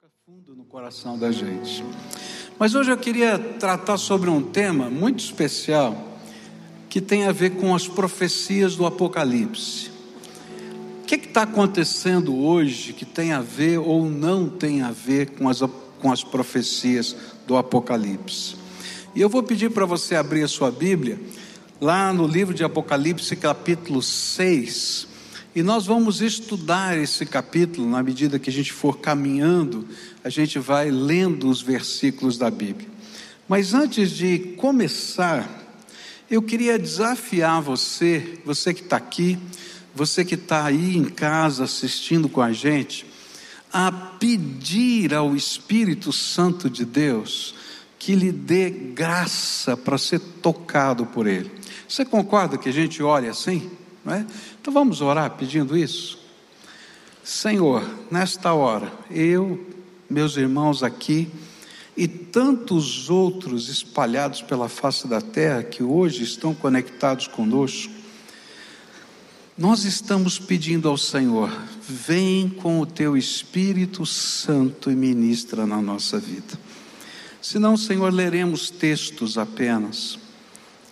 toca 0.00 0.14
fundo 0.24 0.54
no 0.54 0.64
coração 0.64 1.18
da 1.18 1.32
gente. 1.32 1.84
Mas 2.56 2.76
hoje 2.76 2.88
eu 2.88 2.96
queria 2.96 3.36
tratar 3.36 3.98
sobre 3.98 4.30
um 4.30 4.40
tema 4.40 4.88
muito 4.88 5.18
especial 5.18 6.20
que 6.88 7.00
tem 7.00 7.26
a 7.26 7.32
ver 7.32 7.56
com 7.56 7.74
as 7.74 7.88
profecias 7.88 8.76
do 8.76 8.86
Apocalipse. 8.86 9.90
O 11.02 11.04
que 11.04 11.16
está 11.16 11.42
acontecendo 11.42 12.36
hoje 12.36 12.92
que 12.92 13.04
tem 13.04 13.32
a 13.32 13.40
ver 13.40 13.78
ou 13.78 14.08
não 14.08 14.48
tem 14.48 14.82
a 14.82 14.92
ver 14.92 15.30
com 15.30 15.48
as, 15.48 15.62
com 15.98 16.12
as 16.12 16.22
profecias 16.22 17.16
do 17.44 17.56
Apocalipse? 17.56 18.54
E 19.16 19.20
eu 19.20 19.28
vou 19.28 19.42
pedir 19.42 19.72
para 19.72 19.84
você 19.84 20.14
abrir 20.14 20.44
a 20.44 20.48
sua 20.48 20.70
Bíblia, 20.70 21.18
lá 21.80 22.12
no 22.12 22.24
livro 22.24 22.54
de 22.54 22.62
Apocalipse, 22.62 23.34
capítulo 23.34 24.00
6. 24.00 25.07
E 25.58 25.62
nós 25.64 25.86
vamos 25.86 26.20
estudar 26.20 26.96
esse 26.96 27.26
capítulo 27.26 27.90
na 27.90 28.00
medida 28.00 28.38
que 28.38 28.48
a 28.48 28.52
gente 28.52 28.72
for 28.72 29.00
caminhando, 29.00 29.88
a 30.22 30.30
gente 30.30 30.56
vai 30.56 30.88
lendo 30.88 31.50
os 31.50 31.60
versículos 31.60 32.38
da 32.38 32.48
Bíblia. 32.48 32.88
Mas 33.48 33.74
antes 33.74 34.12
de 34.12 34.38
começar, 34.56 35.50
eu 36.30 36.40
queria 36.42 36.78
desafiar 36.78 37.60
você, 37.60 38.38
você 38.44 38.72
que 38.72 38.82
está 38.82 38.98
aqui, 38.98 39.36
você 39.92 40.24
que 40.24 40.36
está 40.36 40.64
aí 40.64 40.96
em 40.96 41.06
casa 41.06 41.64
assistindo 41.64 42.28
com 42.28 42.40
a 42.40 42.52
gente, 42.52 43.04
a 43.72 43.90
pedir 43.90 45.12
ao 45.12 45.34
Espírito 45.34 46.12
Santo 46.12 46.70
de 46.70 46.84
Deus 46.84 47.52
que 47.98 48.14
lhe 48.14 48.30
dê 48.30 48.70
graça 48.70 49.76
para 49.76 49.98
ser 49.98 50.20
tocado 50.20 51.04
por 51.04 51.26
Ele. 51.26 51.50
Você 51.88 52.04
concorda 52.04 52.56
que 52.56 52.68
a 52.68 52.72
gente 52.72 53.02
olhe 53.02 53.26
assim? 53.26 53.68
Não 54.04 54.14
é? 54.14 54.26
Então 54.60 54.72
vamos 54.72 55.00
orar 55.00 55.30
pedindo 55.32 55.76
isso? 55.76 56.18
Senhor, 57.22 57.82
nesta 58.10 58.54
hora, 58.54 58.90
eu, 59.10 59.66
meus 60.08 60.36
irmãos 60.36 60.82
aqui 60.82 61.30
e 61.96 62.08
tantos 62.08 63.10
outros 63.10 63.68
espalhados 63.68 64.40
pela 64.40 64.68
face 64.68 65.06
da 65.06 65.20
terra 65.20 65.62
que 65.62 65.82
hoje 65.82 66.22
estão 66.22 66.54
conectados 66.54 67.26
conosco, 67.26 67.92
nós 69.58 69.84
estamos 69.84 70.38
pedindo 70.38 70.88
ao 70.88 70.96
Senhor, 70.96 71.52
vem 71.82 72.48
com 72.48 72.80
o 72.80 72.86
teu 72.86 73.16
Espírito 73.16 74.06
Santo 74.06 74.90
e 74.90 74.94
ministra 74.94 75.66
na 75.66 75.82
nossa 75.82 76.18
vida. 76.18 76.56
Senão, 77.42 77.76
Senhor, 77.76 78.12
leremos 78.12 78.70
textos 78.70 79.36
apenas 79.36 80.18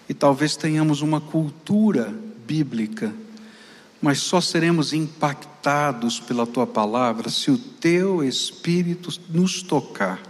e 0.08 0.12
talvez 0.12 0.56
tenhamos 0.56 1.00
uma 1.00 1.20
cultura 1.20 2.12
bíblica, 2.46 3.12
mas 4.00 4.18
só 4.18 4.40
seremos 4.40 4.92
impactados 4.92 6.20
pela 6.20 6.46
tua 6.46 6.66
palavra 6.66 7.28
se 7.30 7.50
o 7.50 7.58
teu 7.58 8.22
Espírito 8.22 9.10
nos 9.28 9.62
tocar. 9.62 10.22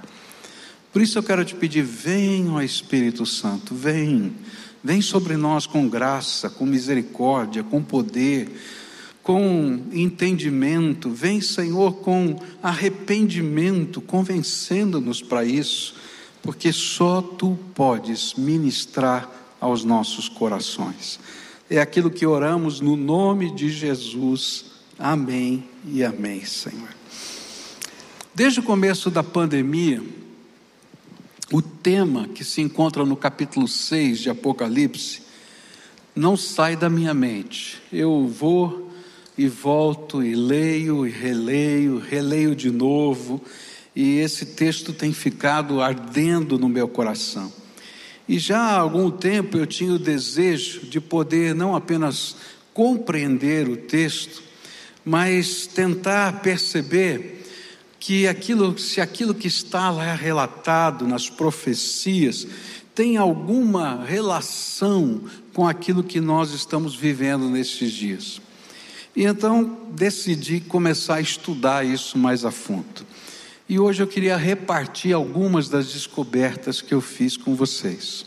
Por 0.93 1.03
isso 1.03 1.19
eu 1.19 1.23
quero 1.23 1.45
te 1.45 1.55
pedir: 1.55 1.83
vem, 1.83 2.49
ó 2.51 2.63
Espírito 2.63 3.27
Santo, 3.27 3.75
vem, 3.75 4.35
vem 4.83 5.03
sobre 5.03 5.37
nós 5.37 5.67
com 5.67 5.89
graça, 5.89 6.49
com 6.49 6.65
misericórdia, 6.65 7.63
com 7.63 7.83
poder, 7.83 8.51
com 9.23 9.83
entendimento, 9.93 11.11
vem, 11.11 11.41
Senhor, 11.41 11.97
com 11.97 12.41
arrependimento, 12.63 14.01
convencendo-nos 14.01 15.21
para 15.21 15.45
isso, 15.45 15.97
porque 16.41 16.73
só 16.73 17.21
tu 17.21 17.59
podes 17.75 18.35
ministrar 18.35 19.29
aos 19.61 19.83
nossos 19.83 20.29
corações. 20.29 21.19
É 21.69 21.81
aquilo 21.81 22.11
que 22.11 22.25
oramos 22.25 22.81
no 22.81 22.97
nome 22.97 23.53
de 23.53 23.69
Jesus. 23.69 24.67
Amém 24.97 25.65
e 25.85 26.05
amém, 26.05 26.45
Senhor. 26.45 26.89
Desde 28.33 28.61
o 28.61 28.63
começo 28.63 29.11
da 29.11 29.23
pandemia, 29.23 30.01
o 31.53 31.61
tema 31.61 32.29
que 32.29 32.45
se 32.45 32.61
encontra 32.61 33.05
no 33.05 33.17
capítulo 33.17 33.67
6 33.67 34.21
de 34.21 34.31
Apocalipse 34.31 35.23
não 36.15 36.37
sai 36.37 36.77
da 36.77 36.89
minha 36.89 37.13
mente. 37.13 37.83
Eu 37.93 38.29
vou 38.29 38.93
e 39.37 39.49
volto 39.49 40.23
e 40.23 40.37
leio 40.37 41.05
e 41.05 41.11
releio, 41.11 41.99
releio 41.99 42.55
de 42.55 42.71
novo, 42.71 43.43
e 43.95 44.19
esse 44.19 44.47
texto 44.47 44.93
tem 44.93 45.13
ficado 45.13 45.81
ardendo 45.81 46.59
no 46.59 46.69
meu 46.69 46.87
coração. 46.87 47.53
E 48.29 48.39
já 48.39 48.59
há 48.59 48.79
algum 48.79 49.11
tempo 49.11 49.57
eu 49.57 49.67
tinha 49.67 49.93
o 49.93 49.99
desejo 49.99 50.87
de 50.87 51.01
poder 51.01 51.55
não 51.55 51.77
apenas 51.77 52.37
compreender 52.75 53.69
o 53.69 53.77
texto, 53.77 54.43
mas 55.05 55.67
tentar 55.67 56.41
perceber 56.41 57.45
que 58.01 58.27
aquilo, 58.27 58.79
se 58.79 59.01
aquilo 59.01 59.35
que 59.35 59.49
está 59.49 59.91
lá 59.91 60.15
relatado 60.15 61.07
nas 61.07 61.31
profecias 61.31 62.47
tem 62.95 63.17
alguma 63.17 64.05
relação 64.05 65.23
com 65.53 65.67
aquilo 65.69 66.03
que 66.03 66.21
nós 66.21 66.53
estamos 66.53 66.97
vivendo 66.97 67.49
nesses 67.49 67.93
dias. 67.93 68.41
E 69.15 69.25
então 69.25 69.79
decidi 69.93 70.61
começar 70.61 71.17
a 71.17 71.21
estudar 71.21 71.85
isso 71.87 72.19
mais 72.19 72.45
a 72.45 72.51
fundo. 72.51 73.07
E 73.69 73.81
hoje 73.81 74.01
eu 74.01 74.07
queria 74.07 74.37
repartir 74.37 75.13
algumas 75.13 75.69
das 75.69 75.93
descobertas 75.93 76.81
que 76.81 76.95
eu 76.95 77.01
fiz 77.01 77.37
com 77.37 77.57
vocês. 77.57 78.25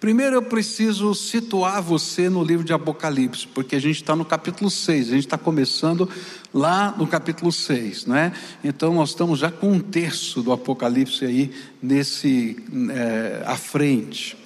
Primeiro 0.00 0.34
eu 0.34 0.42
preciso 0.42 1.14
situar 1.14 1.80
você 1.80 2.28
no 2.28 2.42
livro 2.42 2.64
de 2.64 2.72
Apocalipse, 2.72 3.46
porque 3.46 3.76
a 3.76 3.80
gente 3.80 4.02
está 4.02 4.16
no 4.16 4.24
capítulo 4.24 4.68
6, 4.68 5.08
a 5.08 5.10
gente 5.12 5.26
está 5.26 5.38
começando 5.38 6.08
lá 6.52 6.92
no 6.98 7.06
capítulo 7.06 7.52
6, 7.52 8.06
não 8.06 8.16
é? 8.16 8.32
Então 8.64 8.94
nós 8.94 9.10
estamos 9.10 9.38
já 9.38 9.48
com 9.48 9.70
um 9.70 9.78
terço 9.78 10.42
do 10.42 10.50
Apocalipse 10.50 11.24
aí 11.24 11.52
nesse 11.80 12.56
é, 12.90 13.44
à 13.46 13.56
frente. 13.56 14.36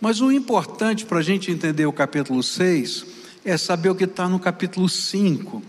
Mas 0.00 0.20
o 0.20 0.30
importante 0.30 1.04
para 1.04 1.18
a 1.18 1.22
gente 1.22 1.50
entender 1.50 1.84
o 1.84 1.92
capítulo 1.92 2.44
6 2.44 3.06
é 3.44 3.56
saber 3.56 3.90
o 3.90 3.94
que 3.96 4.04
está 4.04 4.28
no 4.28 4.38
capítulo 4.38 4.88
5. 4.88 5.60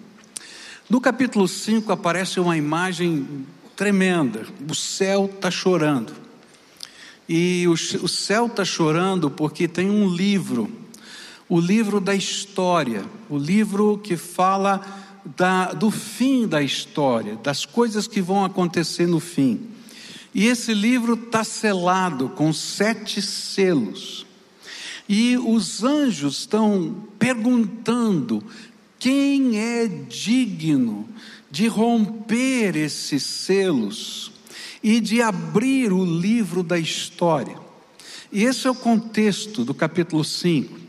No 0.87 1.01
capítulo 1.01 1.47
5 1.47 1.91
aparece 1.91 2.39
uma 2.39 2.55
imagem 2.55 3.45
tremenda. 3.79 4.45
O 4.69 4.75
céu 4.75 5.31
está 5.33 5.49
chorando. 5.49 6.11
E 7.29 7.65
o, 7.65 7.71
o 7.71 8.07
céu 8.09 8.47
está 8.47 8.65
chorando 8.65 9.31
porque 9.31 9.69
tem 9.69 9.89
um 9.89 10.13
livro, 10.13 10.69
o 11.47 11.61
livro 11.61 12.01
da 12.01 12.13
história, 12.13 13.05
o 13.29 13.37
livro 13.37 13.97
que 13.97 14.17
fala 14.17 14.81
da, 15.37 15.71
do 15.71 15.89
fim 15.89 16.45
da 16.45 16.61
história, 16.61 17.37
das 17.37 17.65
coisas 17.65 18.05
que 18.05 18.21
vão 18.21 18.43
acontecer 18.43 19.07
no 19.07 19.21
fim. 19.21 19.61
E 20.35 20.47
esse 20.47 20.73
livro 20.73 21.13
está 21.13 21.45
selado 21.45 22.27
com 22.27 22.51
sete 22.51 23.21
selos. 23.21 24.25
E 25.07 25.37
os 25.37 25.85
anjos 25.85 26.39
estão 26.39 27.07
perguntando: 27.17 28.43
quem 28.99 29.57
é 29.57 29.87
digno 29.87 31.07
de 31.51 31.67
romper 31.67 32.75
esses 32.75 33.23
selos 33.23 34.31
e 34.83 34.99
de 34.99 35.21
abrir 35.21 35.91
o 35.91 36.05
livro 36.05 36.63
da 36.63 36.77
história. 36.77 37.57
E 38.31 38.43
esse 38.43 38.67
é 38.67 38.71
o 38.71 38.75
contexto 38.75 39.65
do 39.65 39.73
capítulo 39.73 40.23
5. 40.23 40.79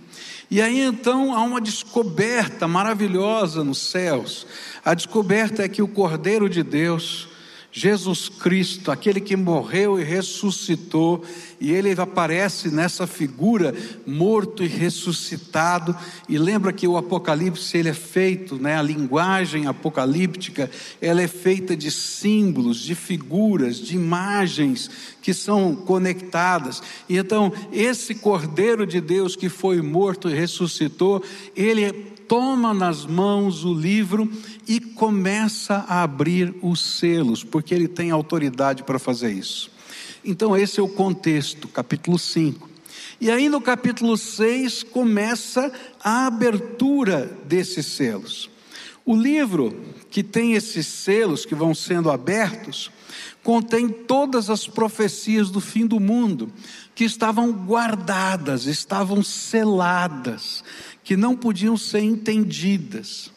E 0.51 0.61
aí 0.61 0.81
então 0.81 1.35
há 1.35 1.43
uma 1.43 1.61
descoberta 1.61 2.69
maravilhosa 2.69 3.65
nos 3.65 3.79
céus. 3.79 4.47
A 4.85 4.95
descoberta 4.95 5.63
é 5.63 5.69
que 5.69 5.81
o 5.81 5.89
Cordeiro 5.89 6.49
de 6.49 6.63
Deus 6.63 7.30
Jesus 7.73 8.29
Cristo, 8.29 8.91
aquele 8.91 9.21
que 9.21 9.37
morreu 9.37 9.99
e 9.99 10.03
ressuscitou, 10.03 11.25
e 11.61 11.71
ele 11.71 11.93
aparece 12.01 12.69
nessa 12.69 13.07
figura 13.07 13.73
morto 14.05 14.65
e 14.65 14.67
ressuscitado. 14.67 15.97
E 16.29 16.37
lembra 16.37 16.73
que 16.73 16.89
o 16.89 16.97
Apocalipse 16.97 17.77
ele 17.77 17.91
é 17.91 17.95
feito, 17.95 18.57
né, 18.57 18.77
a 18.77 18.83
linguagem 18.83 19.67
apocalíptica, 19.67 20.69
ela 21.01 21.23
é 21.23 21.29
feita 21.29 21.77
de 21.77 21.93
símbolos, 21.93 22.79
de 22.79 22.97
figuras, 22.97 23.77
de 23.77 23.95
imagens 23.95 24.91
que 25.23 25.33
são 25.33 25.77
conectadas. 25.77 26.83
E 27.09 27.19
então, 27.19 27.53
esse 27.73 28.17
Cordeiro 28.17 28.85
de 28.85 29.01
Deus 29.01 29.37
que 29.37 29.49
foi 29.49 29.81
morto 29.81 30.29
e 30.29 30.35
ressuscitou, 30.35 31.23
ele 31.55 31.93
toma 32.27 32.73
nas 32.73 33.05
mãos 33.05 33.65
o 33.65 33.75
livro 33.75 34.31
e 34.71 34.79
começa 34.79 35.85
a 35.89 36.05
abrir 36.05 36.55
os 36.63 36.81
selos, 36.81 37.43
porque 37.43 37.75
ele 37.75 37.89
tem 37.89 38.13
autoridade 38.13 38.85
para 38.85 39.01
fazer 39.01 39.33
isso. 39.33 39.69
Então, 40.25 40.57
esse 40.57 40.79
é 40.79 40.83
o 40.83 40.89
contexto, 40.89 41.67
capítulo 41.67 42.17
5. 42.17 42.71
E 43.21 43.33
aí, 43.33 43.49
no 43.49 43.61
capítulo 43.61 44.17
6, 44.17 44.85
começa 44.85 45.73
a 46.01 46.29
abertura 46.29 47.37
desses 47.49 47.85
selos. 47.85 48.49
O 49.05 49.17
livro 49.17 49.77
que 50.09 50.23
tem 50.23 50.53
esses 50.53 50.87
selos 50.87 51.45
que 51.45 51.57
vão 51.57 51.75
sendo 51.75 52.09
abertos, 52.09 52.93
contém 53.43 53.89
todas 53.89 54.49
as 54.49 54.69
profecias 54.69 55.51
do 55.51 55.61
fim 55.61 55.85
do 55.85 55.99
mundo, 55.99 56.49
que 56.95 57.03
estavam 57.03 57.51
guardadas, 57.51 58.67
estavam 58.67 59.21
seladas, 59.21 60.63
que 61.03 61.17
não 61.17 61.35
podiam 61.35 61.77
ser 61.77 62.03
entendidas. 62.03 63.33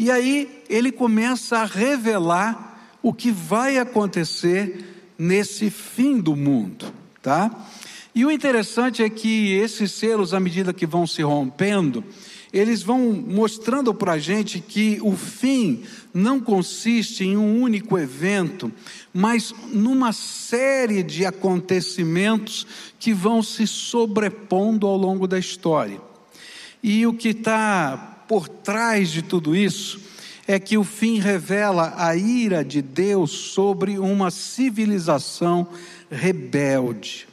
E 0.00 0.10
aí 0.10 0.62
ele 0.70 0.90
começa 0.90 1.58
a 1.58 1.66
revelar 1.66 2.96
o 3.02 3.12
que 3.12 3.30
vai 3.30 3.76
acontecer 3.76 5.12
nesse 5.18 5.68
fim 5.68 6.18
do 6.18 6.34
mundo, 6.34 6.90
tá? 7.20 7.50
E 8.14 8.24
o 8.24 8.30
interessante 8.30 9.02
é 9.02 9.10
que 9.10 9.52
esses 9.52 9.92
selos, 9.92 10.32
à 10.32 10.40
medida 10.40 10.72
que 10.72 10.86
vão 10.86 11.06
se 11.06 11.20
rompendo, 11.20 12.02
eles 12.50 12.82
vão 12.82 13.12
mostrando 13.12 13.92
para 13.92 14.12
a 14.12 14.18
gente 14.18 14.58
que 14.58 14.98
o 15.02 15.14
fim 15.14 15.82
não 16.14 16.40
consiste 16.40 17.22
em 17.22 17.36
um 17.36 17.60
único 17.60 17.98
evento, 17.98 18.72
mas 19.12 19.54
numa 19.70 20.14
série 20.14 21.02
de 21.02 21.26
acontecimentos 21.26 22.66
que 22.98 23.12
vão 23.12 23.42
se 23.42 23.66
sobrepondo 23.66 24.86
ao 24.86 24.96
longo 24.96 25.28
da 25.28 25.38
história. 25.38 26.00
E 26.82 27.06
o 27.06 27.12
que 27.12 27.28
está 27.28 28.09
por 28.30 28.48
trás 28.48 29.10
de 29.10 29.22
tudo 29.22 29.56
isso 29.56 29.98
é 30.46 30.60
que 30.60 30.78
o 30.78 30.84
fim 30.84 31.18
revela 31.18 31.94
a 31.96 32.14
ira 32.14 32.64
de 32.64 32.80
Deus 32.80 33.32
sobre 33.32 33.98
uma 33.98 34.30
civilização 34.30 35.66
rebelde, 36.08 37.26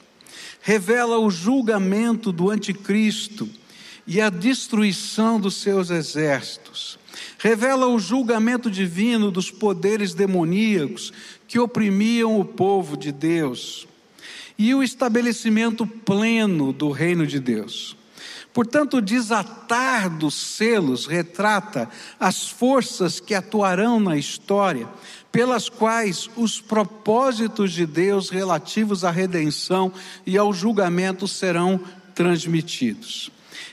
revela 0.59 1.19
o 1.19 1.29
julgamento 1.29 2.31
do 2.31 2.49
anticristo 2.49 3.47
e 4.07 4.19
a 4.19 4.31
destruição 4.31 5.39
dos 5.39 5.57
seus 5.57 5.91
exércitos. 5.91 6.97
Revela 7.37 7.85
o 7.85 7.99
julgamento 7.99 8.69
divino 8.71 9.29
dos 9.29 9.51
poderes 9.51 10.15
demoníacos 10.15 11.13
que 11.47 11.59
oprimiam 11.59 12.39
o 12.39 12.43
povo 12.43 12.97
de 12.97 13.11
Deus 13.11 13.87
e 14.57 14.73
o 14.73 14.81
estabelecimento 14.81 15.85
pleno 15.85 16.73
do 16.73 16.89
reino 16.89 17.27
de 17.27 17.39
Deus. 17.39 17.95
Portanto, 18.57 18.97
o 18.97 19.01
desatar 19.03 20.09
dos 20.09 20.33
selos 20.33 21.05
retrata 21.05 21.87
as 22.19 22.49
forças 22.49 23.19
que 23.19 23.35
atuarão 23.35 23.99
na 23.99 24.17
história, 24.17 24.89
pelas 25.31 25.69
quais 25.69 26.27
os 26.35 26.59
propósitos 26.59 27.71
de 27.71 27.85
Deus 27.85 28.31
relativos 28.31 29.03
à 29.03 29.11
redenção 29.11 29.93
e 30.25 30.39
ao 30.39 30.51
julgamento 30.51 31.27
serão 31.27 31.79
transmitidos. 32.15 33.29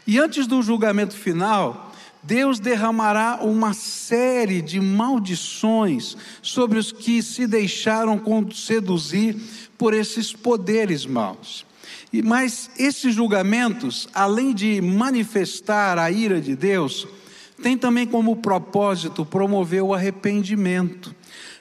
E 0.07 0.19
antes 0.19 0.47
do 0.47 0.61
julgamento 0.61 1.17
final, 1.17 1.91
Deus 2.23 2.61
derramará 2.61 3.39
uma 3.41 3.73
série 3.73 4.61
de 4.61 4.83
maldições 4.83 6.15
sobre 6.43 6.79
os 6.79 6.93
que 6.93 7.23
se 7.23 7.47
deixaram 7.47 8.21
seduzir 8.53 9.35
por 9.79 9.95
esses 9.95 10.35
poderes 10.35 11.07
maus. 11.07 11.65
Mas 12.23 12.71
esses 12.79 13.15
julgamentos, 13.15 14.09
além 14.15 14.55
de 14.55 14.81
manifestar 14.81 15.99
a 15.99 16.11
ira 16.11 16.41
de 16.41 16.55
Deus, 16.55 17.07
tem 17.63 17.77
também 17.77 18.07
como 18.07 18.37
propósito 18.37 19.25
promover 19.25 19.83
o 19.83 19.95
arrependimento 19.95 21.15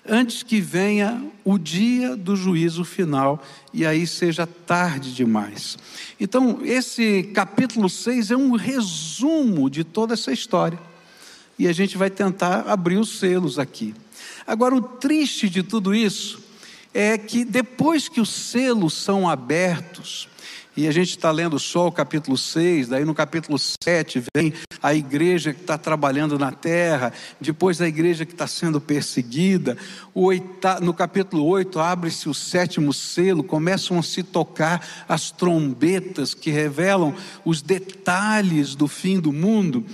antes 0.07 0.43
que 0.43 0.59
venha 0.59 1.23
o 1.45 1.57
dia 1.57 2.15
do 2.15 2.35
juízo 2.35 2.83
final 2.83 3.41
e 3.73 3.85
aí 3.85 4.05
seja 4.05 4.45
tarde 4.45 5.13
demais. 5.13 5.77
Então, 6.19 6.59
esse 6.63 7.23
capítulo 7.33 7.89
6 7.89 8.31
é 8.31 8.37
um 8.37 8.51
resumo 8.55 9.69
de 9.69 9.83
toda 9.83 10.13
essa 10.13 10.31
história. 10.31 10.79
E 11.57 11.67
a 11.67 11.73
gente 11.73 11.97
vai 11.97 12.09
tentar 12.09 12.67
abrir 12.67 12.97
os 12.97 13.19
selos 13.19 13.59
aqui. 13.59 13.93
Agora, 14.45 14.75
o 14.75 14.81
triste 14.81 15.47
de 15.47 15.63
tudo 15.63 15.93
isso 15.93 16.41
é 16.93 17.17
que 17.17 17.45
depois 17.45 18.09
que 18.09 18.19
os 18.19 18.29
selos 18.29 18.93
são 18.93 19.29
abertos, 19.29 20.27
e 20.75 20.87
a 20.87 20.91
gente 20.91 21.09
está 21.09 21.29
lendo 21.29 21.59
só 21.59 21.87
o 21.87 21.91
capítulo 21.91 22.35
6, 22.35 22.87
daí 22.87 23.05
no 23.05 23.13
capítulo 23.13 23.59
7 23.59 24.23
vem 24.35 24.53
a 24.81 24.93
igreja 24.93 25.53
que 25.53 25.61
está 25.61 25.77
trabalhando 25.77 26.39
na 26.39 26.51
terra, 26.51 27.13
depois 27.39 27.79
a 27.79 27.87
igreja 27.87 28.25
que 28.25 28.31
está 28.31 28.47
sendo 28.47 28.81
perseguida. 28.81 29.77
no 30.81 30.93
capítulo 30.93 31.45
8 31.45 31.79
abre-se 31.79 32.27
o 32.27 32.33
sétimo 32.33 32.91
selo, 32.91 33.43
começam 33.43 33.99
a 33.99 34.03
se 34.03 34.23
tocar 34.23 35.05
as 35.07 35.29
trombetas 35.29 36.33
que 36.33 36.49
revelam 36.49 37.13
os 37.45 37.61
detalhes 37.61 38.73
do 38.73 38.87
fim 38.87 39.19
do 39.19 39.31
mundo. 39.31 39.85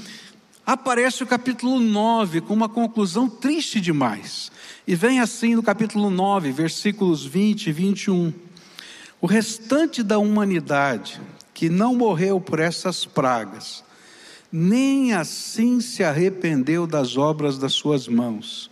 Aparece 0.66 1.24
o 1.24 1.28
capítulo 1.28 1.80
9 1.80 2.42
com 2.42 2.54
uma 2.54 2.70
conclusão 2.70 3.28
triste 3.28 3.82
demais. 3.82 4.52
E 4.88 4.96
vem 4.96 5.20
assim 5.20 5.56
no 5.56 5.64
capítulo 5.64 6.10
9, 6.10 6.52
versículos 6.52 7.26
20 7.26 7.68
e 7.68 7.72
21. 7.72 8.34
O 9.22 9.28
restante 9.28 10.02
da 10.02 10.18
humanidade 10.18 11.20
que 11.54 11.70
não 11.70 11.94
morreu 11.94 12.40
por 12.40 12.58
essas 12.58 13.04
pragas, 13.04 13.84
nem 14.50 15.14
assim 15.14 15.82
se 15.82 16.06
arrependeu 16.06 16.88
das 16.88 17.18
obras 17.18 17.58
das 17.58 17.74
suas 17.74 18.08
mãos. 18.08 18.72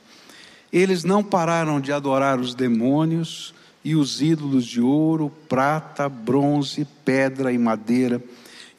Eles 0.71 1.03
não 1.03 1.21
pararam 1.21 1.81
de 1.81 1.91
adorar 1.91 2.39
os 2.39 2.55
demônios 2.55 3.53
e 3.83 3.93
os 3.93 4.21
ídolos 4.21 4.65
de 4.65 4.79
ouro, 4.79 5.29
prata, 5.49 6.07
bronze, 6.07 6.87
pedra 7.03 7.51
e 7.51 7.57
madeira, 7.57 8.23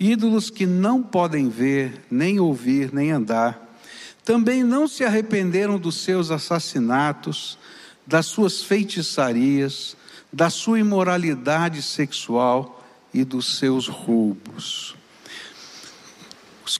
ídolos 0.00 0.48
que 0.48 0.64
não 0.64 1.02
podem 1.02 1.50
ver, 1.50 2.02
nem 2.10 2.40
ouvir, 2.40 2.94
nem 2.94 3.10
andar. 3.10 3.76
Também 4.24 4.62
não 4.62 4.88
se 4.88 5.04
arrependeram 5.04 5.78
dos 5.78 5.96
seus 5.96 6.30
assassinatos, 6.30 7.58
das 8.06 8.24
suas 8.24 8.62
feitiçarias, 8.62 9.97
da 10.32 10.50
sua 10.50 10.78
imoralidade 10.78 11.82
sexual 11.82 12.84
e 13.12 13.24
dos 13.24 13.58
seus 13.58 13.88
roubos. 13.88 14.94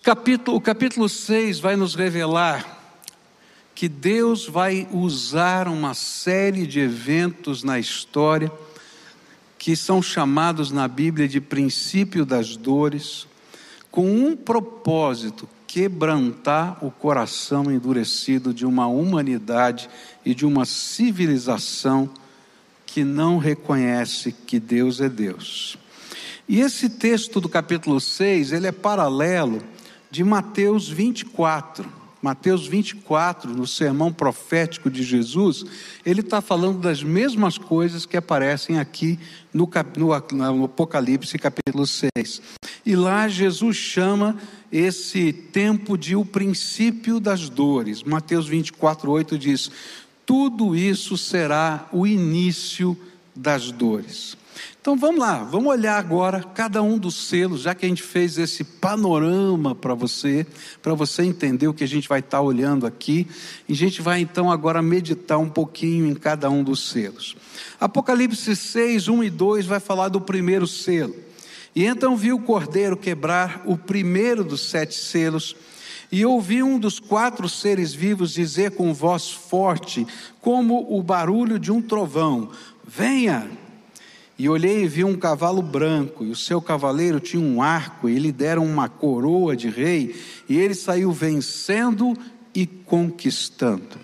Capítulo, 0.02 0.56
o 0.56 0.60
capítulo 0.60 1.08
6 1.08 1.60
vai 1.60 1.74
nos 1.76 1.94
revelar 1.94 2.76
que 3.74 3.88
Deus 3.88 4.46
vai 4.46 4.88
usar 4.92 5.68
uma 5.68 5.94
série 5.94 6.66
de 6.66 6.80
eventos 6.80 7.62
na 7.62 7.78
história 7.78 8.50
que 9.58 9.74
são 9.74 10.00
chamados 10.00 10.70
na 10.70 10.86
Bíblia 10.86 11.28
de 11.28 11.40
princípio 11.40 12.24
das 12.24 12.56
dores, 12.56 13.26
com 13.90 14.10
um 14.10 14.36
propósito: 14.36 15.48
quebrantar 15.66 16.84
o 16.84 16.90
coração 16.90 17.70
endurecido 17.70 18.52
de 18.52 18.64
uma 18.64 18.86
humanidade 18.86 19.88
e 20.24 20.34
de 20.34 20.46
uma 20.46 20.64
civilização 20.64 22.10
que 22.88 23.04
não 23.04 23.36
reconhece 23.36 24.32
que 24.32 24.58
Deus 24.58 25.00
é 25.00 25.10
Deus. 25.10 25.76
E 26.48 26.60
esse 26.60 26.88
texto 26.88 27.38
do 27.38 27.48
capítulo 27.48 28.00
6, 28.00 28.52
ele 28.52 28.66
é 28.66 28.72
paralelo 28.72 29.62
de 30.10 30.24
Mateus 30.24 30.88
24. 30.88 31.98
Mateus 32.22 32.66
24, 32.66 33.54
no 33.54 33.66
sermão 33.66 34.12
profético 34.12 34.90
de 34.90 35.02
Jesus, 35.02 35.64
ele 36.04 36.20
está 36.20 36.40
falando 36.40 36.80
das 36.80 37.02
mesmas 37.02 37.58
coisas 37.58 38.06
que 38.06 38.16
aparecem 38.16 38.78
aqui 38.78 39.20
no, 39.52 39.70
no, 39.96 40.52
no, 40.52 40.64
Apocalipse 40.64 41.38
capítulo 41.38 41.86
6. 41.86 42.42
E 42.84 42.96
lá 42.96 43.28
Jesus 43.28 43.76
chama 43.76 44.36
esse 44.72 45.32
tempo 45.32 45.96
de 45.96 46.16
o 46.16 46.24
princípio 46.24 47.20
das 47.20 47.48
dores. 47.48 48.02
Mateus 48.02 48.48
24, 48.48 49.10
8 49.10 49.38
diz: 49.38 49.70
tudo 50.28 50.76
isso 50.76 51.16
será 51.16 51.88
o 51.90 52.06
início 52.06 52.94
das 53.34 53.70
dores. 53.70 54.36
Então 54.78 54.94
vamos 54.94 55.18
lá, 55.18 55.42
vamos 55.42 55.68
olhar 55.68 55.96
agora 55.96 56.42
cada 56.42 56.82
um 56.82 56.98
dos 56.98 57.28
selos, 57.28 57.62
já 57.62 57.74
que 57.74 57.86
a 57.86 57.88
gente 57.88 58.02
fez 58.02 58.36
esse 58.36 58.62
panorama 58.62 59.74
para 59.74 59.94
você, 59.94 60.46
para 60.82 60.92
você 60.92 61.22
entender 61.22 61.66
o 61.66 61.72
que 61.72 61.82
a 61.82 61.88
gente 61.88 62.06
vai 62.06 62.18
estar 62.18 62.36
tá 62.36 62.42
olhando 62.42 62.86
aqui, 62.86 63.26
e 63.66 63.72
a 63.72 63.76
gente 63.76 64.02
vai 64.02 64.20
então 64.20 64.52
agora 64.52 64.82
meditar 64.82 65.38
um 65.38 65.48
pouquinho 65.48 66.06
em 66.06 66.14
cada 66.14 66.50
um 66.50 66.62
dos 66.62 66.90
selos. 66.90 67.34
Apocalipse 67.80 68.54
6, 68.54 69.08
1 69.08 69.24
e 69.24 69.30
2 69.30 69.64
vai 69.64 69.80
falar 69.80 70.10
do 70.10 70.20
primeiro 70.20 70.66
selo. 70.66 71.16
E 71.74 71.86
então 71.86 72.18
viu 72.18 72.36
o 72.36 72.42
cordeiro 72.42 72.98
quebrar 72.98 73.62
o 73.64 73.78
primeiro 73.78 74.44
dos 74.44 74.60
sete 74.60 74.94
selos 74.94 75.56
e 76.10 76.24
ouvi 76.24 76.62
um 76.62 76.78
dos 76.78 76.98
quatro 76.98 77.48
seres 77.48 77.92
vivos 77.92 78.32
dizer 78.32 78.72
com 78.72 78.94
voz 78.94 79.30
forte, 79.30 80.06
como 80.40 80.86
o 80.96 81.02
barulho 81.02 81.58
de 81.58 81.70
um 81.70 81.80
trovão: 81.82 82.50
Venha! 82.86 83.48
E 84.38 84.48
olhei 84.48 84.84
e 84.84 84.88
vi 84.88 85.02
um 85.02 85.16
cavalo 85.16 85.60
branco, 85.60 86.24
e 86.24 86.30
o 86.30 86.36
seu 86.36 86.62
cavaleiro 86.62 87.18
tinha 87.18 87.42
um 87.42 87.60
arco, 87.60 88.08
e 88.08 88.18
lhe 88.20 88.30
deram 88.30 88.64
uma 88.64 88.88
coroa 88.88 89.56
de 89.56 89.68
rei, 89.68 90.14
e 90.48 90.56
ele 90.56 90.74
saiu 90.74 91.10
vencendo 91.10 92.16
e 92.54 92.64
conquistando. 92.64 93.98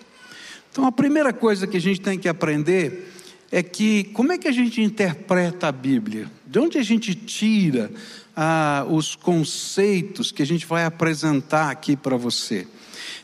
Então 0.72 0.86
a 0.86 0.90
primeira 0.90 1.32
coisa 1.32 1.68
que 1.68 1.76
a 1.76 1.80
gente 1.80 2.00
tem 2.00 2.18
que 2.18 2.28
aprender 2.28 3.13
é 3.54 3.62
que 3.62 4.02
como 4.12 4.32
é 4.32 4.36
que 4.36 4.48
a 4.48 4.52
gente 4.52 4.82
interpreta 4.82 5.68
a 5.68 5.72
Bíblia? 5.72 6.28
De 6.44 6.58
onde 6.58 6.76
a 6.76 6.82
gente 6.82 7.14
tira 7.14 7.88
ah, 8.34 8.84
os 8.90 9.14
conceitos 9.14 10.32
que 10.32 10.42
a 10.42 10.44
gente 10.44 10.66
vai 10.66 10.84
apresentar 10.84 11.70
aqui 11.70 11.94
para 11.94 12.16
você. 12.16 12.66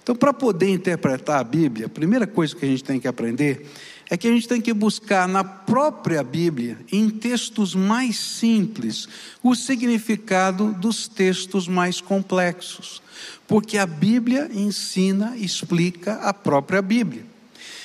Então, 0.01 0.15
para 0.15 0.33
poder 0.33 0.71
interpretar 0.71 1.41
a 1.41 1.43
Bíblia, 1.43 1.87
a 1.87 1.89
primeira 1.89 2.29
coisa 2.29 2.55
que 2.55 2.65
a 2.65 2.69
gente 2.69 2.85
tem 2.85 3.01
que 3.01 3.09
aprender 3.09 3.69
é 4.09 4.17
que 4.17 4.29
a 4.29 4.31
gente 4.31 4.47
tem 4.47 4.61
que 4.61 4.73
buscar 4.73 5.27
na 5.27 5.43
própria 5.43 6.23
Bíblia, 6.23 6.79
em 6.93 7.11
textos 7.11 7.75
mais 7.75 8.17
simples, 8.17 9.09
o 9.43 9.57
significado 9.57 10.73
dos 10.75 11.09
textos 11.09 11.67
mais 11.67 12.01
complexos. 12.01 13.03
Porque 13.49 13.77
a 13.77 13.87
Bíblia 13.87 14.49
ensina, 14.55 15.37
explica 15.37 16.15
a 16.23 16.33
própria 16.33 16.81
Bíblia. 16.81 17.30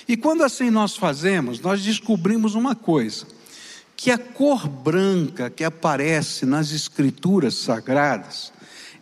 E 0.08 0.16
quando 0.16 0.44
assim 0.44 0.70
nós 0.70 0.96
fazemos, 0.96 1.60
nós 1.60 1.82
descobrimos 1.84 2.56
uma 2.56 2.76
coisa: 2.76 3.26
que 3.96 4.12
a 4.12 4.18
cor 4.18 4.68
branca 4.68 5.50
que 5.50 5.64
aparece 5.64 6.46
nas 6.46 6.72
escrituras 6.72 7.56
sagradas, 7.56 8.54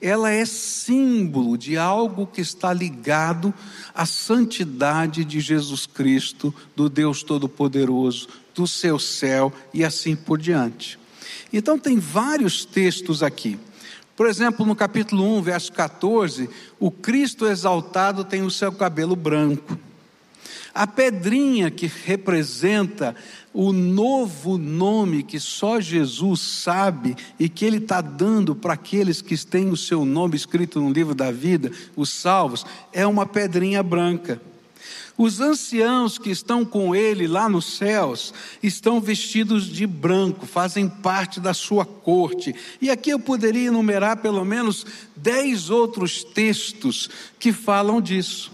ela 0.01 0.29
é 0.29 0.45
símbolo 0.45 1.57
de 1.57 1.77
algo 1.77 2.27
que 2.27 2.41
está 2.41 2.73
ligado 2.73 3.53
à 3.93 4.05
santidade 4.05 5.23
de 5.23 5.39
Jesus 5.39 5.85
Cristo, 5.85 6.53
do 6.75 6.89
Deus 6.89 7.23
Todo-Poderoso, 7.23 8.27
do 8.53 8.67
seu 8.67 8.99
céu 8.99 9.51
e 9.73 9.83
assim 9.83 10.15
por 10.15 10.37
diante. 10.37 10.99
Então, 11.51 11.79
tem 11.79 11.99
vários 11.99 12.65
textos 12.65 13.23
aqui. 13.23 13.59
Por 14.15 14.27
exemplo, 14.27 14.65
no 14.65 14.75
capítulo 14.75 15.37
1, 15.37 15.41
verso 15.41 15.71
14, 15.71 16.49
o 16.79 16.91
Cristo 16.91 17.47
exaltado 17.47 18.23
tem 18.23 18.43
o 18.43 18.51
seu 18.51 18.71
cabelo 18.71 19.15
branco. 19.15 19.77
A 20.73 20.87
pedrinha 20.87 21.69
que 21.69 21.85
representa 21.85 23.15
o 23.53 23.71
novo 23.71 24.57
nome 24.57 25.23
que 25.23 25.39
só 25.39 25.79
Jesus 25.79 26.41
sabe 26.41 27.15
e 27.39 27.47
que 27.47 27.65
Ele 27.65 27.77
está 27.77 28.01
dando 28.01 28.55
para 28.55 28.73
aqueles 28.73 29.21
que 29.21 29.37
têm 29.45 29.69
o 29.69 29.77
seu 29.77 30.03
nome 30.03 30.35
escrito 30.35 30.79
no 30.79 30.91
livro 30.91 31.13
da 31.13 31.31
vida, 31.31 31.71
os 31.95 32.09
salvos, 32.09 32.65
é 32.91 33.05
uma 33.05 33.25
pedrinha 33.25 33.83
branca. 33.83 34.41
Os 35.15 35.39
anciãos 35.39 36.17
que 36.17 36.31
estão 36.31 36.65
com 36.65 36.95
ele 36.95 37.27
lá 37.27 37.47
nos 37.47 37.77
céus 37.77 38.33
estão 38.63 38.99
vestidos 38.99 39.67
de 39.67 39.85
branco, 39.85 40.47
fazem 40.47 40.89
parte 40.89 41.39
da 41.39 41.53
sua 41.53 41.85
corte. 41.85 42.55
E 42.81 42.89
aqui 42.89 43.11
eu 43.11 43.19
poderia 43.19 43.67
enumerar 43.67 44.17
pelo 44.17 44.43
menos 44.43 44.85
dez 45.15 45.69
outros 45.69 46.23
textos 46.23 47.09
que 47.37 47.53
falam 47.53 48.01
disso. 48.01 48.51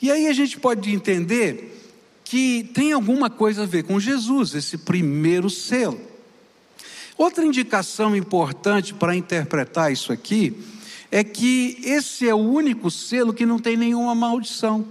E 0.00 0.10
aí 0.10 0.26
a 0.28 0.32
gente 0.32 0.58
pode 0.58 0.92
entender 0.92 1.76
que 2.24 2.70
tem 2.74 2.92
alguma 2.92 3.30
coisa 3.30 3.62
a 3.62 3.66
ver 3.66 3.84
com 3.84 3.98
Jesus, 3.98 4.54
esse 4.54 4.78
primeiro 4.78 5.48
selo. 5.48 6.00
Outra 7.16 7.44
indicação 7.44 8.14
importante 8.14 8.94
para 8.94 9.16
interpretar 9.16 9.90
isso 9.92 10.12
aqui 10.12 10.56
é 11.10 11.24
que 11.24 11.78
esse 11.82 12.28
é 12.28 12.34
o 12.34 12.38
único 12.38 12.90
selo 12.90 13.32
que 13.32 13.46
não 13.46 13.58
tem 13.58 13.76
nenhuma 13.76 14.14
maldição. 14.14 14.86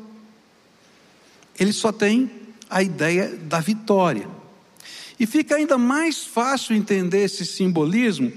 Ele 1.60 1.72
só 1.72 1.92
tem 1.92 2.30
a 2.70 2.84
ideia 2.84 3.30
da 3.30 3.60
vitória. 3.60 4.28
E 5.20 5.26
fica 5.26 5.56
ainda 5.56 5.78
mais 5.78 6.26
fácil 6.26 6.76
entender 6.76 7.24
esse 7.24 7.46
simbolismo 7.46 8.32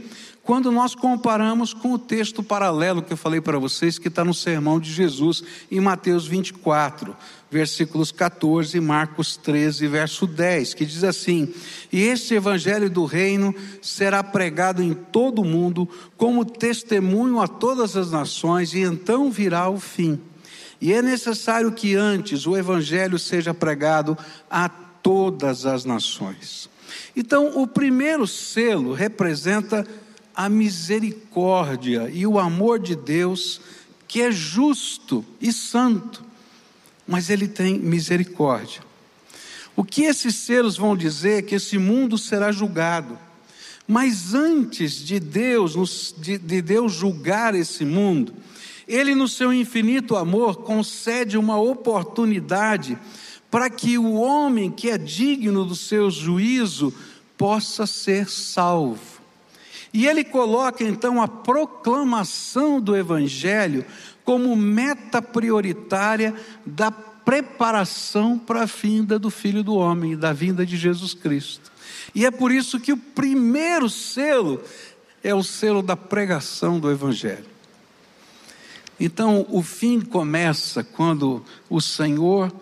quando 0.51 0.73
nós 0.73 0.97
comparamos 0.97 1.73
com 1.73 1.93
o 1.93 1.99
texto 1.99 2.43
paralelo 2.43 3.03
que 3.03 3.13
eu 3.13 3.17
falei 3.17 3.41
para 3.41 3.57
vocês, 3.57 4.01
que 4.01 4.09
está 4.09 4.25
no 4.25 4.35
sermão 4.35 4.81
de 4.81 4.93
Jesus, 4.93 5.45
em 5.71 5.79
Mateus 5.79 6.27
24, 6.27 7.17
versículos 7.49 8.11
14 8.11 8.77
e 8.77 8.81
Marcos 8.81 9.37
13, 9.37 9.87
verso 9.87 10.27
10, 10.27 10.75
que 10.75 10.85
diz 10.85 11.05
assim: 11.05 11.55
E 11.93 12.01
este 12.01 12.35
evangelho 12.35 12.91
do 12.91 13.05
reino 13.05 13.55
será 13.81 14.25
pregado 14.25 14.83
em 14.83 14.93
todo 14.93 15.41
o 15.41 15.45
mundo, 15.45 15.89
como 16.17 16.45
testemunho 16.45 17.41
a 17.41 17.47
todas 17.47 17.97
as 17.97 18.11
nações, 18.11 18.75
e 18.75 18.81
então 18.81 19.31
virá 19.31 19.69
o 19.69 19.79
fim. 19.79 20.21
E 20.81 20.93
é 20.93 21.01
necessário 21.01 21.71
que 21.71 21.95
antes 21.95 22.45
o 22.45 22.57
evangelho 22.57 23.21
seja 23.21 23.55
pregado 23.55 24.19
a 24.51 24.69
todas 24.69 25.65
as 25.65 25.85
nações. 25.85 26.69
Então, 27.15 27.57
o 27.63 27.69
primeiro 27.69 28.27
selo 28.27 28.93
representa 28.93 29.87
a 30.41 30.49
misericórdia 30.49 32.11
e 32.11 32.27
o 32.27 32.39
amor 32.39 32.79
de 32.79 32.97
Deus, 32.97 33.61
que 34.09 34.23
é 34.23 34.33
justo 34.33 35.23
e 35.39 35.53
santo, 35.53 36.25
mas 37.07 37.29
ele 37.29 37.47
tem 37.47 37.79
misericórdia. 37.79 38.81
O 39.77 39.85
que 39.85 40.05
esses 40.05 40.35
selos 40.37 40.79
vão 40.79 40.97
dizer 40.97 41.41
é 41.41 41.43
que 41.43 41.57
esse 41.57 41.77
mundo 41.77 42.17
será 42.17 42.51
julgado. 42.51 43.19
Mas 43.87 44.33
antes 44.33 45.05
de 45.05 45.21
Deus, 45.21 46.15
de, 46.17 46.39
de 46.39 46.63
Deus 46.63 46.95
julgar 46.95 47.55
esse 47.55 47.85
mundo, 47.85 48.33
Ele, 48.89 49.15
no 49.15 49.29
seu 49.29 49.53
infinito 49.53 50.17
amor, 50.17 50.63
concede 50.63 51.37
uma 51.37 51.61
oportunidade 51.61 52.97
para 53.51 53.69
que 53.69 53.99
o 53.99 54.15
homem 54.15 54.71
que 54.71 54.89
é 54.89 54.97
digno 54.97 55.67
do 55.67 55.77
seu 55.77 56.11
juízo 56.11 56.95
possa 57.37 57.87
ser 57.87 58.27
salvo. 58.27 59.20
E 59.93 60.07
ele 60.07 60.23
coloca 60.23 60.85
então 60.85 61.21
a 61.21 61.27
proclamação 61.27 62.81
do 62.81 62.97
Evangelho 62.97 63.85
como 64.25 64.55
meta 64.55 65.21
prioritária 65.21 66.35
da 66.65 66.91
preparação 66.91 68.39
para 68.39 68.63
a 68.63 68.67
vinda 68.67 69.19
do 69.19 69.31
Filho 69.31 69.63
do 69.63 69.75
Homem, 69.75 70.17
da 70.17 70.33
vinda 70.33 70.65
de 70.65 70.77
Jesus 70.77 71.15
Cristo. 71.15 71.71
E 72.15 72.25
é 72.25 72.31
por 72.31 72.53
isso 72.53 72.79
que 72.79 72.93
o 72.93 72.97
primeiro 72.97 73.89
selo 73.89 74.63
é 75.23 75.35
o 75.35 75.43
selo 75.43 75.83
da 75.83 75.97
pregação 75.97 76.79
do 76.79 76.91
Evangelho. 76.91 77.45
Então, 78.99 79.47
o 79.49 79.63
fim 79.63 80.01
começa 80.01 80.85
quando 80.85 81.43
o 81.69 81.81
Senhor 81.81 82.53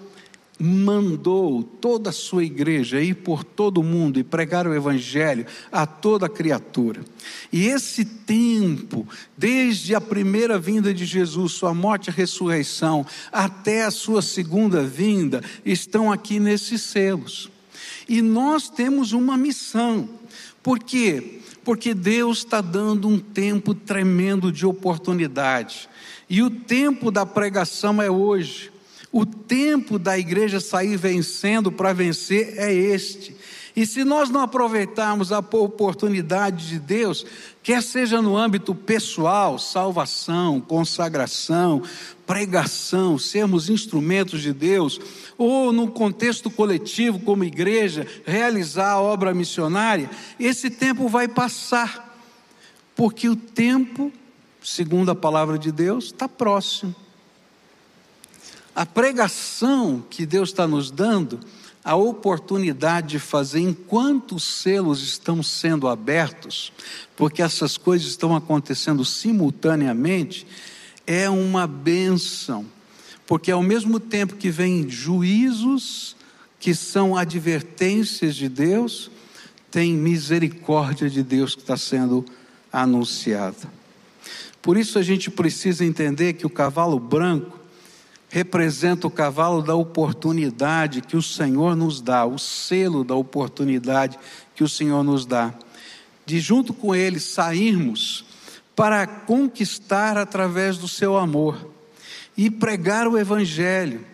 mandou 0.58 1.62
toda 1.62 2.10
a 2.10 2.12
sua 2.12 2.44
igreja 2.44 3.00
ir 3.00 3.14
por 3.14 3.44
todo 3.44 3.78
o 3.78 3.84
mundo 3.84 4.18
e 4.18 4.24
pregar 4.24 4.66
o 4.66 4.74
evangelho 4.74 5.46
a 5.70 5.86
toda 5.86 6.28
criatura. 6.28 7.04
E 7.52 7.66
esse 7.66 8.04
tempo, 8.04 9.06
desde 9.36 9.94
a 9.94 10.00
primeira 10.00 10.58
vinda 10.58 10.92
de 10.92 11.04
Jesus, 11.04 11.52
sua 11.52 11.72
morte 11.72 12.08
e 12.08 12.12
ressurreição, 12.12 13.06
até 13.30 13.84
a 13.84 13.90
sua 13.90 14.20
segunda 14.20 14.82
vinda, 14.82 15.42
estão 15.64 16.10
aqui 16.10 16.40
nesses 16.40 16.82
selos. 16.82 17.48
E 18.08 18.20
nós 18.20 18.68
temos 18.68 19.12
uma 19.12 19.36
missão. 19.36 20.08
Por 20.62 20.78
quê? 20.78 21.40
Porque 21.62 21.94
Deus 21.94 22.38
está 22.38 22.60
dando 22.60 23.06
um 23.06 23.18
tempo 23.18 23.74
tremendo 23.74 24.50
de 24.50 24.66
oportunidade. 24.66 25.88
E 26.28 26.42
o 26.42 26.50
tempo 26.50 27.10
da 27.10 27.24
pregação 27.24 28.02
é 28.02 28.10
hoje. 28.10 28.72
O 29.10 29.24
tempo 29.24 29.98
da 29.98 30.18
igreja 30.18 30.60
sair 30.60 30.96
vencendo 30.96 31.72
para 31.72 31.92
vencer 31.92 32.54
é 32.58 32.72
este. 32.72 33.34
E 33.74 33.86
se 33.86 34.02
nós 34.02 34.28
não 34.28 34.40
aproveitarmos 34.40 35.30
a 35.30 35.38
oportunidade 35.38 36.68
de 36.68 36.80
Deus, 36.80 37.24
quer 37.62 37.80
seja 37.80 38.20
no 38.20 38.36
âmbito 38.36 38.74
pessoal, 38.74 39.56
salvação, 39.56 40.60
consagração, 40.60 41.82
pregação, 42.26 43.16
sermos 43.18 43.70
instrumentos 43.70 44.42
de 44.42 44.52
Deus, 44.52 45.00
ou 45.38 45.72
no 45.72 45.88
contexto 45.88 46.50
coletivo, 46.50 47.20
como 47.20 47.44
igreja, 47.44 48.04
realizar 48.26 48.90
a 48.90 49.00
obra 49.00 49.32
missionária, 49.32 50.10
esse 50.40 50.68
tempo 50.68 51.08
vai 51.08 51.28
passar, 51.28 52.18
porque 52.96 53.28
o 53.28 53.36
tempo, 53.36 54.12
segundo 54.60 55.12
a 55.12 55.14
palavra 55.14 55.56
de 55.56 55.70
Deus, 55.70 56.06
está 56.06 56.28
próximo. 56.28 56.94
A 58.78 58.86
pregação 58.86 60.04
que 60.08 60.24
Deus 60.24 60.50
está 60.50 60.64
nos 60.64 60.88
dando, 60.88 61.40
a 61.82 61.96
oportunidade 61.96 63.08
de 63.08 63.18
fazer 63.18 63.58
enquanto 63.58 64.36
os 64.36 64.44
selos 64.44 65.02
estão 65.02 65.42
sendo 65.42 65.88
abertos, 65.88 66.72
porque 67.16 67.42
essas 67.42 67.76
coisas 67.76 68.06
estão 68.06 68.36
acontecendo 68.36 69.04
simultaneamente, 69.04 70.46
é 71.04 71.28
uma 71.28 71.66
benção, 71.66 72.64
porque 73.26 73.50
ao 73.50 73.64
mesmo 73.64 73.98
tempo 73.98 74.36
que 74.36 74.48
vem 74.48 74.88
juízos, 74.88 76.14
que 76.60 76.72
são 76.72 77.16
advertências 77.16 78.36
de 78.36 78.48
Deus, 78.48 79.10
tem 79.72 79.92
misericórdia 79.92 81.10
de 81.10 81.24
Deus 81.24 81.56
que 81.56 81.62
está 81.62 81.76
sendo 81.76 82.24
anunciada. 82.72 83.76
Por 84.62 84.76
isso 84.76 85.00
a 85.00 85.02
gente 85.02 85.32
precisa 85.32 85.84
entender 85.84 86.34
que 86.34 86.46
o 86.46 86.50
cavalo 86.50 87.00
branco 87.00 87.57
representa 88.28 89.06
o 89.06 89.10
cavalo 89.10 89.62
da 89.62 89.74
oportunidade 89.74 91.00
que 91.00 91.16
o 91.16 91.22
Senhor 91.22 91.74
nos 91.74 92.00
dá, 92.00 92.26
o 92.26 92.38
selo 92.38 93.02
da 93.02 93.14
oportunidade 93.14 94.18
que 94.54 94.62
o 94.62 94.68
Senhor 94.68 95.02
nos 95.02 95.24
dá, 95.24 95.54
de 96.26 96.38
junto 96.38 96.74
com 96.74 96.94
Ele 96.94 97.18
sairmos 97.18 98.24
para 98.76 99.06
conquistar 99.06 100.16
através 100.16 100.76
do 100.76 100.86
seu 100.86 101.16
amor 101.16 101.68
e 102.36 102.50
pregar 102.50 103.08
o 103.08 103.18
Evangelho. 103.18 104.04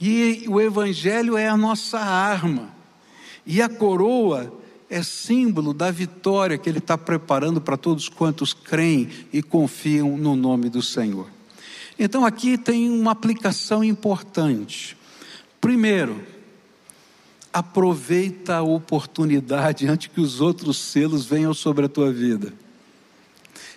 E 0.00 0.44
o 0.48 0.60
Evangelho 0.60 1.36
é 1.36 1.46
a 1.46 1.56
nossa 1.56 2.00
arma, 2.00 2.70
e 3.46 3.62
a 3.62 3.68
coroa 3.68 4.52
é 4.90 5.02
símbolo 5.02 5.72
da 5.72 5.90
vitória 5.90 6.58
que 6.58 6.68
Ele 6.68 6.78
está 6.78 6.98
preparando 6.98 7.60
para 7.60 7.76
todos 7.76 8.08
quantos 8.08 8.52
creem 8.52 9.08
e 9.32 9.42
confiam 9.42 10.16
no 10.16 10.34
nome 10.34 10.68
do 10.68 10.82
Senhor. 10.82 11.28
Então 11.98 12.24
aqui 12.24 12.56
tem 12.56 12.90
uma 12.90 13.12
aplicação 13.12 13.84
importante. 13.84 14.96
Primeiro, 15.60 16.20
aproveita 17.52 18.56
a 18.56 18.62
oportunidade 18.62 19.86
antes 19.86 20.08
que 20.08 20.20
os 20.20 20.40
outros 20.40 20.78
selos 20.78 21.26
venham 21.26 21.52
sobre 21.52 21.84
a 21.84 21.88
tua 21.88 22.12
vida. 22.12 22.52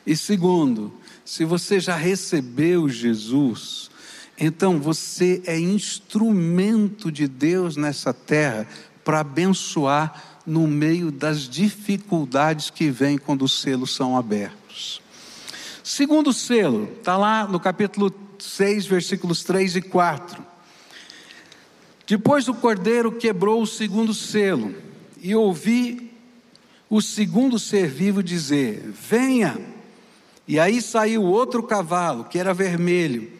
E 0.05 0.15
segundo, 0.15 0.93
se 1.25 1.43
você 1.43 1.79
já 1.79 1.95
recebeu 1.95 2.87
Jesus, 2.87 3.89
Então 4.37 4.79
você 4.79 5.41
é 5.45 5.57
instrumento 5.57 7.11
de 7.11 7.27
Deus 7.27 7.77
nessa 7.77 8.13
terra 8.13 8.67
para 9.03 9.21
abençoar 9.21 10.41
no 10.45 10.67
meio 10.67 11.11
das 11.11 11.47
dificuldades 11.47 12.69
que 12.69 12.89
vêm 12.89 13.17
quando 13.17 13.43
os 13.43 13.61
selos 13.61 13.95
são 13.95 14.17
abertos. 14.17 15.01
Segundo 15.85 16.33
selo, 16.33 16.89
está 16.97 17.15
lá 17.15 17.47
no 17.47 17.59
capítulo 17.59 18.11
6, 18.39 18.87
versículos 18.87 19.43
3 19.43 19.75
e 19.75 19.81
4. 19.83 20.43
Depois 22.07 22.47
o 22.47 22.55
cordeiro 22.55 23.11
quebrou 23.11 23.61
o 23.61 23.67
segundo 23.67 24.11
selo, 24.11 24.73
e 25.21 25.35
ouvi 25.35 26.11
o 26.89 27.03
segundo 27.03 27.59
ser 27.59 27.87
vivo 27.87 28.23
dizer: 28.23 28.81
Venha! 28.99 29.59
E 30.47 30.59
aí 30.59 30.81
saiu 30.81 31.21
outro 31.21 31.61
cavalo, 31.61 32.23
que 32.23 32.39
era 32.39 32.51
vermelho, 32.51 33.31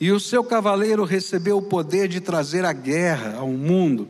e 0.00 0.10
o 0.10 0.18
seu 0.18 0.42
cavaleiro 0.42 1.04
recebeu 1.04 1.58
o 1.58 1.62
poder 1.62 2.08
de 2.08 2.18
trazer 2.18 2.64
a 2.64 2.72
guerra 2.72 3.36
ao 3.36 3.48
mundo, 3.48 4.08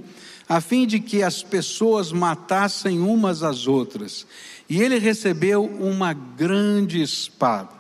a 0.49 0.61
fim 0.61 0.87
de 0.87 1.01
que 1.01 1.25
as 1.25 1.43
pessoas 1.43 2.13
matassem 2.13 3.01
umas 3.01 3.43
às 3.43 3.67
outras. 3.67 4.25
E 4.69 4.81
ele 4.81 5.01
recebeu 5.01 5.65
uma 5.65 6.13
grande 6.13 7.03
espada. 7.03 7.80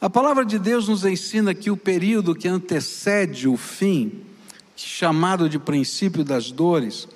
A 0.00 0.08
palavra 0.08 0.46
de 0.46 0.58
Deus 0.58 0.88
nos 0.88 1.04
ensina 1.04 1.52
que 1.52 1.70
o 1.70 1.76
período 1.76 2.34
que 2.34 2.48
antecede 2.48 3.46
o 3.46 3.58
fim, 3.58 4.22
chamado 4.74 5.46
de 5.46 5.58
princípio 5.58 6.24
das 6.24 6.50
dores, 6.50 7.06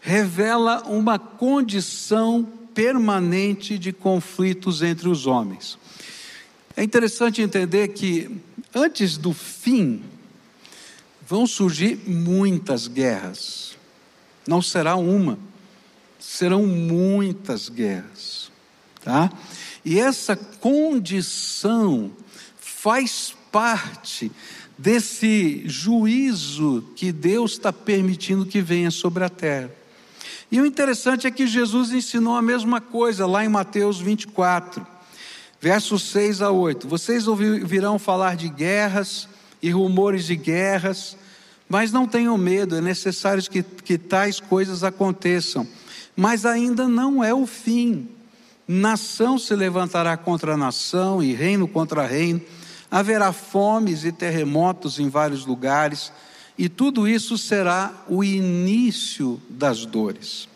revela 0.00 0.82
uma 0.88 1.16
condição 1.16 2.42
permanente 2.74 3.78
de 3.78 3.92
conflitos 3.92 4.82
entre 4.82 5.08
os 5.08 5.28
homens. 5.28 5.78
É 6.76 6.82
interessante 6.82 7.40
entender 7.40 7.88
que 7.88 8.28
antes 8.74 9.16
do 9.16 9.32
fim 9.32 10.02
vão 11.24 11.46
surgir 11.46 12.00
muitas 12.04 12.88
guerras. 12.88 13.76
Não 14.44 14.60
será 14.60 14.96
uma, 14.96 15.38
serão 16.18 16.66
muitas 16.66 17.68
guerras, 17.68 18.50
tá? 19.04 19.30
E 19.84 20.00
essa 20.00 20.34
condição 20.34 22.10
faz 22.84 23.34
parte 23.50 24.30
desse 24.76 25.62
juízo 25.64 26.84
que 26.94 27.12
Deus 27.12 27.52
está 27.52 27.72
permitindo 27.72 28.44
que 28.44 28.60
venha 28.60 28.90
sobre 28.90 29.24
a 29.24 29.30
terra. 29.30 29.70
E 30.52 30.60
o 30.60 30.66
interessante 30.66 31.26
é 31.26 31.30
que 31.30 31.46
Jesus 31.46 31.92
ensinou 31.92 32.36
a 32.36 32.42
mesma 32.42 32.82
coisa 32.82 33.26
lá 33.26 33.42
em 33.42 33.48
Mateus 33.48 33.98
24, 34.02 34.86
versos 35.58 36.02
6 36.10 36.42
a 36.42 36.50
8. 36.50 36.86
Vocês 36.86 37.26
ouvirão 37.26 37.98
falar 37.98 38.36
de 38.36 38.50
guerras 38.50 39.30
e 39.62 39.70
rumores 39.70 40.26
de 40.26 40.36
guerras, 40.36 41.16
mas 41.66 41.90
não 41.90 42.06
tenham 42.06 42.36
medo, 42.36 42.76
é 42.76 42.82
necessário 42.82 43.42
que, 43.44 43.62
que 43.62 43.96
tais 43.96 44.40
coisas 44.40 44.84
aconteçam. 44.84 45.66
Mas 46.14 46.44
ainda 46.44 46.86
não 46.86 47.24
é 47.24 47.32
o 47.32 47.46
fim. 47.46 48.10
Nação 48.68 49.38
se 49.38 49.54
levantará 49.54 50.18
contra 50.18 50.54
nação 50.54 51.22
e 51.22 51.32
reino 51.32 51.66
contra 51.66 52.06
reino 52.06 52.42
haverá 52.90 53.32
fomes 53.32 54.04
e 54.04 54.12
terremotos 54.12 54.98
em 54.98 55.08
vários 55.08 55.46
lugares, 55.46 56.12
e 56.56 56.68
tudo 56.68 57.08
isso 57.08 57.36
será 57.36 57.92
o 58.08 58.22
início 58.22 59.40
das 59.48 59.84
dores. 59.84 60.48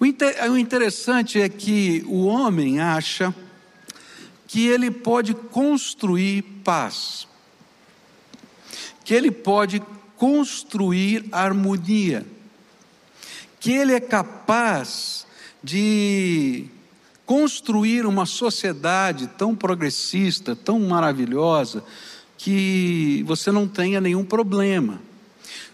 O 0.00 0.56
interessante 0.56 1.40
é 1.40 1.48
que 1.48 2.04
o 2.06 2.24
homem 2.26 2.80
acha 2.80 3.34
que 4.46 4.66
ele 4.66 4.90
pode 4.90 5.34
construir 5.34 6.42
paz, 6.64 7.26
que 9.04 9.12
ele 9.12 9.30
pode 9.30 9.82
construir 10.16 11.26
harmonia, 11.32 12.24
que 13.60 13.72
ele 13.72 13.92
é 13.92 14.00
capaz 14.00 15.26
de 15.62 16.66
construir 17.28 18.06
uma 18.06 18.24
sociedade 18.24 19.26
tão 19.26 19.54
progressista, 19.54 20.56
tão 20.56 20.80
maravilhosa, 20.80 21.84
que 22.38 23.22
você 23.26 23.52
não 23.52 23.68
tenha 23.68 24.00
nenhum 24.00 24.24
problema. 24.24 24.98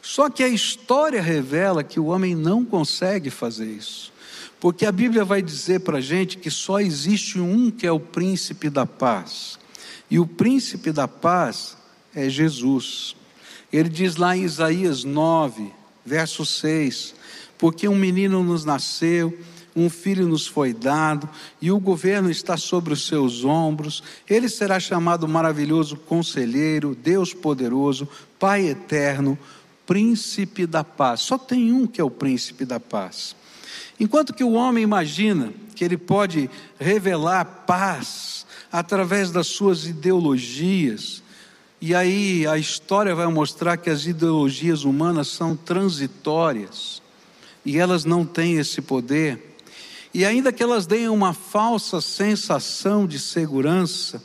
Só 0.03 0.29
que 0.29 0.43
a 0.43 0.49
história 0.49 1.23
revela 1.23 1.85
que 1.85 2.01
o 2.01 2.07
homem 2.07 2.35
não 2.35 2.65
consegue 2.65 3.31
fazer 3.31 3.67
isso. 3.67 4.13
Porque 4.59 4.85
a 4.85 4.91
Bíblia 4.91 5.25
vai 5.25 5.41
dizer 5.41 5.83
para 5.83 5.99
a 5.99 6.01
gente 6.01 6.39
que 6.39 6.51
só 6.51 6.81
existe 6.81 7.39
um 7.39 7.71
que 7.71 7.87
é 7.87 7.93
o 7.93 8.01
príncipe 8.01 8.69
da 8.69 8.85
paz. 8.85 9.57
E 10.11 10.19
o 10.19 10.27
príncipe 10.27 10.91
da 10.91 11.07
paz 11.07 11.77
é 12.13 12.29
Jesus. 12.29 13.15
Ele 13.73 13.89
diz 13.89 14.17
lá 14.17 14.37
em 14.37 14.43
Isaías 14.43 15.05
9, 15.05 15.71
verso 16.05 16.45
6: 16.45 17.15
Porque 17.57 17.87
um 17.87 17.95
menino 17.95 18.43
nos 18.43 18.65
nasceu 18.65 19.39
um 19.77 19.91
filho 19.91 20.29
nos 20.29 20.47
foi 20.47 20.73
dado, 20.73 21.29
e 21.61 21.71
o 21.71 21.81
governo 21.81 22.31
está 22.31 22.57
sobre 22.57 22.93
os 22.93 23.07
seus 23.07 23.45
ombros. 23.45 24.03
Ele 24.29 24.49
será 24.49 24.79
chamado 24.79 25.27
maravilhoso 25.27 25.97
conselheiro, 25.97 26.95
Deus 26.95 27.35
poderoso, 27.35 28.09
Pai 28.39 28.69
eterno, 28.69 29.39
príncipe 29.87 30.67
da 30.67 30.85
paz. 30.85 31.23
Só 31.23 31.37
tem 31.39 31.73
um 31.73 31.87
que 31.87 32.01
é 32.01 32.05
o 32.05 32.11
príncipe 32.11 32.65
da 32.65 32.79
paz. 32.79 33.35
Enquanto 33.99 34.35
que 34.35 34.45
o 34.45 34.53
homem 34.53 34.83
imagina 34.83 35.53
que 35.75 35.85
ele 35.85 35.97
pode 35.97 36.51
revelar 36.79 37.45
paz 37.67 38.47
através 38.71 39.31
das 39.31 39.47
suas 39.47 39.87
ideologias, 39.87 41.23
e 41.81 41.95
aí 41.95 42.47
a 42.47 42.57
história 42.57 43.15
vai 43.15 43.27
mostrar 43.27 43.77
que 43.77 43.91
as 43.91 44.07
ideologias 44.07 44.85
humanas 44.85 45.29
são 45.29 45.55
transitórias 45.55 47.03
e 47.65 47.79
elas 47.79 48.05
não 48.05 48.25
têm 48.25 48.57
esse 48.57 48.81
poder. 48.81 49.54
E 50.15 50.25
ainda 50.25 50.53
que 50.53 50.63
elas 50.63 50.87
deem 50.87 51.09
uma 51.09 51.35
falsa 51.35 52.01
sensação 52.01 53.05
de 53.05 53.19
segurança, 53.19 54.23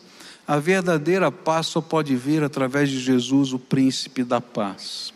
a 0.47 0.59
verdadeira 0.59 1.31
paz 1.31 1.65
só 1.65 1.81
pode 1.81 2.15
vir 2.15 2.43
através 2.43 2.89
de 2.89 2.99
Jesus, 2.99 3.53
o 3.53 3.57
príncipe 3.59 4.23
da 4.23 4.39
paz. 4.39 5.11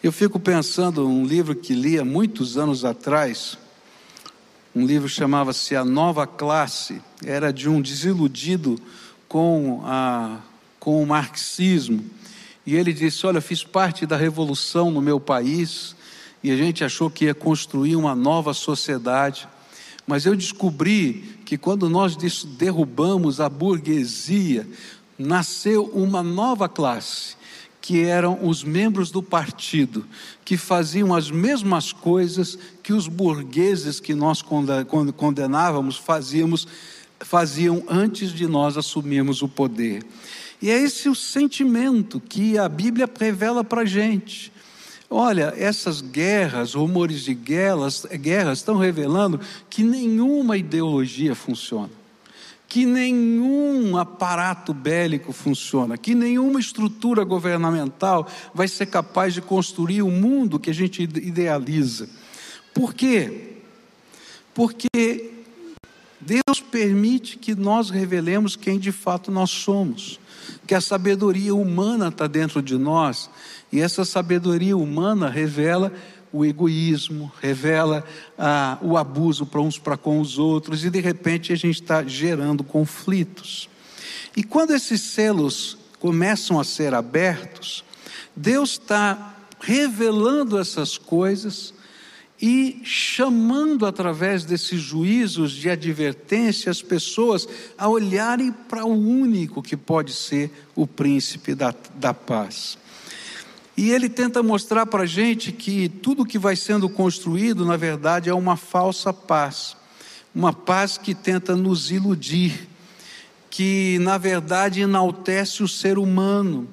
Eu 0.00 0.12
fico 0.12 0.38
pensando 0.38 1.08
um 1.08 1.26
livro 1.26 1.56
que 1.56 1.74
li 1.74 1.98
há 1.98 2.04
muitos 2.04 2.56
anos 2.56 2.84
atrás, 2.84 3.58
um 4.72 4.86
livro 4.86 5.08
chamava-se 5.08 5.74
A 5.74 5.84
Nova 5.84 6.24
Classe, 6.24 7.02
era 7.24 7.52
de 7.52 7.68
um 7.68 7.82
desiludido 7.82 8.80
com, 9.28 9.82
a, 9.84 10.38
com 10.78 11.02
o 11.02 11.06
marxismo. 11.06 12.04
E 12.64 12.76
ele 12.76 12.92
disse: 12.92 13.26
Olha, 13.26 13.40
fiz 13.40 13.64
parte 13.64 14.06
da 14.06 14.16
revolução 14.16 14.88
no 14.88 15.00
meu 15.00 15.18
país, 15.18 15.96
e 16.42 16.50
a 16.50 16.56
gente 16.56 16.84
achou 16.84 17.10
que 17.10 17.24
ia 17.24 17.34
construir 17.34 17.96
uma 17.96 18.14
nova 18.14 18.54
sociedade. 18.54 19.48
Mas 20.06 20.24
eu 20.24 20.34
descobri 20.34 21.38
que 21.44 21.58
quando 21.58 21.88
nós 21.88 22.16
derrubamos 22.56 23.40
a 23.40 23.48
burguesia, 23.48 24.66
nasceu 25.18 25.84
uma 25.92 26.22
nova 26.22 26.68
classe, 26.68 27.36
que 27.80 28.02
eram 28.02 28.46
os 28.46 28.62
membros 28.62 29.10
do 29.10 29.22
partido, 29.22 30.06
que 30.44 30.56
faziam 30.56 31.14
as 31.14 31.30
mesmas 31.30 31.92
coisas 31.92 32.58
que 32.82 32.92
os 32.92 33.08
burgueses 33.08 34.00
que 34.00 34.14
nós 34.14 34.42
condenávamos 35.16 35.96
fazíamos, 35.96 36.66
faziam 37.20 37.82
antes 37.88 38.32
de 38.32 38.46
nós 38.46 38.76
assumirmos 38.76 39.42
o 39.42 39.48
poder. 39.48 40.04
E 40.60 40.70
é 40.70 40.78
esse 40.78 41.08
o 41.08 41.14
sentimento 41.14 42.20
que 42.20 42.58
a 42.58 42.68
Bíblia 42.68 43.08
revela 43.18 43.62
para 43.62 43.82
a 43.82 43.86
gente. 43.86 44.52
Olha, 45.10 45.54
essas 45.56 46.02
guerras, 46.02 46.74
rumores 46.74 47.22
de 47.22 47.32
guerras, 47.32 48.04
guerras 48.04 48.58
estão 48.58 48.76
revelando 48.76 49.40
que 49.70 49.82
nenhuma 49.82 50.58
ideologia 50.58 51.34
funciona, 51.34 51.90
que 52.68 52.84
nenhum 52.84 53.96
aparato 53.96 54.74
bélico 54.74 55.32
funciona, 55.32 55.96
que 55.96 56.14
nenhuma 56.14 56.60
estrutura 56.60 57.24
governamental 57.24 58.28
vai 58.52 58.68
ser 58.68 58.86
capaz 58.86 59.32
de 59.32 59.40
construir 59.40 60.02
o 60.02 60.10
mundo 60.10 60.58
que 60.58 60.68
a 60.68 60.74
gente 60.74 61.02
idealiza. 61.02 62.06
Por 62.74 62.92
quê? 62.92 63.56
Porque 64.52 65.30
Deus 66.20 66.60
permite 66.70 67.38
que 67.38 67.54
nós 67.54 67.88
revelemos 67.88 68.56
quem 68.56 68.78
de 68.78 68.92
fato 68.92 69.30
nós 69.30 69.50
somos, 69.50 70.20
que 70.68 70.74
a 70.74 70.82
sabedoria 70.82 71.54
humana 71.54 72.08
está 72.08 72.26
dentro 72.26 72.60
de 72.60 72.76
nós 72.76 73.30
e 73.72 73.80
essa 73.80 74.04
sabedoria 74.04 74.76
humana 74.76 75.30
revela 75.30 75.90
o 76.30 76.44
egoísmo, 76.44 77.32
revela 77.40 78.04
ah, 78.38 78.76
o 78.82 78.98
abuso 78.98 79.46
para 79.46 79.62
uns 79.62 79.78
para 79.78 79.96
com 79.96 80.20
os 80.20 80.38
outros, 80.38 80.84
e 80.84 80.90
de 80.90 81.00
repente 81.00 81.54
a 81.54 81.56
gente 81.56 81.80
está 81.80 82.04
gerando 82.04 82.62
conflitos. 82.62 83.66
E 84.36 84.44
quando 84.44 84.72
esses 84.72 85.00
selos 85.00 85.78
começam 85.98 86.60
a 86.60 86.64
ser 86.64 86.92
abertos, 86.92 87.82
Deus 88.36 88.72
está 88.72 89.36
revelando 89.58 90.58
essas 90.58 90.98
coisas 90.98 91.72
e 92.40 92.80
chamando 92.84 93.84
através 93.84 94.44
desses 94.44 94.80
juízos 94.80 95.52
de 95.52 95.68
advertência 95.68 96.70
as 96.70 96.80
pessoas 96.80 97.48
a 97.76 97.88
olharem 97.88 98.52
para 98.52 98.84
o 98.84 98.92
único 98.92 99.60
que 99.60 99.76
pode 99.76 100.12
ser 100.12 100.50
o 100.74 100.86
príncipe 100.86 101.54
da, 101.54 101.74
da 101.96 102.14
paz. 102.14 102.78
E 103.76 103.90
ele 103.90 104.08
tenta 104.08 104.42
mostrar 104.42 104.86
para 104.86 105.02
a 105.02 105.06
gente 105.06 105.52
que 105.52 105.88
tudo 105.88 106.24
que 106.24 106.38
vai 106.38 106.56
sendo 106.56 106.88
construído, 106.88 107.64
na 107.64 107.76
verdade, 107.76 108.28
é 108.28 108.34
uma 108.34 108.56
falsa 108.56 109.12
paz, 109.12 109.76
uma 110.34 110.52
paz 110.52 110.96
que 110.98 111.14
tenta 111.14 111.56
nos 111.56 111.90
iludir, 111.90 112.68
que 113.50 113.98
na 114.00 114.18
verdade 114.18 114.80
enaltece 114.80 115.62
o 115.62 115.68
ser 115.68 115.98
humano 115.98 116.68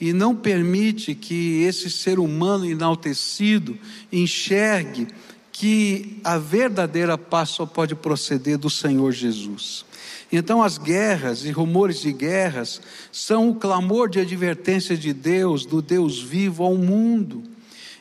e 0.00 0.12
não 0.12 0.34
permite 0.34 1.14
que 1.14 1.62
esse 1.62 1.90
ser 1.90 2.18
humano 2.18 2.64
enaltecido 2.64 3.76
enxergue 4.12 5.08
que 5.50 6.20
a 6.22 6.38
verdadeira 6.38 7.18
paz 7.18 7.50
só 7.50 7.66
pode 7.66 7.96
proceder 7.96 8.56
do 8.58 8.70
Senhor 8.70 9.10
Jesus. 9.10 9.84
Então, 10.30 10.62
as 10.62 10.78
guerras 10.78 11.44
e 11.44 11.50
rumores 11.50 12.00
de 12.00 12.12
guerras 12.12 12.80
são 13.10 13.48
o 13.48 13.54
clamor 13.54 14.08
de 14.08 14.20
advertência 14.20 14.96
de 14.96 15.12
Deus, 15.12 15.66
do 15.66 15.82
Deus 15.82 16.20
vivo 16.20 16.62
ao 16.62 16.76
mundo. 16.76 17.42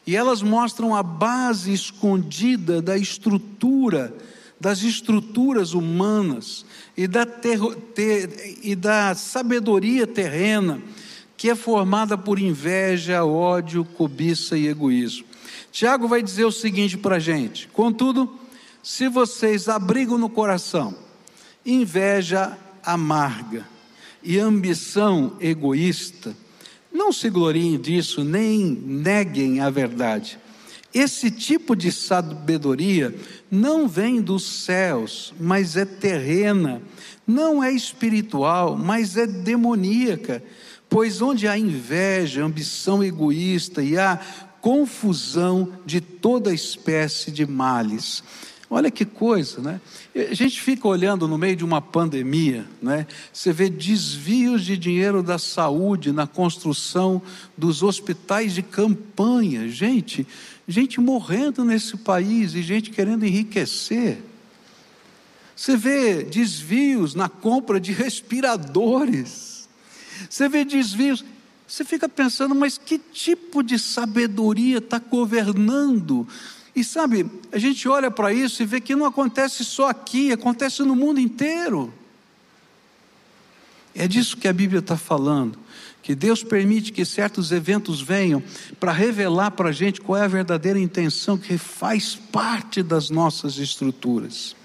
E 0.05 0.15
elas 0.15 0.41
mostram 0.43 0.95
a 0.95 1.01
base 1.01 1.73
escondida 1.73 2.81
da 2.81 2.97
estrutura, 2.97 4.13
das 4.59 4.83
estruturas 4.83 5.73
humanas 5.73 6.65
e 6.95 7.07
da, 7.07 7.25
ter, 7.25 7.59
e 8.61 8.75
da 8.75 9.15
sabedoria 9.15 10.05
terrena 10.05 10.81
que 11.37 11.51
é 11.51 11.55
formada 11.55 12.17
por 12.17 12.39
inveja, 12.39 13.23
ódio, 13.23 13.85
cobiça 13.85 14.57
e 14.57 14.67
egoísmo. 14.67 15.27
Tiago 15.71 16.07
vai 16.07 16.23
dizer 16.23 16.45
o 16.45 16.51
seguinte 16.51 16.97
para 16.97 17.17
a 17.17 17.19
gente: 17.19 17.67
contudo, 17.67 18.37
se 18.81 19.07
vocês 19.07 19.69
abrigam 19.69 20.17
no 20.17 20.29
coração 20.29 20.97
inveja 21.63 22.57
amarga 22.83 23.67
e 24.23 24.39
ambição 24.39 25.35
egoísta, 25.39 26.35
não 26.91 27.11
se 27.11 27.29
gloriem 27.29 27.77
disso, 27.77 28.23
nem 28.23 28.59
neguem 28.65 29.59
a 29.59 29.69
verdade. 29.69 30.39
Esse 30.93 31.29
tipo 31.29 31.75
de 31.75 31.91
sabedoria 31.91 33.13
não 33.51 33.87
vem 33.87 34.21
dos 34.21 34.43
céus, 34.63 35.33
mas 35.39 35.75
é 35.75 35.85
terrena, 35.85 36.81
não 37.27 37.61
é 37.61 37.71
espiritual, 37.71 38.77
mas 38.77 39.17
é 39.17 39.27
demoníaca 39.27 40.41
Pois 40.89 41.21
onde 41.21 41.47
há 41.47 41.57
inveja, 41.57 42.43
ambição 42.43 43.03
egoísta 43.03 43.83
e 43.83 43.97
há 43.97 44.19
confusão 44.61 45.73
de 45.85 46.01
toda 46.01 46.53
espécie 46.53 47.31
de 47.31 47.45
males. 47.45 48.23
Olha 48.69 48.91
que 48.91 49.05
coisa, 49.05 49.61
né? 49.61 49.79
A 50.13 50.33
gente 50.33 50.59
fica 50.59 50.89
olhando 50.89 51.25
no 51.25 51.37
meio 51.37 51.55
de 51.55 51.63
uma 51.63 51.81
pandemia, 51.81 52.65
né? 52.81 53.07
Você 53.31 53.53
vê 53.53 53.69
desvios 53.69 54.65
de 54.65 54.77
dinheiro 54.77 55.23
da 55.23 55.37
saúde 55.37 56.11
na 56.11 56.27
construção 56.27 57.21
dos 57.57 57.81
hospitais 57.81 58.53
de 58.53 58.61
campanha. 58.61 59.69
Gente, 59.69 60.27
gente 60.67 60.99
morrendo 60.99 61.63
nesse 61.63 61.95
país 61.95 62.55
e 62.55 62.61
gente 62.61 62.89
querendo 62.91 63.25
enriquecer. 63.25 64.21
Você 65.55 65.77
vê 65.77 66.23
desvios 66.23 67.15
na 67.15 67.29
compra 67.29 67.79
de 67.79 67.93
respiradores. 67.93 69.46
Você 70.29 70.47
vê 70.49 70.63
desvios, 70.63 71.23
você 71.67 71.83
fica 71.83 72.07
pensando, 72.07 72.55
mas 72.55 72.77
que 72.77 72.97
tipo 72.97 73.61
de 73.61 73.77
sabedoria 73.77 74.77
está 74.77 74.99
governando? 74.99 76.27
E 76.75 76.83
sabe, 76.83 77.25
a 77.51 77.57
gente 77.57 77.87
olha 77.89 78.11
para 78.11 78.31
isso 78.31 78.61
e 78.61 78.65
vê 78.65 78.79
que 78.79 78.95
não 78.95 79.05
acontece 79.05 79.65
só 79.65 79.89
aqui, 79.89 80.31
acontece 80.31 80.83
no 80.83 80.95
mundo 80.95 81.19
inteiro. 81.19 81.93
É 83.95 84.07
disso 84.07 84.37
que 84.37 84.47
a 84.47 84.53
Bíblia 84.53 84.79
está 84.79 84.95
falando. 84.95 85.57
Que 86.03 86.13
Deus 86.13 86.43
permite 86.43 86.93
que 86.93 87.03
certos 87.03 87.51
eventos 87.51 87.99
venham 87.99 88.41
para 88.79 88.91
revelar 88.91 89.51
para 89.51 89.69
a 89.69 89.71
gente 89.73 89.99
qual 89.99 90.21
é 90.21 90.23
a 90.23 90.27
verdadeira 90.27 90.79
intenção 90.79 91.37
que 91.37 91.57
faz 91.57 92.15
parte 92.15 92.83
das 92.83 93.09
nossas 93.09 93.57
estruturas. 93.57 94.55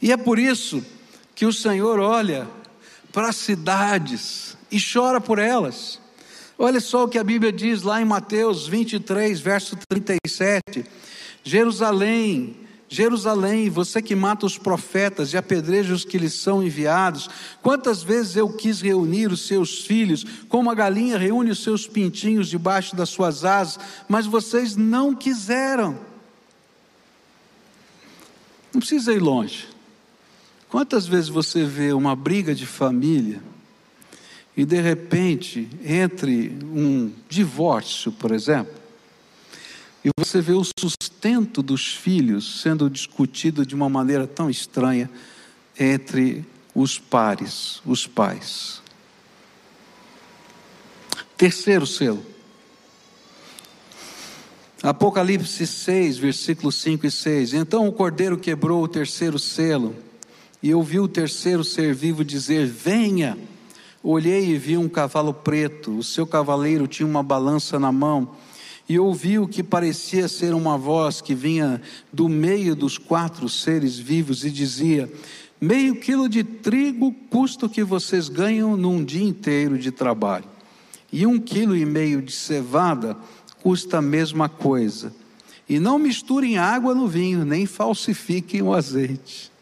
E 0.00 0.12
é 0.12 0.16
por 0.16 0.38
isso 0.38 0.82
que 1.34 1.44
o 1.44 1.52
Senhor 1.52 1.98
olha 1.98 2.48
para 3.14 3.28
as 3.28 3.36
cidades 3.36 4.56
e 4.72 4.78
chora 4.80 5.20
por 5.20 5.38
elas. 5.38 6.00
Olha 6.58 6.80
só 6.80 7.04
o 7.04 7.08
que 7.08 7.16
a 7.16 7.22
Bíblia 7.22 7.52
diz 7.52 7.82
lá 7.82 8.02
em 8.02 8.04
Mateus 8.04 8.66
23, 8.66 9.40
verso 9.40 9.76
37. 9.88 10.84
Jerusalém, 11.44 12.56
Jerusalém, 12.88 13.70
você 13.70 14.02
que 14.02 14.16
mata 14.16 14.44
os 14.44 14.58
profetas 14.58 15.32
e 15.32 15.36
apedreja 15.36 15.94
os 15.94 16.04
que 16.04 16.18
lhes 16.18 16.34
são 16.34 16.60
enviados, 16.60 17.30
quantas 17.62 18.02
vezes 18.02 18.34
eu 18.34 18.48
quis 18.48 18.80
reunir 18.80 19.30
os 19.30 19.46
seus 19.46 19.84
filhos, 19.84 20.24
como 20.48 20.68
a 20.68 20.74
galinha 20.74 21.16
reúne 21.16 21.52
os 21.52 21.62
seus 21.62 21.86
pintinhos 21.86 22.48
debaixo 22.48 22.96
das 22.96 23.10
suas 23.10 23.44
asas, 23.44 23.78
mas 24.08 24.26
vocês 24.26 24.74
não 24.74 25.14
quiseram. 25.14 25.96
Não 28.72 28.80
precisa 28.80 29.12
ir 29.12 29.20
longe. 29.20 29.73
Quantas 30.74 31.06
vezes 31.06 31.28
você 31.28 31.64
vê 31.64 31.92
uma 31.92 32.16
briga 32.16 32.52
de 32.52 32.66
família 32.66 33.40
e 34.56 34.64
de 34.64 34.80
repente 34.80 35.68
entre 35.84 36.48
um 36.64 37.12
divórcio, 37.28 38.10
por 38.10 38.32
exemplo, 38.32 38.74
e 40.04 40.10
você 40.18 40.40
vê 40.40 40.52
o 40.52 40.64
sustento 40.64 41.62
dos 41.62 41.94
filhos 41.94 42.60
sendo 42.60 42.90
discutido 42.90 43.64
de 43.64 43.72
uma 43.72 43.88
maneira 43.88 44.26
tão 44.26 44.50
estranha 44.50 45.08
entre 45.78 46.44
os 46.74 46.98
pares, 46.98 47.80
os 47.86 48.08
pais. 48.08 48.82
Terceiro 51.36 51.86
selo. 51.86 52.26
Apocalipse 54.82 55.68
6, 55.68 56.18
versículos 56.18 56.74
5 56.80 57.06
e 57.06 57.10
6. 57.12 57.54
Então 57.54 57.86
o 57.86 57.92
cordeiro 57.92 58.36
quebrou 58.36 58.82
o 58.82 58.88
terceiro 58.88 59.38
selo 59.38 59.94
e 60.64 60.72
ouvi 60.72 60.98
o 60.98 61.06
terceiro 61.06 61.62
ser 61.62 61.94
vivo 61.94 62.24
dizer: 62.24 62.66
Venha. 62.66 63.36
Olhei 64.02 64.50
e 64.50 64.58
vi 64.58 64.78
um 64.78 64.88
cavalo 64.88 65.32
preto, 65.32 65.98
o 65.98 66.02
seu 66.02 66.26
cavaleiro 66.26 66.86
tinha 66.86 67.06
uma 67.06 67.22
balança 67.22 67.78
na 67.78 67.90
mão, 67.92 68.30
e 68.86 68.98
ouvi 68.98 69.38
o 69.38 69.48
que 69.48 69.62
parecia 69.62 70.28
ser 70.28 70.54
uma 70.54 70.76
voz 70.76 71.22
que 71.22 71.34
vinha 71.34 71.80
do 72.12 72.28
meio 72.28 72.74
dos 72.74 72.98
quatro 72.98 73.46
seres 73.46 73.98
vivos 73.98 74.42
e 74.42 74.50
dizia: 74.50 75.12
Meio 75.60 75.96
quilo 75.96 76.30
de 76.30 76.42
trigo 76.42 77.14
custa 77.28 77.66
o 77.66 77.68
que 77.68 77.84
vocês 77.84 78.30
ganham 78.30 78.74
num 78.74 79.04
dia 79.04 79.24
inteiro 79.24 79.76
de 79.78 79.90
trabalho, 79.90 80.46
e 81.12 81.26
um 81.26 81.38
quilo 81.38 81.76
e 81.76 81.84
meio 81.84 82.22
de 82.22 82.32
cevada 82.32 83.18
custa 83.62 83.98
a 83.98 84.02
mesma 84.02 84.48
coisa. 84.48 85.14
E 85.68 85.78
não 85.78 85.98
misturem 85.98 86.56
água 86.56 86.94
no 86.94 87.06
vinho, 87.06 87.44
nem 87.44 87.66
falsifiquem 87.66 88.62
o 88.62 88.72
azeite. 88.72 89.53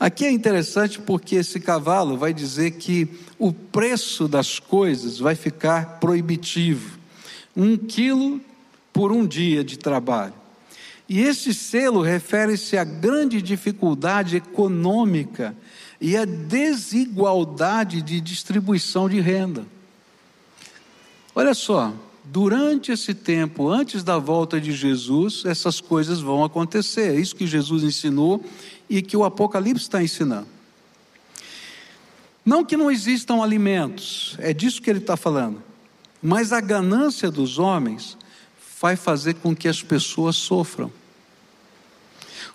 Aqui 0.00 0.24
é 0.24 0.30
interessante 0.30 0.98
porque 0.98 1.36
esse 1.36 1.60
cavalo 1.60 2.16
vai 2.16 2.32
dizer 2.32 2.70
que 2.70 3.06
o 3.38 3.52
preço 3.52 4.26
das 4.26 4.58
coisas 4.58 5.18
vai 5.18 5.34
ficar 5.34 6.00
proibitivo. 6.00 6.98
Um 7.54 7.76
quilo 7.76 8.40
por 8.94 9.12
um 9.12 9.26
dia 9.26 9.62
de 9.62 9.78
trabalho. 9.78 10.32
E 11.06 11.20
esse 11.20 11.52
selo 11.52 12.00
refere-se 12.00 12.78
à 12.78 12.84
grande 12.84 13.42
dificuldade 13.42 14.36
econômica 14.36 15.54
e 16.00 16.16
à 16.16 16.24
desigualdade 16.24 18.00
de 18.00 18.22
distribuição 18.22 19.06
de 19.06 19.20
renda. 19.20 19.66
Olha 21.34 21.52
só, 21.52 21.92
durante 22.24 22.90
esse 22.90 23.12
tempo, 23.12 23.68
antes 23.68 24.02
da 24.02 24.16
volta 24.16 24.58
de 24.58 24.72
Jesus, 24.72 25.44
essas 25.44 25.78
coisas 25.78 26.20
vão 26.20 26.42
acontecer. 26.42 27.14
É 27.14 27.20
isso 27.20 27.36
que 27.36 27.46
Jesus 27.46 27.82
ensinou 27.82 28.42
e 28.90 29.00
que 29.00 29.16
o 29.16 29.24
Apocalipse 29.24 29.84
está 29.84 30.02
ensinando. 30.02 30.48
Não 32.44 32.64
que 32.64 32.76
não 32.76 32.90
existam 32.90 33.40
alimentos, 33.40 34.34
é 34.40 34.52
disso 34.52 34.82
que 34.82 34.90
ele 34.90 34.98
está 34.98 35.16
falando, 35.16 35.62
mas 36.20 36.52
a 36.52 36.60
ganância 36.60 37.30
dos 37.30 37.58
homens 37.58 38.18
vai 38.80 38.96
fazer 38.96 39.34
com 39.34 39.54
que 39.54 39.68
as 39.68 39.82
pessoas 39.82 40.34
sofram. 40.34 40.90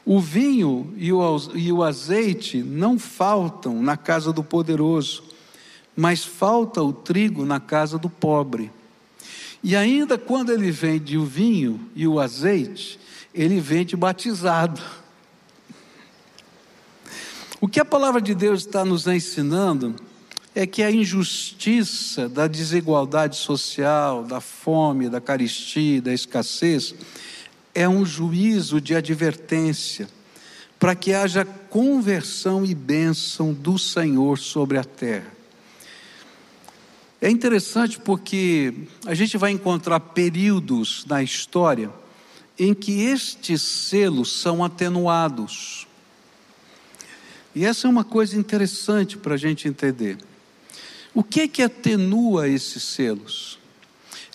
O 0.04 0.19
vinho 0.19 0.93
e 0.98 1.13
o, 1.13 1.38
e 1.54 1.71
o 1.71 1.82
azeite 1.82 2.62
não 2.62 3.00
faltam 3.00 3.82
na 3.82 3.95
casa 3.95 4.34
do 4.34 4.43
poderoso, 4.43 5.24
mas 5.95 6.24
falta 6.24 6.82
o 6.82 6.91
trigo 6.91 7.45
na 7.45 7.60
casa 7.60 7.98
do 7.98 8.10
pobre. 8.10 8.71
E 9.63 9.76
ainda 9.76 10.17
quando 10.17 10.52
ele 10.52 10.69
vende 10.69 11.17
o 11.17 11.26
vinho 11.26 11.80
e 11.95 12.08
o 12.08 12.19
azeite, 12.19 13.00
ele 13.34 13.60
vende 13.60 13.95
batizado. 13.95 14.82
O 17.65 17.67
que 17.67 17.80
a 17.80 17.84
palavra 17.84 18.21
de 18.21 18.36
Deus 18.36 18.60
está 18.60 18.86
nos 18.86 19.08
ensinando 19.08 19.95
é 20.54 20.67
que 20.67 20.84
a 20.84 20.91
injustiça 20.91 22.30
da 22.30 22.45
desigualdade 22.45 23.38
social, 23.38 24.23
da 24.23 24.39
fome, 24.39 25.10
da 25.10 25.19
caristia, 25.19 25.99
da 25.99 26.13
escassez, 26.13 26.93
é 27.73 27.89
um 27.89 28.06
juízo 28.06 28.80
de 28.80 28.93
advertência, 28.93 30.08
para 30.78 30.93
que 30.93 31.12
haja 31.12 31.43
conversão 31.43 32.63
e 32.63 32.75
bênção 32.75 33.51
do 33.51 33.80
Senhor 33.80 34.38
sobre 34.38 34.78
a 34.78 34.84
terra. 34.84 35.34
É 37.19 37.32
interessante 37.32 37.97
porque 37.99 38.75
a 39.08 39.15
gente 39.15 39.39
vai 39.39 39.49
encontrar 39.49 39.99
períodos 40.01 41.04
na 41.10 41.23
história 41.23 41.89
em 42.60 42.75
que 42.75 43.06
estes 43.06 43.63
selos 43.63 44.32
são 44.39 44.63
atenuados. 44.63 45.85
E 47.56 47.63
essa 47.65 47.88
é 47.88 47.89
uma 47.89 48.04
coisa 48.04 48.38
interessante 48.38 49.18
para 49.18 49.36
a 49.36 49.38
gente 49.38 49.68
entender. 49.68 50.18
O 51.13 51.24
que 51.24 51.39
é 51.41 51.48
que 51.48 51.63
atenua 51.63 52.50
esses 52.50 52.84
selos? 52.84 53.58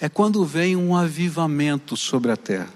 É 0.00 0.08
quando 0.08 0.42
vem 0.46 0.74
um 0.74 0.96
avivamento 0.96 1.94
sobre 1.98 2.32
a 2.32 2.36
terra. 2.36 2.72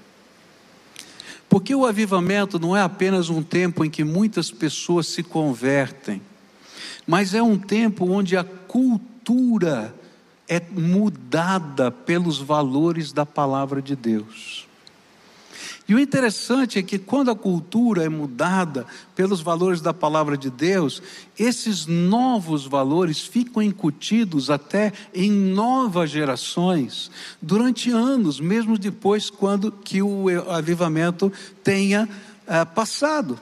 Porque 1.48 1.74
o 1.74 1.86
avivamento 1.86 2.58
não 2.58 2.76
é 2.76 2.82
apenas 2.82 3.30
um 3.30 3.42
tempo 3.42 3.84
em 3.84 3.88
que 3.88 4.04
muitas 4.04 4.50
pessoas 4.50 5.06
se 5.06 5.22
convertem, 5.22 6.20
mas 7.06 7.32
é 7.32 7.42
um 7.42 7.58
tempo 7.58 8.10
onde 8.10 8.36
a 8.36 8.44
cultura 8.44 9.94
é 10.46 10.60
mudada 10.70 11.90
pelos 11.90 12.38
valores 12.38 13.12
da 13.12 13.24
palavra 13.24 13.80
de 13.80 13.96
Deus. 13.96 14.66
E 15.86 15.94
o 15.94 15.98
interessante 15.98 16.78
é 16.78 16.82
que 16.82 16.98
quando 16.98 17.30
a 17.30 17.36
cultura 17.36 18.04
é 18.04 18.08
mudada 18.08 18.86
pelos 19.14 19.42
valores 19.42 19.82
da 19.82 19.92
palavra 19.92 20.36
de 20.36 20.48
Deus, 20.48 21.02
esses 21.38 21.84
novos 21.84 22.64
valores 22.64 23.20
ficam 23.20 23.62
incutidos 23.62 24.48
até 24.48 24.92
em 25.12 25.30
novas 25.30 26.10
gerações, 26.10 27.10
durante 27.40 27.90
anos, 27.90 28.40
mesmo 28.40 28.78
depois 28.78 29.28
quando 29.28 29.70
que 29.70 30.00
o 30.00 30.26
avivamento 30.50 31.30
tenha 31.62 32.08
é, 32.46 32.64
passado. 32.64 33.38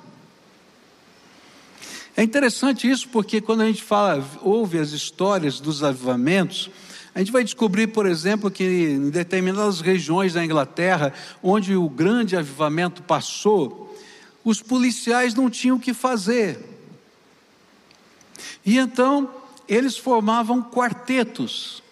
É 2.17 2.23
interessante 2.25 2.91
isso 2.91 3.09
porque 3.09 3.41
quando 3.41 3.63
a 3.63 3.67
gente 3.67 3.83
fala, 3.83 4.23
ouve 4.43 4.79
as 4.79 4.91
histórias 4.91 5.61
dos 5.61 5.83
avivamentos, 5.83 6.71
a 7.15 7.19
gente 7.19 7.33
vai 7.33 7.45
descobrir, 7.45 7.89
por 7.89 8.07
exemplo, 8.07 8.51
que 8.51 8.65
em 8.65 9.11
determinadas 9.11 9.81
regiões 9.81 10.33
da 10.33 10.45
Inglaterra, 10.45 11.13
onde 11.43 11.77
o 11.77 11.89
grande 11.89 12.37
avivamento 12.37 13.03
passou, 13.03 13.95
os 14.43 14.63
policiais 14.63 15.35
não 15.35 15.51
tinham 15.51 15.77
o 15.77 15.81
que 15.81 15.93
fazer. 15.93 16.59
E 18.65 18.79
então 18.79 19.29
eles 19.69 19.97
formavam 19.97 20.63
quartetos. 20.63 21.83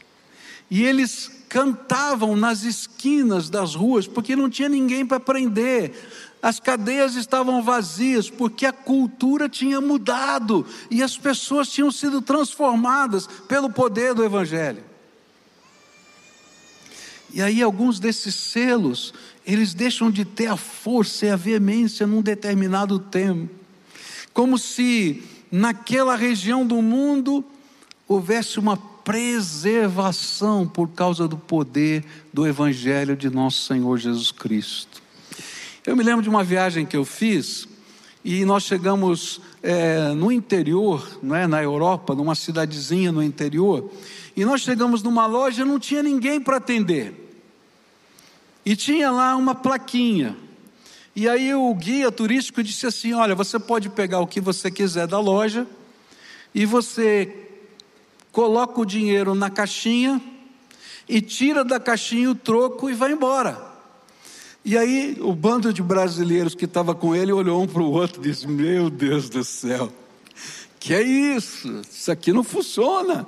E 0.70 0.85
eles 0.85 1.44
cantavam 1.48 2.35
nas 2.35 2.62
esquinas 2.62 3.50
das 3.50 3.74
ruas, 3.74 4.06
porque 4.06 4.35
não 4.35 4.48
tinha 4.48 4.68
ninguém 4.68 5.04
para 5.04 5.20
prender. 5.20 5.92
As 6.40 6.59
cadeias 6.59 7.14
estavam 7.14 7.62
vazias, 7.62 8.30
porque 8.30 8.64
a 8.64 8.72
cultura 8.72 9.48
tinha 9.48 9.80
mudado 9.83 10.64
e 10.90 11.02
as 11.02 11.18
pessoas 11.18 11.68
tinham 11.68 11.90
sido 11.90 12.22
transformadas 12.22 13.26
pelo 13.46 13.68
poder 13.68 14.14
do 14.14 14.24
Evangelho. 14.24 14.89
E 17.32 17.40
aí 17.40 17.62
alguns 17.62 18.00
desses 18.00 18.34
selos, 18.34 19.14
eles 19.46 19.74
deixam 19.74 20.10
de 20.10 20.24
ter 20.24 20.46
a 20.46 20.56
força 20.56 21.26
e 21.26 21.30
a 21.30 21.36
veemência 21.36 22.06
num 22.06 22.22
determinado 22.22 22.98
tempo. 22.98 23.48
Como 24.32 24.58
se 24.58 25.22
naquela 25.50 26.16
região 26.16 26.66
do 26.66 26.80
mundo 26.80 27.44
houvesse 28.06 28.58
uma 28.58 28.76
preservação 28.76 30.66
por 30.66 30.88
causa 30.90 31.26
do 31.26 31.36
poder 31.36 32.04
do 32.32 32.46
Evangelho 32.46 33.16
de 33.16 33.30
nosso 33.30 33.62
Senhor 33.66 33.98
Jesus 33.98 34.30
Cristo. 34.30 35.02
Eu 35.86 35.96
me 35.96 36.04
lembro 36.04 36.22
de 36.22 36.28
uma 36.28 36.44
viagem 36.44 36.84
que 36.84 36.96
eu 36.96 37.04
fiz 37.04 37.66
e 38.24 38.44
nós 38.44 38.64
chegamos 38.64 39.40
é, 39.62 40.12
no 40.12 40.30
interior, 40.30 41.18
não 41.22 41.34
é, 41.34 41.46
na 41.46 41.62
Europa, 41.62 42.14
numa 42.14 42.34
cidadezinha 42.34 43.10
no 43.10 43.22
interior, 43.22 43.90
e 44.40 44.44
nós 44.46 44.62
chegamos 44.62 45.03
numa 45.03 45.26
loja, 45.26 45.66
não 45.66 45.79
tinha 45.79 46.03
ninguém 46.03 46.40
para 46.40 46.57
atender. 46.57 47.12
E 48.64 48.74
tinha 48.74 49.11
lá 49.11 49.37
uma 49.37 49.55
plaquinha. 49.55 50.35
E 51.14 51.29
aí 51.29 51.53
o 51.53 51.74
guia 51.74 52.11
turístico 52.11 52.62
disse 52.62 52.87
assim: 52.87 53.12
Olha, 53.12 53.35
você 53.35 53.59
pode 53.59 53.90
pegar 53.90 54.20
o 54.20 54.26
que 54.26 54.40
você 54.40 54.70
quiser 54.70 55.07
da 55.07 55.20
loja 55.20 55.66
e 56.55 56.64
você 56.64 57.31
coloca 58.33 58.81
o 58.81 58.87
dinheiro 58.87 59.35
na 59.35 59.50
caixinha 59.50 60.18
e 61.07 61.20
tira 61.20 61.62
da 61.62 61.79
caixinha 61.79 62.31
o 62.31 62.35
troco 62.35 62.88
e 62.88 62.94
vai 62.94 63.12
embora. 63.12 63.62
E 64.64 64.79
aí 64.79 65.18
o 65.20 65.35
bando 65.35 65.70
de 65.70 65.83
brasileiros 65.83 66.55
que 66.55 66.64
estava 66.64 66.94
com 66.94 67.14
ele 67.14 67.31
olhou 67.31 67.62
um 67.62 67.66
para 67.66 67.83
o 67.83 67.90
outro 67.90 68.22
e 68.22 68.31
disse: 68.31 68.48
Meu 68.48 68.88
Deus 68.88 69.29
do 69.29 69.44
céu, 69.44 69.92
que 70.79 70.94
é 70.94 71.03
isso? 71.03 71.83
Isso 71.92 72.11
aqui 72.11 72.33
não 72.33 72.42
funciona. 72.42 73.26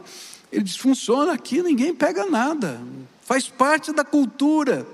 Ele 0.52 0.62
disse: 0.62 0.78
Funciona 0.78 1.32
aqui, 1.32 1.62
ninguém 1.62 1.94
pega 1.94 2.26
nada, 2.26 2.80
faz 3.22 3.48
parte 3.48 3.92
da 3.92 4.04
cultura. 4.04 4.86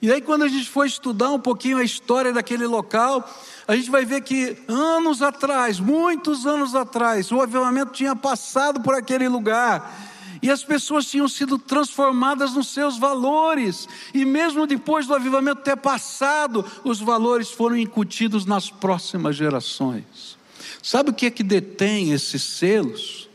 E 0.00 0.10
aí, 0.12 0.20
quando 0.20 0.42
a 0.42 0.48
gente 0.48 0.68
for 0.68 0.86
estudar 0.86 1.30
um 1.30 1.38
pouquinho 1.38 1.78
a 1.78 1.84
história 1.84 2.32
daquele 2.32 2.66
local, 2.66 3.28
a 3.66 3.74
gente 3.74 3.90
vai 3.90 4.04
ver 4.04 4.22
que 4.22 4.56
anos 4.68 5.22
atrás, 5.22 5.80
muitos 5.80 6.46
anos 6.46 6.74
atrás, 6.74 7.32
o 7.32 7.40
avivamento 7.40 7.92
tinha 7.92 8.14
passado 8.14 8.80
por 8.80 8.94
aquele 8.94 9.28
lugar. 9.28 10.04
E 10.42 10.50
as 10.50 10.62
pessoas 10.62 11.06
tinham 11.06 11.26
sido 11.26 11.58
transformadas 11.58 12.52
nos 12.52 12.68
seus 12.68 12.98
valores, 12.98 13.88
e 14.12 14.24
mesmo 14.24 14.66
depois 14.66 15.06
do 15.06 15.14
avivamento 15.14 15.62
ter 15.62 15.76
passado, 15.76 16.64
os 16.84 17.00
valores 17.00 17.50
foram 17.50 17.76
incutidos 17.76 18.44
nas 18.44 18.70
próximas 18.70 19.34
gerações. 19.34 20.36
Sabe 20.82 21.10
o 21.10 21.14
que 21.14 21.26
é 21.26 21.30
que 21.30 21.42
detém 21.42 22.12
esses 22.12 22.42
selos? 22.42 23.25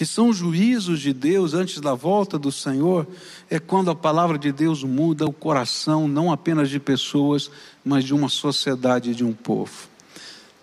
Que 0.00 0.06
são 0.06 0.32
juízos 0.32 0.98
de 0.98 1.12
Deus 1.12 1.52
antes 1.52 1.78
da 1.78 1.92
volta 1.92 2.38
do 2.38 2.50
Senhor, 2.50 3.06
é 3.50 3.58
quando 3.58 3.90
a 3.90 3.94
palavra 3.94 4.38
de 4.38 4.50
Deus 4.50 4.82
muda 4.82 5.26
o 5.26 5.32
coração, 5.32 6.08
não 6.08 6.32
apenas 6.32 6.70
de 6.70 6.80
pessoas, 6.80 7.50
mas 7.84 8.02
de 8.02 8.14
uma 8.14 8.30
sociedade, 8.30 9.14
de 9.14 9.22
um 9.22 9.34
povo. 9.34 9.90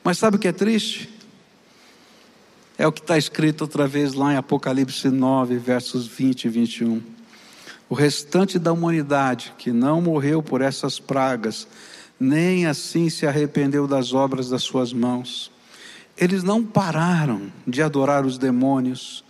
Mas 0.04 0.18
sabe 0.18 0.38
o 0.38 0.40
que 0.40 0.48
é 0.48 0.52
triste? 0.52 1.08
É 2.80 2.88
o 2.88 2.92
que 2.92 3.00
está 3.00 3.16
escrito 3.16 3.62
outra 3.62 3.88
vez 3.88 4.16
lá 4.16 4.34
em 4.34 4.38
Apocalipse 4.38 5.08
9, 5.08 5.56
versos 5.60 6.08
20 6.08 6.46
e 6.46 6.50
21. 6.50 7.04
O 7.88 7.94
restante 7.94 8.58
da 8.58 8.74
humanidade 8.74 9.54
que 9.56 9.72
não 9.72 10.02
morreu 10.02 10.42
por 10.42 10.62
essas 10.62 10.98
pragas, 11.00 11.68
nem 12.20 12.66
assim 12.66 13.08
se 13.08 13.28
arrependeu 13.28 13.86
das 13.88 14.16
obras 14.16 14.50
das 14.50 14.64
suas 14.64 14.92
mãos, 14.92 15.52
eles 16.18 16.42
não 16.42 16.66
pararam 16.66 17.52
de 17.68 17.84
adorar 17.84 18.26
os 18.26 18.40
demônios, 18.40 19.24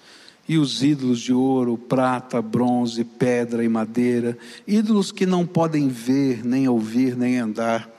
e 0.47 0.57
os 0.57 0.81
ídolos 0.81 1.19
de 1.19 1.33
ouro, 1.33 1.77
prata, 1.77 2.41
bronze, 2.41 3.03
pedra 3.03 3.63
e 3.63 3.67
madeira, 3.67 4.37
ídolos 4.65 5.11
que 5.11 5.25
não 5.25 5.45
podem 5.45 5.89
ver, 5.89 6.45
nem 6.45 6.67
ouvir, 6.67 7.17
nem 7.17 7.37
andar, 7.37 7.89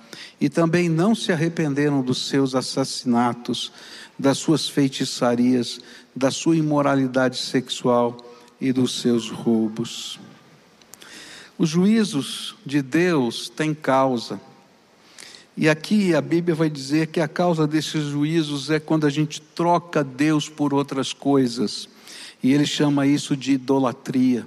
e 0.41 0.49
também 0.49 0.89
não 0.89 1.15
se 1.15 1.31
arrependeram 1.33 2.01
dos 2.01 2.29
seus 2.29 2.55
assassinatos, 2.55 3.71
das 4.19 4.39
suas 4.39 4.69
feitiçarias, 4.69 5.79
da 6.15 6.31
sua 6.31 6.57
imoralidade 6.57 7.37
sexual 7.37 8.17
e 8.61 8.73
dos 8.73 9.01
seus 9.01 9.31
roubos. 9.31 10.19
Os 11.59 11.69
juízos 11.69 12.57
de 12.65 12.81
Deus 12.81 13.49
têm 13.49 13.75
causa. 13.75 14.41
E 15.57 15.69
aqui 15.69 16.15
a 16.15 16.21
Bíblia 16.21 16.55
vai 16.55 16.71
dizer 16.71 17.09
que 17.09 17.21
a 17.21 17.27
causa 17.27 17.67
desses 17.67 18.05
juízos 18.05 18.71
é 18.71 18.79
quando 18.79 19.07
a 19.07 19.11
gente 19.11 19.41
troca 19.41 20.05
Deus 20.05 20.49
por 20.49 20.73
outras 20.73 21.13
coisas. 21.13 21.89
E 22.43 22.53
ele 22.53 22.67
chama 22.67 23.07
isso 23.07 23.37
de 23.37 23.53
idolatria. 23.53 24.47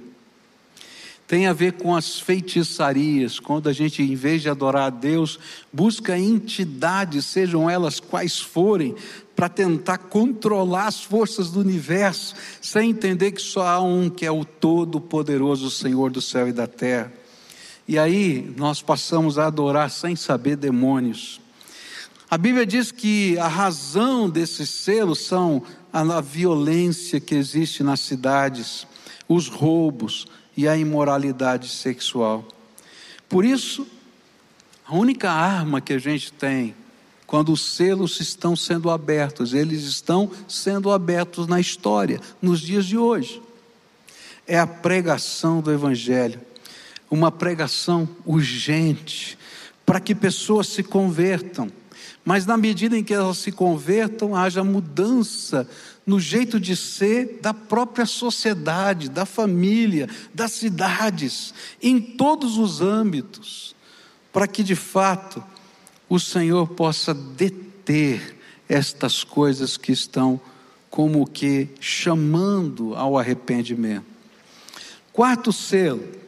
Tem 1.26 1.46
a 1.46 1.52
ver 1.52 1.72
com 1.72 1.96
as 1.96 2.20
feitiçarias, 2.20 3.40
quando 3.40 3.68
a 3.68 3.72
gente, 3.72 4.02
em 4.02 4.14
vez 4.14 4.42
de 4.42 4.50
adorar 4.50 4.88
a 4.88 4.90
Deus, 4.90 5.38
busca 5.72 6.18
entidades, 6.18 7.24
sejam 7.24 7.70
elas 7.70 7.98
quais 7.98 8.38
forem, 8.38 8.94
para 9.34 9.48
tentar 9.48 9.96
controlar 9.96 10.88
as 10.88 11.02
forças 11.02 11.50
do 11.50 11.60
universo, 11.60 12.34
sem 12.60 12.90
entender 12.90 13.32
que 13.32 13.40
só 13.40 13.66
há 13.66 13.80
um 13.80 14.10
que 14.10 14.26
é 14.26 14.30
o 14.30 14.44
Todo-Poderoso 14.44 15.70
Senhor 15.70 16.10
do 16.10 16.20
céu 16.20 16.48
e 16.48 16.52
da 16.52 16.66
terra. 16.66 17.10
E 17.88 17.98
aí 17.98 18.52
nós 18.56 18.82
passamos 18.82 19.38
a 19.38 19.46
adorar 19.46 19.90
sem 19.90 20.14
saber 20.14 20.56
demônios. 20.56 21.40
A 22.32 22.38
Bíblia 22.38 22.64
diz 22.64 22.90
que 22.90 23.36
a 23.36 23.46
razão 23.46 24.26
desses 24.26 24.70
selos 24.70 25.18
são 25.18 25.62
a 25.92 26.18
violência 26.22 27.20
que 27.20 27.34
existe 27.34 27.82
nas 27.82 28.00
cidades, 28.00 28.86
os 29.28 29.48
roubos 29.48 30.26
e 30.56 30.66
a 30.66 30.74
imoralidade 30.74 31.68
sexual. 31.68 32.48
Por 33.28 33.44
isso, 33.44 33.86
a 34.86 34.94
única 34.94 35.30
arma 35.30 35.78
que 35.78 35.92
a 35.92 35.98
gente 35.98 36.32
tem 36.32 36.74
quando 37.26 37.52
os 37.52 37.74
selos 37.74 38.18
estão 38.18 38.56
sendo 38.56 38.88
abertos, 38.88 39.52
eles 39.52 39.82
estão 39.82 40.30
sendo 40.48 40.90
abertos 40.90 41.46
na 41.46 41.60
história, 41.60 42.18
nos 42.40 42.62
dias 42.62 42.86
de 42.86 42.96
hoje, 42.96 43.42
é 44.46 44.58
a 44.58 44.66
pregação 44.66 45.60
do 45.60 45.70
Evangelho, 45.70 46.40
uma 47.10 47.30
pregação 47.30 48.08
urgente 48.24 49.36
para 49.84 50.00
que 50.00 50.14
pessoas 50.14 50.68
se 50.68 50.82
convertam. 50.82 51.70
Mas 52.24 52.46
na 52.46 52.56
medida 52.56 52.96
em 52.96 53.02
que 53.02 53.12
elas 53.12 53.38
se 53.38 53.50
convertam, 53.50 54.36
haja 54.36 54.62
mudança 54.62 55.68
no 56.06 56.20
jeito 56.20 56.58
de 56.60 56.76
ser 56.76 57.38
da 57.42 57.52
própria 57.52 58.06
sociedade, 58.06 59.08
da 59.08 59.26
família, 59.26 60.08
das 60.32 60.52
cidades, 60.52 61.52
em 61.82 62.00
todos 62.00 62.58
os 62.58 62.80
âmbitos, 62.80 63.74
para 64.32 64.46
que 64.46 64.62
de 64.62 64.76
fato 64.76 65.42
o 66.08 66.18
Senhor 66.18 66.68
possa 66.68 67.12
deter 67.12 68.38
estas 68.68 69.24
coisas 69.24 69.76
que 69.76 69.92
estão 69.92 70.40
como 70.88 71.26
que 71.26 71.68
chamando 71.80 72.94
ao 72.94 73.18
arrependimento. 73.18 74.04
Quarto 75.12 75.52
selo. 75.52 76.21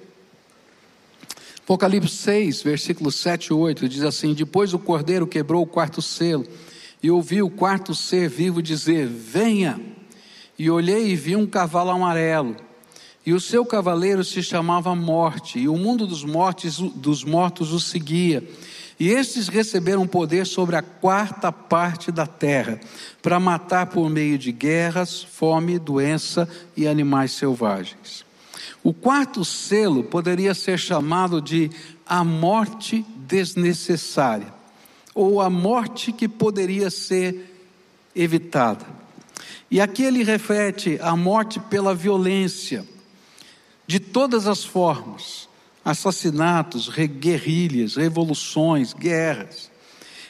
Apocalipse 1.64 2.14
6, 2.16 2.62
versículos 2.62 3.14
7 3.16 3.46
e 3.46 3.52
8 3.54 3.88
diz 3.88 4.02
assim: 4.02 4.34
Depois 4.34 4.74
o 4.74 4.78
cordeiro 4.78 5.26
quebrou 5.26 5.62
o 5.62 5.66
quarto 5.66 6.02
selo 6.02 6.46
e 7.02 7.10
ouvi 7.10 7.40
o 7.40 7.48
quarto 7.48 7.94
ser 7.94 8.28
vivo 8.28 8.62
dizer: 8.62 9.06
Venha! 9.06 9.80
E 10.58 10.70
olhei 10.70 11.08
e 11.08 11.16
vi 11.16 11.34
um 11.34 11.46
cavalo 11.46 11.90
amarelo. 11.90 12.54
E 13.24 13.32
o 13.32 13.40
seu 13.40 13.64
cavaleiro 13.64 14.22
se 14.22 14.42
chamava 14.42 14.94
Morte, 14.94 15.58
e 15.58 15.66
o 15.66 15.78
mundo 15.78 16.06
dos 16.06 16.22
mortos, 16.22 16.78
dos 16.78 17.24
mortos 17.24 17.72
o 17.72 17.80
seguia. 17.80 18.46
E 19.00 19.08
estes 19.08 19.48
receberam 19.48 20.06
poder 20.06 20.46
sobre 20.46 20.76
a 20.76 20.82
quarta 20.82 21.50
parte 21.50 22.12
da 22.12 22.26
terra, 22.26 22.78
para 23.22 23.40
matar 23.40 23.86
por 23.86 24.10
meio 24.10 24.36
de 24.36 24.52
guerras, 24.52 25.22
fome, 25.22 25.78
doença 25.78 26.46
e 26.76 26.86
animais 26.86 27.32
selvagens. 27.32 28.22
O 28.84 28.92
quarto 28.92 29.44
selo 29.46 30.04
poderia 30.04 30.54
ser 30.54 30.78
chamado 30.78 31.40
de 31.40 31.70
a 32.06 32.22
morte 32.22 33.04
desnecessária 33.16 34.52
ou 35.14 35.40
a 35.40 35.48
morte 35.48 36.12
que 36.12 36.28
poderia 36.28 36.90
ser 36.90 37.50
evitada. 38.14 38.84
E 39.70 39.80
aqui 39.80 40.02
ele 40.02 40.22
reflete 40.22 40.98
a 41.00 41.16
morte 41.16 41.58
pela 41.58 41.94
violência, 41.94 42.86
de 43.86 43.98
todas 43.98 44.46
as 44.46 44.62
formas 44.62 45.48
assassinatos, 45.84 46.88
guerrilhas, 46.88 47.96
revoluções, 47.96 48.92
guerras. 48.92 49.70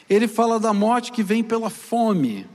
Ele 0.09 0.27
fala 0.27 0.59
da 0.59 0.73
morte 0.73 1.11
que 1.11 1.23
vem 1.23 1.43
pela 1.43 1.69
fome. 1.69 2.45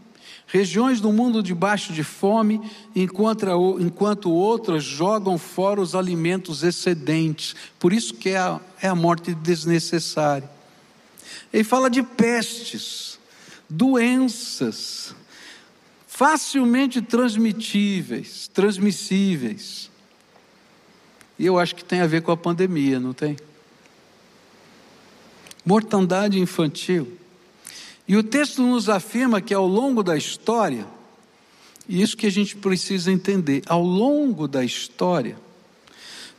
Regiões 0.53 1.01
do 1.01 1.13
mundo 1.13 1.45
debaixo 1.45 1.93
de 1.93 2.03
fome, 2.03 2.61
enquanto, 2.95 4.31
outras 4.31 4.83
jogam 4.83 5.39
fora 5.39 5.81
os 5.81 5.95
alimentos 5.95 6.65
excedentes. 6.65 7.55
Por 7.79 7.93
isso 7.93 8.15
que 8.15 8.31
é 8.31 8.39
a, 8.39 8.61
é 8.83 8.89
a 8.89 8.95
morte 8.95 9.33
desnecessária. 9.33 10.51
Ele 11.53 11.63
fala 11.63 11.89
de 11.89 12.03
pestes, 12.03 13.17
doenças, 13.69 15.15
facilmente 16.09 17.01
transmitíveis, 17.01 18.49
transmissíveis. 18.49 19.89
E 21.39 21.47
eu 21.47 21.61
acho 21.61 21.77
que 21.77 21.85
tem 21.85 22.01
a 22.01 22.09
ver 22.09 22.23
com 22.23 22.33
a 22.33 22.37
pandemia, 22.37 22.99
não 22.99 23.13
tem? 23.13 23.37
Mortandade 25.65 26.41
infantil. 26.41 27.20
E 28.11 28.17
o 28.17 28.25
texto 28.25 28.61
nos 28.61 28.89
afirma 28.89 29.41
que 29.41 29.55
ao 29.55 29.69
longo 29.69 30.03
da 30.03 30.17
história, 30.17 30.85
e 31.89 32.03
isso 32.03 32.17
que 32.17 32.27
a 32.27 32.31
gente 32.31 32.57
precisa 32.57 33.13
entender, 33.13 33.63
ao 33.67 33.85
longo 33.85 34.49
da 34.49 34.65
história, 34.65 35.39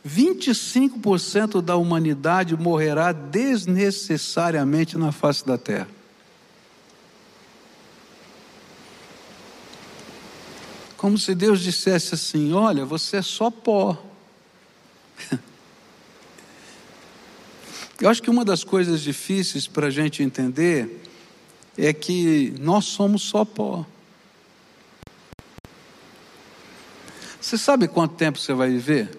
25% 0.06 1.62
da 1.62 1.74
humanidade 1.76 2.54
morrerá 2.54 3.10
desnecessariamente 3.12 4.98
na 4.98 5.12
face 5.12 5.46
da 5.46 5.56
terra. 5.56 5.88
Como 10.98 11.16
se 11.16 11.34
Deus 11.34 11.58
dissesse 11.60 12.14
assim: 12.14 12.52
Olha, 12.52 12.84
você 12.84 13.16
é 13.16 13.22
só 13.22 13.50
pó. 13.50 13.96
Eu 17.98 18.10
acho 18.10 18.22
que 18.22 18.28
uma 18.28 18.44
das 18.44 18.62
coisas 18.62 19.00
difíceis 19.00 19.66
para 19.66 19.86
a 19.86 19.90
gente 19.90 20.22
entender 20.22 21.11
é 21.76 21.92
que 21.92 22.54
nós 22.58 22.84
somos 22.84 23.22
só 23.22 23.44
pó. 23.44 23.84
Você 27.40 27.58
sabe 27.58 27.88
quanto 27.88 28.14
tempo 28.14 28.38
você 28.38 28.52
vai 28.52 28.70
viver? 28.70 29.18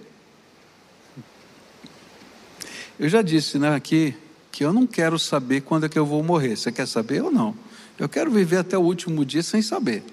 Eu 3.00 3.10
já 3.10 3.22
disse 3.22 3.60
né, 3.60 3.76
aqui 3.76 4.16
que 4.52 4.64
eu 4.64 4.72
não 4.72 4.88
quero 4.88 5.18
saber 5.18 5.62
quando 5.62 5.86
é 5.86 5.90
que 5.90 6.00
eu 6.00 6.06
vou 6.06 6.24
morrer. 6.24 6.56
Você 6.56 6.72
quer 6.72 6.88
saber 6.88 7.22
ou 7.24 7.32
não? 7.32 7.56
Eu 7.98 8.08
quero 8.08 8.32
viver 8.32 8.58
até 8.58 8.78
o 8.78 8.82
último 8.82 9.26
dia 9.26 9.44
sem 9.44 9.62
saber. 9.62 10.04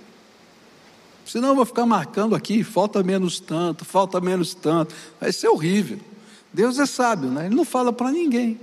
Senão 1.25 1.51
eu 1.51 1.55
vou 1.55 1.65
ficar 1.65 1.87
marcando 1.87 2.35
aqui, 2.35 2.65
falta 2.65 3.03
menos 3.03 3.39
tanto, 3.39 3.85
falta 3.85 4.21
menos 4.21 4.55
tanto. 4.55 4.95
Vai 5.21 5.33
ser 5.33 5.49
horrível. 5.49 6.01
Deus 6.53 6.79
é 6.79 6.87
sábio, 6.87 7.31
né? 7.31 7.47
Ele 7.47 7.55
não 7.55 7.65
fala 7.65 7.93
para 7.93 8.11
ninguém. 8.11 8.59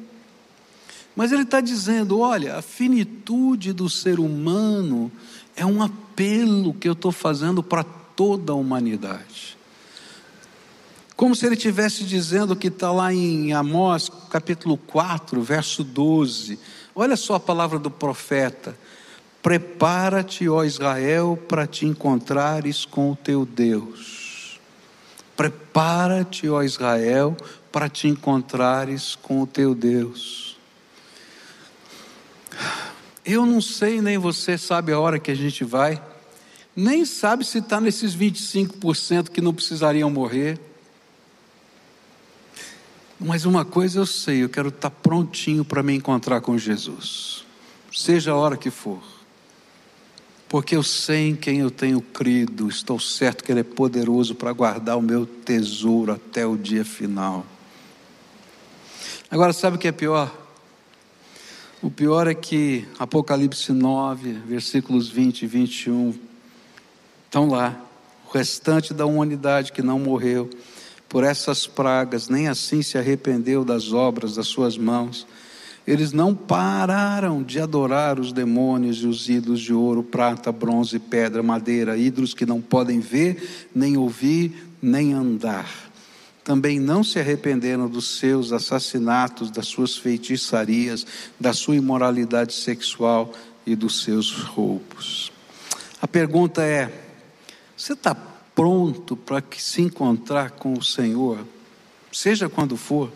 Mas 1.17 1.31
ele 1.31 1.41
está 1.41 1.59
dizendo: 1.59 2.19
olha, 2.19 2.57
a 2.57 2.61
finitude 2.61 3.73
do 3.73 3.89
ser 3.89 4.19
humano 4.19 5.11
é 5.55 5.65
um 5.65 5.81
apelo 5.81 6.75
que 6.75 6.87
eu 6.87 6.93
estou 6.93 7.11
fazendo 7.11 7.63
para 7.63 7.83
toda 7.83 8.53
a 8.53 8.55
humanidade. 8.55 9.57
Como 11.15 11.35
se 11.35 11.47
ele 11.47 11.55
estivesse 11.55 12.03
dizendo 12.03 12.55
que 12.55 12.67
está 12.67 12.91
lá 12.91 13.11
em 13.11 13.51
Amós, 13.51 14.11
capítulo 14.29 14.77
4, 14.77 15.41
verso 15.41 15.83
12. 15.83 16.59
Olha 16.93 17.17
só 17.17 17.33
a 17.33 17.39
palavra 17.39 17.79
do 17.79 17.89
profeta. 17.89 18.77
Prepara-te, 19.41 20.47
ó 20.47 20.63
Israel, 20.63 21.35
para 21.49 21.65
te 21.65 21.87
encontrares 21.87 22.85
com 22.85 23.11
o 23.11 23.15
teu 23.15 23.43
Deus. 23.43 24.59
Prepara-te, 25.35 26.47
ó 26.47 26.61
Israel, 26.61 27.35
para 27.71 27.89
te 27.89 28.07
encontrares 28.07 29.15
com 29.15 29.41
o 29.41 29.47
teu 29.47 29.73
Deus. 29.73 30.56
Eu 33.29 33.45
não 33.45 33.59
sei, 33.59 34.01
nem 34.01 34.17
você 34.17 34.57
sabe 34.57 34.93
a 34.93 34.99
hora 35.01 35.19
que 35.19 35.29
a 35.29 35.35
gente 35.35 35.65
vai, 35.65 36.01
nem 36.73 37.03
sabe 37.03 37.43
se 37.43 37.57
está 37.57 37.81
nesses 37.81 38.15
25% 38.15 39.31
que 39.31 39.41
não 39.41 39.53
precisariam 39.53 40.09
morrer. 40.09 40.57
Mas 43.19 43.43
uma 43.43 43.65
coisa 43.65 43.99
eu 43.99 44.05
sei, 44.05 44.43
eu 44.43 44.49
quero 44.49 44.69
estar 44.69 44.89
prontinho 44.89 45.65
para 45.65 45.83
me 45.83 45.93
encontrar 45.93 46.39
com 46.39 46.57
Jesus, 46.57 47.43
seja 47.91 48.31
a 48.31 48.35
hora 48.37 48.55
que 48.55 48.69
for, 48.69 49.03
porque 50.47 50.77
eu 50.77 50.83
sei 50.83 51.27
em 51.27 51.35
quem 51.35 51.59
eu 51.59 51.69
tenho 51.69 51.99
crido, 51.99 52.69
estou 52.69 52.97
certo 52.97 53.43
que 53.43 53.51
Ele 53.51 53.59
é 53.59 53.63
poderoso 53.63 54.35
para 54.35 54.53
guardar 54.53 54.97
o 54.97 55.01
meu 55.01 55.25
tesouro 55.25 56.13
até 56.13 56.45
o 56.45 56.55
dia 56.55 56.85
final. 56.85 57.45
Agora, 59.29 59.51
sabe 59.51 59.75
o 59.75 59.79
que 59.79 59.89
é 59.89 59.91
pior? 59.91 60.46
O 61.87 61.89
pior 61.89 62.27
é 62.27 62.33
que 62.33 62.85
Apocalipse 62.99 63.71
9, 63.71 64.33
versículos 64.45 65.07
20 65.07 65.43
e 65.43 65.47
21, 65.47 66.13
estão 67.23 67.47
lá, 67.47 67.81
o 68.27 68.37
restante 68.37 68.93
da 68.93 69.05
humanidade 69.05 69.71
que 69.71 69.81
não 69.81 69.97
morreu 69.97 70.49
por 71.07 71.23
essas 71.23 71.65
pragas, 71.65 72.27
nem 72.27 72.49
assim 72.49 72.81
se 72.81 72.97
arrependeu 72.97 73.63
das 73.63 73.93
obras 73.93 74.35
das 74.35 74.47
suas 74.47 74.77
mãos. 74.77 75.25
Eles 75.87 76.11
não 76.11 76.35
pararam 76.35 77.41
de 77.41 77.57
adorar 77.57 78.19
os 78.19 78.33
demônios 78.33 78.97
e 78.97 79.07
os 79.07 79.29
ídolos 79.29 79.61
de 79.61 79.73
ouro, 79.73 80.03
prata, 80.03 80.51
bronze, 80.51 80.99
pedra, 80.99 81.41
madeira, 81.41 81.97
ídolos 81.97 82.33
que 82.33 82.45
não 82.45 82.59
podem 82.59 82.99
ver, 82.99 83.69
nem 83.73 83.95
ouvir, 83.95 84.73
nem 84.81 85.13
andar. 85.13 85.86
Também 86.47 86.79
não 86.79 87.03
se 87.03 87.19
arrependeram 87.19 87.89
dos 87.89 88.19
seus 88.19 88.53
assassinatos, 88.53 89.51
das 89.51 89.67
suas 89.67 89.97
feitiçarias, 89.97 91.05
da 91.37 91.51
sua 91.51 91.75
imoralidade 91.75 92.53
sexual 92.53 93.33
e 93.65 93.75
dos 93.75 94.01
seus 94.01 94.31
roubos. 94.31 95.29
A 96.01 96.07
pergunta 96.07 96.63
é: 96.63 96.89
você 97.75 97.91
está 97.91 98.15
pronto 98.15 99.17
para 99.17 99.43
se 99.57 99.81
encontrar 99.81 100.51
com 100.51 100.71
o 100.71 100.81
Senhor, 100.81 101.45
seja 102.13 102.47
quando 102.47 102.77
for. 102.77 103.11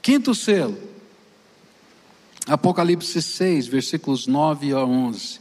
Quinto 0.00 0.34
selo, 0.34 0.78
Apocalipse 2.46 3.20
6, 3.20 3.66
versículos 3.66 4.26
9 4.26 4.72
a 4.72 4.82
11. 4.82 5.40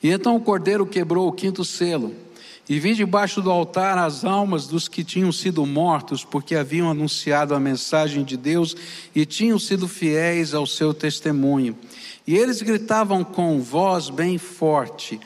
E 0.00 0.10
então 0.10 0.36
o 0.36 0.40
cordeiro 0.40 0.86
quebrou 0.86 1.26
o 1.26 1.32
quinto 1.32 1.64
selo, 1.64 2.14
e 2.68 2.78
vi 2.78 2.94
debaixo 2.94 3.42
do 3.42 3.50
altar 3.50 3.98
as 3.98 4.24
almas 4.24 4.66
dos 4.66 4.88
que 4.88 5.02
tinham 5.02 5.32
sido 5.32 5.66
mortos, 5.66 6.24
porque 6.24 6.54
haviam 6.54 6.90
anunciado 6.90 7.54
a 7.54 7.60
mensagem 7.60 8.24
de 8.24 8.36
Deus 8.36 8.76
e 9.14 9.26
tinham 9.26 9.58
sido 9.58 9.88
fiéis 9.88 10.54
ao 10.54 10.66
seu 10.66 10.94
testemunho. 10.94 11.76
E 12.26 12.36
eles 12.36 12.62
gritavam 12.62 13.24
com 13.24 13.60
voz 13.60 14.08
bem 14.08 14.38
forte: 14.38 15.20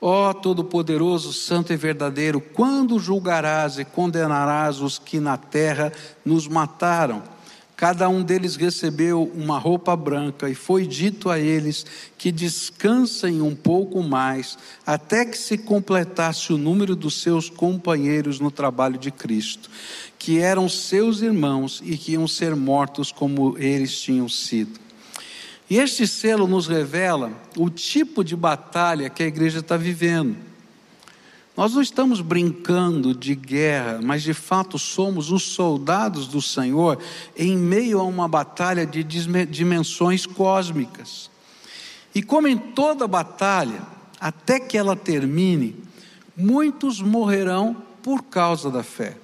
Ó 0.00 0.32
Todo-Poderoso, 0.34 1.32
Santo 1.32 1.72
e 1.72 1.76
Verdadeiro, 1.76 2.40
quando 2.40 2.98
julgarás 2.98 3.78
e 3.78 3.84
condenarás 3.84 4.80
os 4.80 4.98
que 4.98 5.18
na 5.18 5.38
terra 5.38 5.90
nos 6.24 6.46
mataram? 6.46 7.33
Cada 7.76 8.08
um 8.08 8.22
deles 8.22 8.54
recebeu 8.54 9.30
uma 9.34 9.58
roupa 9.58 9.96
branca, 9.96 10.48
e 10.48 10.54
foi 10.54 10.86
dito 10.86 11.28
a 11.28 11.40
eles 11.40 11.84
que 12.16 12.30
descansem 12.30 13.42
um 13.42 13.54
pouco 13.54 14.00
mais, 14.02 14.56
até 14.86 15.24
que 15.24 15.36
se 15.36 15.58
completasse 15.58 16.52
o 16.52 16.58
número 16.58 16.94
dos 16.94 17.20
seus 17.20 17.50
companheiros 17.50 18.38
no 18.38 18.50
trabalho 18.50 18.96
de 18.96 19.10
Cristo, 19.10 19.68
que 20.18 20.38
eram 20.38 20.68
seus 20.68 21.20
irmãos 21.20 21.82
e 21.84 21.96
que 21.96 22.12
iam 22.12 22.28
ser 22.28 22.54
mortos 22.54 23.10
como 23.10 23.58
eles 23.58 24.00
tinham 24.00 24.28
sido. 24.28 24.78
E 25.68 25.78
este 25.78 26.06
selo 26.06 26.46
nos 26.46 26.68
revela 26.68 27.32
o 27.56 27.68
tipo 27.68 28.22
de 28.22 28.36
batalha 28.36 29.10
que 29.10 29.22
a 29.22 29.26
igreja 29.26 29.58
está 29.58 29.76
vivendo. 29.76 30.36
Nós 31.56 31.72
não 31.72 31.82
estamos 31.82 32.20
brincando 32.20 33.14
de 33.14 33.34
guerra, 33.34 34.00
mas 34.02 34.24
de 34.24 34.34
fato 34.34 34.76
somos 34.76 35.30
os 35.30 35.44
soldados 35.44 36.26
do 36.26 36.42
Senhor 36.42 36.98
em 37.36 37.56
meio 37.56 38.00
a 38.00 38.02
uma 38.02 38.26
batalha 38.26 38.84
de 38.84 39.04
dimensões 39.04 40.26
cósmicas. 40.26 41.30
E 42.12 42.22
como 42.22 42.48
em 42.48 42.58
toda 42.58 43.06
batalha, 43.06 43.82
até 44.20 44.58
que 44.58 44.76
ela 44.76 44.96
termine, 44.96 45.76
muitos 46.36 47.00
morrerão 47.00 47.76
por 48.02 48.24
causa 48.24 48.68
da 48.68 48.82
fé. 48.82 49.16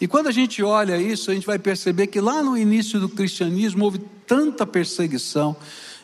E 0.00 0.08
quando 0.08 0.26
a 0.26 0.32
gente 0.32 0.62
olha 0.64 1.00
isso, 1.00 1.30
a 1.30 1.34
gente 1.34 1.46
vai 1.46 1.58
perceber 1.60 2.08
que 2.08 2.20
lá 2.20 2.42
no 2.42 2.56
início 2.56 2.98
do 2.98 3.08
cristianismo 3.08 3.84
houve 3.84 4.00
tanta 4.26 4.66
perseguição 4.66 5.56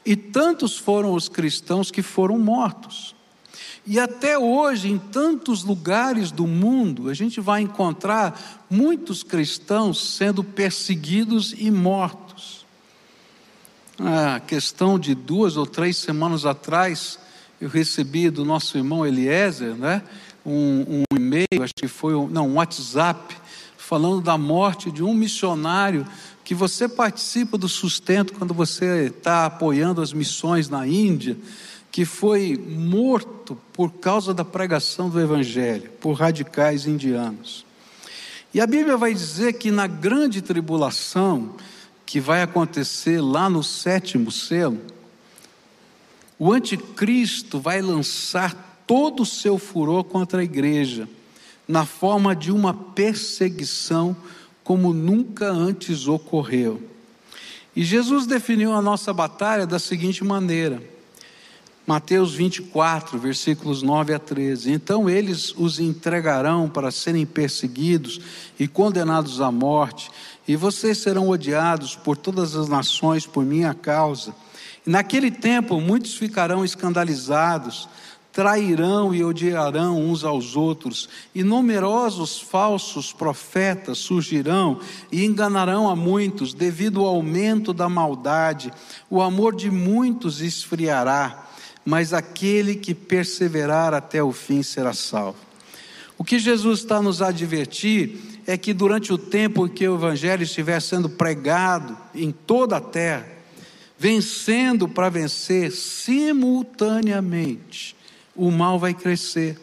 e 0.06 0.14
tantos 0.14 0.78
foram 0.78 1.14
os 1.14 1.28
cristãos 1.28 1.90
que 1.90 2.00
foram 2.00 2.38
mortos. 2.38 3.14
E 3.84 3.98
até 3.98 4.38
hoje, 4.38 4.88
em 4.88 4.98
tantos 4.98 5.64
lugares 5.64 6.30
do 6.30 6.46
mundo, 6.46 7.08
a 7.08 7.14
gente 7.14 7.40
vai 7.40 7.62
encontrar 7.62 8.64
muitos 8.70 9.24
cristãos 9.24 10.16
sendo 10.16 10.44
perseguidos 10.44 11.52
e 11.58 11.68
mortos. 11.68 12.64
A 13.98 14.38
questão 14.40 14.98
de 14.98 15.14
duas 15.14 15.56
ou 15.56 15.66
três 15.66 15.96
semanas 15.96 16.46
atrás, 16.46 17.18
eu 17.60 17.68
recebi 17.68 18.30
do 18.30 18.44
nosso 18.44 18.78
irmão 18.78 19.04
Eliezer, 19.04 19.74
né, 19.74 20.02
um, 20.46 21.02
um 21.12 21.16
e-mail, 21.16 21.62
acho 21.62 21.74
que 21.74 21.88
foi 21.88 22.14
um, 22.14 22.28
não, 22.28 22.48
um 22.48 22.54
WhatsApp, 22.54 23.36
falando 23.76 24.20
da 24.20 24.38
morte 24.38 24.92
de 24.92 25.02
um 25.02 25.12
missionário 25.12 26.06
que 26.44 26.54
você 26.54 26.88
participa 26.88 27.58
do 27.58 27.68
sustento 27.68 28.32
quando 28.34 28.54
você 28.54 29.06
está 29.06 29.46
apoiando 29.46 30.00
as 30.00 30.12
missões 30.12 30.68
na 30.68 30.86
Índia 30.86 31.36
que 31.92 32.06
foi 32.06 32.56
morto 32.56 33.54
por 33.70 33.92
causa 33.92 34.32
da 34.32 34.46
pregação 34.46 35.10
do 35.10 35.20
Evangelho, 35.20 35.90
por 36.00 36.14
radicais 36.14 36.86
indianos. 36.86 37.66
E 38.54 38.62
a 38.62 38.66
Bíblia 38.66 38.96
vai 38.96 39.12
dizer 39.12 39.52
que 39.52 39.70
na 39.70 39.86
grande 39.86 40.40
tribulação, 40.40 41.54
que 42.06 42.18
vai 42.18 42.40
acontecer 42.40 43.20
lá 43.20 43.50
no 43.50 43.62
sétimo 43.62 44.32
selo, 44.32 44.80
o 46.38 46.50
anticristo 46.50 47.60
vai 47.60 47.82
lançar 47.82 48.84
todo 48.86 49.22
o 49.22 49.26
seu 49.26 49.58
furor 49.58 50.04
contra 50.04 50.40
a 50.40 50.44
igreja, 50.44 51.06
na 51.68 51.84
forma 51.84 52.34
de 52.34 52.50
uma 52.50 52.72
perseguição 52.72 54.16
como 54.64 54.94
nunca 54.94 55.50
antes 55.50 56.08
ocorreu. 56.08 56.82
E 57.76 57.84
Jesus 57.84 58.26
definiu 58.26 58.72
a 58.72 58.80
nossa 58.80 59.12
batalha 59.12 59.66
da 59.66 59.78
seguinte 59.78 60.24
maneira: 60.24 60.82
Mateus 61.84 62.32
24, 62.34 63.18
versículos 63.18 63.82
9 63.82 64.14
a 64.14 64.18
13. 64.18 64.70
Então 64.70 65.10
eles 65.10 65.52
os 65.56 65.80
entregarão 65.80 66.68
para 66.68 66.92
serem 66.92 67.26
perseguidos 67.26 68.20
e 68.56 68.68
condenados 68.68 69.40
à 69.40 69.50
morte, 69.50 70.08
e 70.46 70.54
vocês 70.54 70.98
serão 70.98 71.28
odiados 71.28 71.96
por 71.96 72.16
todas 72.16 72.54
as 72.54 72.68
nações 72.68 73.26
por 73.26 73.44
minha 73.44 73.74
causa. 73.74 74.32
E 74.86 74.90
naquele 74.90 75.30
tempo 75.30 75.80
muitos 75.80 76.14
ficarão 76.14 76.64
escandalizados, 76.64 77.88
trairão 78.32 79.12
e 79.12 79.24
odiarão 79.24 80.00
uns 80.00 80.22
aos 80.22 80.54
outros, 80.54 81.08
e 81.34 81.42
numerosos 81.42 82.40
falsos 82.40 83.12
profetas 83.12 83.98
surgirão 83.98 84.78
e 85.10 85.24
enganarão 85.24 85.90
a 85.90 85.96
muitos, 85.96 86.54
devido 86.54 87.00
ao 87.00 87.16
aumento 87.16 87.72
da 87.72 87.88
maldade. 87.88 88.72
O 89.10 89.20
amor 89.20 89.54
de 89.54 89.68
muitos 89.68 90.40
esfriará 90.40 91.41
mas 91.84 92.12
aquele 92.12 92.76
que 92.76 92.94
perseverar 92.94 93.92
até 93.94 94.22
o 94.22 94.30
fim 94.32 94.62
será 94.62 94.92
salvo. 94.92 95.38
O 96.16 96.22
que 96.24 96.38
Jesus 96.38 96.78
está 96.80 97.02
nos 97.02 97.20
advertir 97.20 98.20
é 98.46 98.56
que 98.56 98.72
durante 98.72 99.12
o 99.12 99.18
tempo 99.18 99.66
em 99.66 99.68
que 99.68 99.88
o 99.88 99.96
Evangelho 99.96 100.44
estiver 100.44 100.80
sendo 100.80 101.10
pregado 101.10 101.98
em 102.14 102.30
toda 102.30 102.76
a 102.76 102.80
terra, 102.80 103.26
vencendo 103.98 104.88
para 104.88 105.08
vencer 105.08 105.72
simultaneamente, 105.72 107.96
o 108.34 108.50
mal 108.50 108.78
vai 108.78 108.94
crescer. 108.94 109.58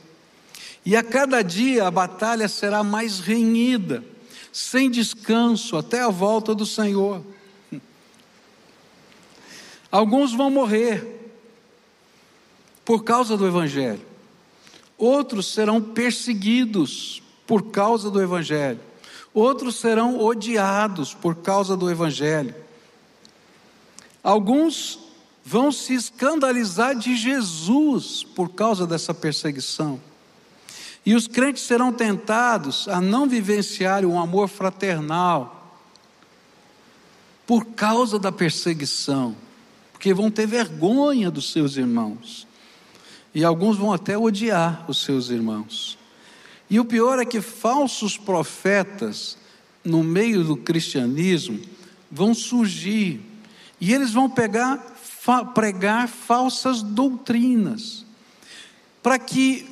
E 0.85 0.95
a 0.95 1.03
cada 1.03 1.41
dia 1.41 1.87
a 1.87 1.91
batalha 1.91 2.47
será 2.47 2.83
mais 2.83 3.19
renhida, 3.19 4.03
sem 4.51 4.89
descanso, 4.89 5.77
até 5.77 6.01
a 6.01 6.09
volta 6.09 6.55
do 6.55 6.65
Senhor. 6.65 7.23
Alguns 9.91 10.33
vão 10.33 10.49
morrer, 10.49 11.18
por 12.89 13.03
causa 13.03 13.37
do 13.37 13.45
Evangelho. 13.45 14.01
Outros 14.97 15.53
serão 15.53 15.79
perseguidos 15.79 17.21
por 17.45 17.69
causa 17.69 18.09
do 18.09 18.19
Evangelho. 18.19 18.79
Outros 19.31 19.75
serão 19.75 20.19
odiados 20.19 21.13
por 21.13 21.35
causa 21.35 21.77
do 21.77 21.87
Evangelho. 21.87 22.55
Alguns 24.23 24.97
vão 25.45 25.71
se 25.71 25.93
escandalizar 25.93 26.95
de 26.95 27.15
Jesus 27.15 28.23
por 28.23 28.49
causa 28.49 28.87
dessa 28.87 29.13
perseguição. 29.13 30.01
E 31.05 31.13
os 31.13 31.27
crentes 31.27 31.61
serão 31.61 31.93
tentados 31.93 32.87
a 32.87 32.99
não 32.99 33.29
vivenciar 33.29 34.03
um 34.03 34.19
amor 34.19 34.47
fraternal 34.47 35.79
por 37.45 37.65
causa 37.65 38.17
da 38.17 38.31
perseguição, 38.31 39.35
porque 39.91 40.11
vão 40.11 40.31
ter 40.31 40.47
vergonha 40.47 41.29
dos 41.29 41.51
seus 41.51 41.77
irmãos. 41.77 42.48
E 43.33 43.43
alguns 43.43 43.77
vão 43.77 43.93
até 43.93 44.17
odiar 44.17 44.85
os 44.87 45.03
seus 45.03 45.29
irmãos. 45.29 45.97
E 46.69 46.79
o 46.79 46.85
pior 46.85 47.19
é 47.19 47.25
que 47.25 47.41
falsos 47.41 48.17
profetas, 48.17 49.37
no 49.83 50.03
meio 50.03 50.43
do 50.43 50.57
cristianismo, 50.57 51.59
vão 52.11 52.33
surgir. 52.33 53.21
E 53.79 53.93
eles 53.93 54.11
vão 54.11 54.29
pegar, 54.29 54.77
pregar 55.53 56.07
falsas 56.07 56.81
doutrinas. 56.81 58.05
Para 59.01 59.17
que 59.17 59.65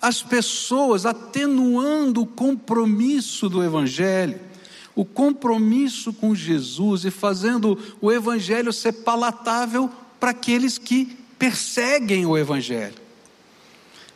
as 0.00 0.22
pessoas, 0.22 1.06
atenuando 1.06 2.22
o 2.22 2.26
compromisso 2.26 3.48
do 3.48 3.62
Evangelho, 3.62 4.40
o 4.94 5.04
compromisso 5.04 6.12
com 6.12 6.34
Jesus 6.34 7.04
e 7.04 7.10
fazendo 7.10 7.78
o 8.00 8.12
Evangelho 8.12 8.72
ser 8.72 8.92
palatável 8.92 9.88
para 10.18 10.30
aqueles 10.30 10.76
que 10.76 11.16
perseguem 11.38 12.26
o 12.26 12.36
Evangelho 12.36 13.01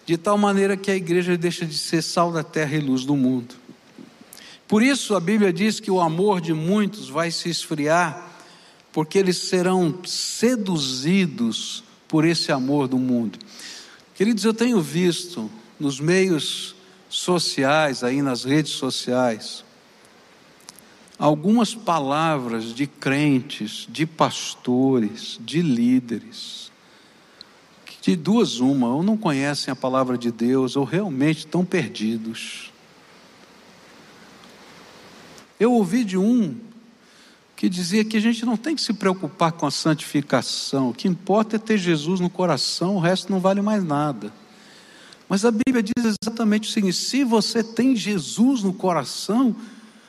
de 0.06 0.16
tal 0.16 0.38
maneira 0.38 0.76
que 0.76 0.90
a 0.90 0.96
igreja 0.96 1.36
deixa 1.36 1.66
de 1.66 1.76
ser 1.76 2.00
sal 2.00 2.30
da 2.30 2.44
terra 2.44 2.76
e 2.76 2.80
luz 2.80 3.04
do 3.04 3.16
mundo. 3.16 3.56
Por 4.68 4.82
isso 4.82 5.16
a 5.16 5.20
Bíblia 5.20 5.52
diz 5.52 5.80
que 5.80 5.90
o 5.90 6.00
amor 6.00 6.40
de 6.40 6.54
muitos 6.54 7.08
vai 7.08 7.30
se 7.32 7.48
esfriar, 7.48 8.30
porque 8.92 9.18
eles 9.18 9.36
serão 9.36 9.98
seduzidos 10.04 11.82
por 12.08 12.24
esse 12.24 12.52
amor 12.52 12.86
do 12.86 12.98
mundo. 12.98 13.38
Queridos, 14.14 14.44
eu 14.44 14.54
tenho 14.54 14.80
visto 14.80 15.50
nos 15.78 16.00
meios 16.00 16.76
sociais, 17.08 18.04
aí 18.04 18.22
nas 18.22 18.44
redes 18.44 18.72
sociais, 18.72 19.64
algumas 21.18 21.74
palavras 21.74 22.74
de 22.74 22.86
crentes, 22.86 23.86
de 23.88 24.06
pastores, 24.06 25.38
de 25.40 25.62
líderes, 25.62 26.70
de 28.06 28.14
duas, 28.14 28.60
uma, 28.60 28.94
ou 28.94 29.02
não 29.02 29.16
conhecem 29.16 29.72
a 29.72 29.74
palavra 29.74 30.16
de 30.16 30.30
Deus, 30.30 30.76
ou 30.76 30.84
realmente 30.84 31.38
estão 31.38 31.64
perdidos. 31.64 32.72
Eu 35.58 35.72
ouvi 35.72 36.04
de 36.04 36.16
um 36.16 36.54
que 37.56 37.68
dizia 37.68 38.04
que 38.04 38.16
a 38.16 38.20
gente 38.20 38.46
não 38.46 38.56
tem 38.56 38.76
que 38.76 38.82
se 38.82 38.92
preocupar 38.92 39.50
com 39.50 39.66
a 39.66 39.72
santificação, 39.72 40.90
o 40.90 40.94
que 40.94 41.08
importa 41.08 41.56
é 41.56 41.58
ter 41.58 41.78
Jesus 41.78 42.20
no 42.20 42.30
coração, 42.30 42.94
o 42.94 43.00
resto 43.00 43.32
não 43.32 43.40
vale 43.40 43.60
mais 43.60 43.82
nada. 43.82 44.32
Mas 45.28 45.44
a 45.44 45.50
Bíblia 45.50 45.82
diz 45.82 46.16
exatamente 46.22 46.68
o 46.68 46.72
seguinte: 46.72 46.96
se 46.96 47.24
você 47.24 47.64
tem 47.64 47.96
Jesus 47.96 48.62
no 48.62 48.72
coração, 48.72 49.56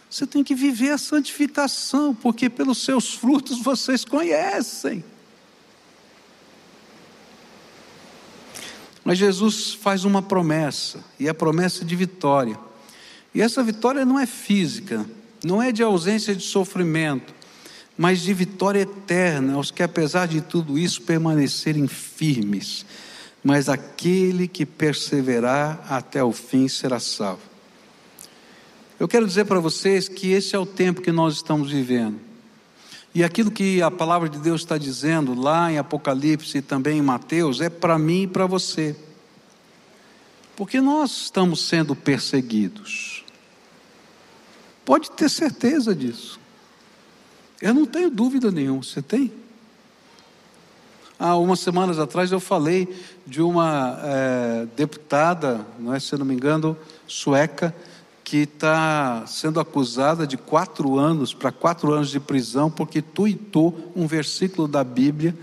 você 0.07 0.27
tem 0.27 0.43
que 0.43 0.53
viver 0.53 0.91
a 0.91 0.99
santificação, 0.99 2.13
porque 2.13 2.47
pelos 2.47 2.77
seus 2.77 3.15
frutos 3.15 3.59
vocês 3.59 4.05
conhecem. 4.05 5.03
Mas 9.07 9.19
Jesus 9.19 9.73
faz 9.73 10.03
uma 10.03 10.21
promessa, 10.21 10.99
e 11.17 11.29
a 11.29 11.33
promessa 11.33 11.85
de 11.85 11.95
vitória. 11.95 12.59
E 13.33 13.41
essa 13.41 13.63
vitória 13.63 14.03
não 14.03 14.19
é 14.19 14.25
física, 14.25 15.05
não 15.41 15.63
é 15.63 15.71
de 15.71 15.81
ausência 15.81 16.35
de 16.35 16.43
sofrimento, 16.43 17.33
mas 17.97 18.19
de 18.19 18.33
vitória 18.33 18.81
eterna 18.81 19.53
aos 19.53 19.71
que, 19.71 19.81
apesar 19.81 20.27
de 20.27 20.41
tudo 20.41 20.77
isso, 20.77 21.03
permanecerem 21.03 21.87
firmes. 21.87 22.85
Mas 23.41 23.69
aquele 23.69 24.45
que 24.45 24.65
perseverar 24.65 25.85
até 25.89 26.21
o 26.21 26.33
fim 26.33 26.67
será 26.67 26.99
salvo. 26.99 27.43
Eu 28.99 29.07
quero 29.07 29.25
dizer 29.25 29.45
para 29.45 29.61
vocês 29.61 30.09
que 30.09 30.31
esse 30.31 30.53
é 30.53 30.59
o 30.59 30.65
tempo 30.65 31.01
que 31.01 31.13
nós 31.13 31.35
estamos 31.35 31.71
vivendo. 31.71 32.26
E 33.17 33.23
aquilo 33.23 33.49
que 33.49 33.81
a 33.81 33.89
palavra 33.89 34.29
de 34.29 34.37
Deus 34.37 34.61
está 34.61 34.77
dizendo 34.77 35.33
lá 35.33 35.71
em 35.71 35.79
Apocalipse 35.79 36.59
e 36.59 36.61
também 36.61 36.99
em 36.99 37.01
Mateus 37.01 37.59
é 37.59 37.67
para 37.67 37.97
mim 37.97 38.21
e 38.21 38.27
para 38.27 38.45
você. 38.45 38.95
Porque 40.55 40.79
nós 40.79 41.23
estamos 41.23 41.67
sendo 41.67 41.95
perseguidos. 41.95 43.25
Pode 44.85 45.09
ter 45.09 45.29
certeza 45.29 45.95
disso. 45.95 46.39
Eu 47.59 47.73
não 47.73 47.87
tenho 47.87 48.11
dúvida 48.11 48.51
nenhuma. 48.51 48.83
Você 48.83 49.01
tem? 49.01 49.33
Há 51.17 51.35
umas 51.37 51.59
semanas 51.59 51.97
atrás 51.97 52.31
eu 52.31 52.39
falei 52.39 53.03
de 53.25 53.41
uma 53.41 53.99
é, 53.99 54.67
deputada, 54.75 55.65
não 55.79 55.91
é, 55.91 55.99
se 55.99 56.15
não 56.15 56.23
me 56.23 56.35
engano, 56.35 56.77
sueca, 57.07 57.75
que 58.27 58.39
está 58.39 59.25
sendo 59.25 59.57
acusada 59.57 60.27
de 60.27 60.35
quatro 60.35 60.99
anos 60.99 61.33
para 61.33 61.49
quatro 61.49 61.93
anos 61.93 62.09
de 62.09 62.19
prisão 62.19 62.69
porque 62.69 63.01
tuitou 63.01 63.93
um 63.95 64.05
versículo 64.05 64.67
da 64.67 64.83
Bíblia 64.83 65.33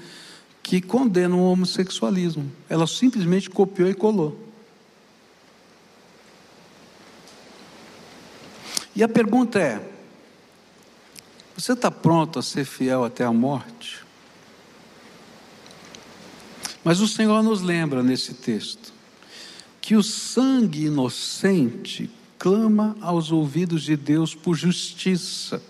que 0.63 0.83
condena 0.83 1.35
o 1.35 1.51
homossexualismo. 1.51 2.53
Ela 2.69 2.87
simplesmente 2.87 3.49
copiou 3.49 3.89
e 3.89 3.95
colou. 3.95 4.39
E 8.95 9.03
a 9.03 9.09
pergunta 9.09 9.59
é: 9.59 9.81
você 11.57 11.73
está 11.73 11.91
pronto 11.91 12.39
a 12.39 12.43
ser 12.43 12.67
fiel 12.67 13.03
até 13.03 13.25
a 13.25 13.33
morte? 13.33 14.05
Mas 16.85 17.01
o 17.01 17.09
Senhor 17.09 17.43
nos 17.43 17.63
lembra 17.63 18.03
nesse 18.03 18.35
texto 18.35 18.93
que 19.81 19.97
o 19.97 20.03
sangue 20.03 20.85
inocente 20.85 22.11
clama 22.45 22.95
aos 23.01 23.33
ouvidos 23.33 23.85
de 23.85 23.97
Deus 23.97 24.35
por 24.35 24.55
justiça. 24.55 25.63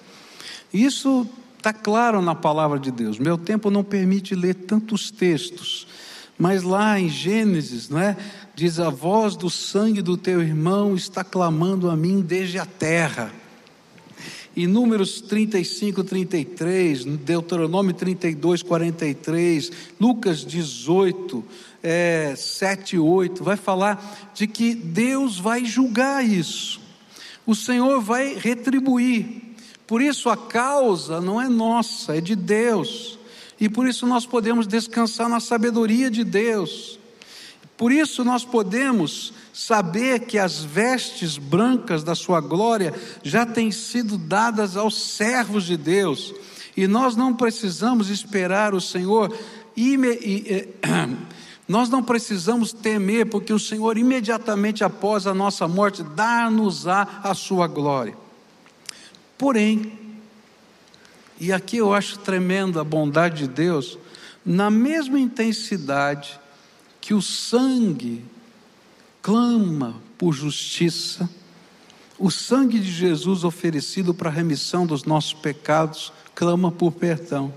Isso 0.73 1.25
está 1.57 1.73
claro 1.73 2.21
na 2.21 2.35
palavra 2.35 2.81
de 2.81 2.91
Deus. 2.91 3.17
Meu 3.17 3.39
tempo 3.39 3.71
não 3.71 3.85
permite 3.85 4.35
ler 4.35 4.55
tantos 4.55 5.09
textos, 5.09 5.87
mas 6.37 6.65
lá 6.65 6.99
em 6.99 7.09
Gênesis, 7.09 7.89
não 7.89 8.01
é? 8.01 8.17
Diz: 8.57 8.81
A 8.81 8.91
voz 8.91 9.37
do 9.37 9.49
sangue 9.49 10.03
do 10.03 10.17
teu 10.17 10.43
irmão 10.43 10.97
está 10.97 11.23
clamando 11.23 11.89
a 11.89 11.95
mim 11.95 12.21
desde 12.21 12.59
a 12.59 12.67
terra. 12.67 13.31
Em 14.57 14.67
Números 14.67 15.21
35, 15.21 16.03
33, 16.03 17.05
Deuteronômio 17.05 17.95
32, 17.95 18.65
43, 18.65 19.71
Lucas 20.01 20.45
18, 20.45 21.45
é, 21.85 22.35
7 22.35 22.97
e 22.97 22.99
8, 22.99 23.45
vai 23.45 23.59
falar 23.59 24.33
de 24.33 24.47
que 24.47 24.75
Deus 24.75 25.39
vai 25.39 25.67
julgar 25.67 26.25
isso, 26.25 26.81
o 27.47 27.55
Senhor 27.55 28.01
vai 28.01 28.35
retribuir, 28.35 29.55
por 29.87 30.01
isso 30.01 30.31
a 30.31 30.37
causa 30.37 31.21
não 31.21 31.39
é 31.39 31.47
nossa, 31.47 32.17
é 32.17 32.21
de 32.23 32.35
Deus, 32.35 33.19
e 33.61 33.69
por 33.69 33.87
isso 33.87 34.07
nós 34.07 34.25
podemos 34.25 34.67
descansar 34.67 35.29
na 35.29 35.41
sabedoria 35.41 36.11
de 36.11 36.25
Deus, 36.25 36.99
por 37.77 37.93
isso 37.93 38.25
nós 38.25 38.45
podemos 38.45 39.35
saber 39.53 40.21
que 40.21 40.39
as 40.39 40.65
vestes 40.65 41.37
brancas 41.37 42.03
da 42.03 42.15
Sua 42.15 42.41
glória 42.41 42.95
já 43.23 43.45
têm 43.45 43.71
sido 43.71 44.17
dadas 44.17 44.75
aos 44.77 45.01
servos 45.01 45.65
de 45.65 45.77
Deus, 45.77 46.35
e 46.77 46.87
nós 46.87 47.15
não 47.15 47.35
precisamos 47.35 48.09
esperar 48.09 48.75
o 48.75 48.81
Senhor. 48.81 49.37
Nós 51.67 51.89
não 51.89 52.03
precisamos 52.03 52.73
temer, 52.73 53.27
porque 53.27 53.53
o 53.53 53.59
Senhor, 53.59 53.97
imediatamente 53.97 54.85
após 54.85 55.27
a 55.27 55.33
nossa 55.33 55.67
morte, 55.67 56.03
dá-nos-á 56.03 57.21
a 57.23 57.35
sua 57.35 57.67
glória. 57.67 58.17
Porém, 59.39 59.99
e 61.41 61.53
aqui 61.53 61.79
eu 61.79 61.93
acho 61.93 62.19
tremenda 62.19 62.81
a 62.81 62.85
bondade 62.85 63.39
de 63.39 63.49
Deus, 63.49 63.99
na 64.45 64.71
mesma 64.71 65.19
intensidade 65.19 66.39
que 67.01 67.15
o 67.15 67.23
sangue 67.23 68.25
clama 69.23 69.97
por 70.19 70.33
justiça, 70.33 71.29
o 72.19 72.31
sangue 72.31 72.79
de 72.79 72.91
Jesus 72.91 73.43
oferecido 73.43 74.15
para 74.15 74.29
a 74.29 74.33
remissão 74.33 74.87
dos 74.87 75.05
nossos 75.05 75.33
pecados 75.33 76.13
clama 76.35 76.71
por 76.71 76.93
perdão. 76.93 77.53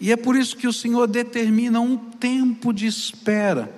E 0.00 0.12
é 0.12 0.16
por 0.16 0.36
isso 0.36 0.56
que 0.56 0.66
o 0.66 0.72
Senhor 0.72 1.06
determina 1.06 1.80
um 1.80 1.96
tempo 1.96 2.72
de 2.72 2.86
espera, 2.86 3.72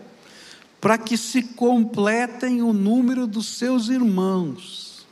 para 0.81 0.99
que 0.99 1.17
se 1.17 1.43
completem 1.43 2.63
o 2.63 2.73
número 2.73 3.27
dos 3.27 3.59
seus 3.59 3.89
irmãos, 3.89 5.07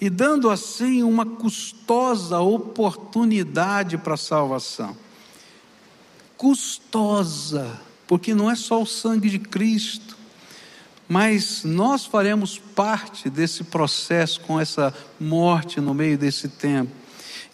e 0.00 0.10
dando 0.10 0.50
assim 0.50 1.02
uma 1.02 1.24
custosa 1.24 2.40
oportunidade 2.40 3.96
para 3.96 4.14
a 4.14 4.18
salvação. 4.18 4.96
Custosa, 6.36 7.80
porque 8.06 8.34
não 8.34 8.50
é 8.50 8.54
só 8.54 8.82
o 8.82 8.86
sangue 8.86 9.30
de 9.30 9.38
Cristo, 9.38 10.16
mas 11.08 11.62
nós 11.64 12.04
faremos 12.04 12.58
parte 12.58 13.30
desse 13.30 13.64
processo 13.64 14.40
com 14.40 14.60
essa 14.60 14.92
morte 15.18 15.80
no 15.80 15.94
meio 15.94 16.18
desse 16.18 16.48
tempo. 16.48 16.90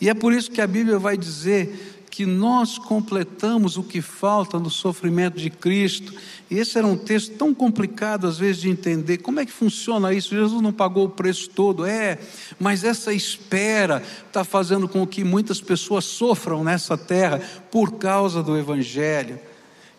E 0.01 0.09
é 0.09 0.15
por 0.15 0.33
isso 0.33 0.51
que 0.51 0.61
a 0.61 0.67
Bíblia 0.67 0.99
vai 0.99 1.17
dizer 1.17 1.92
que 2.13 2.27
nós 2.27 2.77
completamos 2.77 3.79
o 3.79 3.83
que 3.83 4.03
falta 4.03 4.59
no 4.59 4.69
sofrimento 4.69 5.39
de 5.39 5.49
Cristo. 5.49 6.13
E 6.51 6.59
esse 6.59 6.77
era 6.77 6.87
um 6.87 6.95
texto 6.95 7.39
tão 7.39 7.55
complicado 7.55 8.27
às 8.27 8.37
vezes 8.37 8.61
de 8.61 8.69
entender. 8.69 9.17
Como 9.17 9.41
é 9.41 9.47
que 9.47 9.51
funciona 9.51 10.13
isso? 10.13 10.35
Jesus 10.35 10.61
não 10.61 10.75
pagou 10.75 11.07
o 11.07 11.09
preço 11.09 11.49
todo, 11.49 11.87
é, 11.87 12.19
mas 12.61 12.85
essa 12.85 13.15
espera 13.15 14.03
está 14.29 14.45
fazendo 14.45 14.87
com 14.87 15.07
que 15.07 15.25
muitas 15.25 15.59
pessoas 15.59 16.05
sofram 16.05 16.63
nessa 16.63 16.99
terra 16.99 17.41
por 17.71 17.93
causa 17.93 18.43
do 18.43 18.59
Evangelho. 18.59 19.41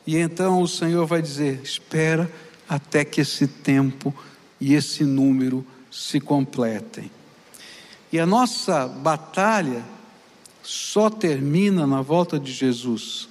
E 0.05 0.15
então 0.15 0.61
o 0.61 0.67
Senhor 0.67 1.07
vai 1.07 1.19
dizer: 1.19 1.61
espera 1.63 2.31
até 2.69 3.03
que 3.03 3.21
esse 3.21 3.47
tempo 3.47 4.13
e 4.61 4.75
esse 4.75 5.03
número 5.03 5.65
se 5.89 6.19
completem. 6.19 7.09
E 8.11 8.19
a 8.19 8.25
nossa 8.27 8.87
batalha 8.87 9.92
só 10.63 11.09
termina 11.09 11.85
na 11.85 12.01
volta 12.01 12.39
de 12.39 12.51
Jesus. 12.51 13.27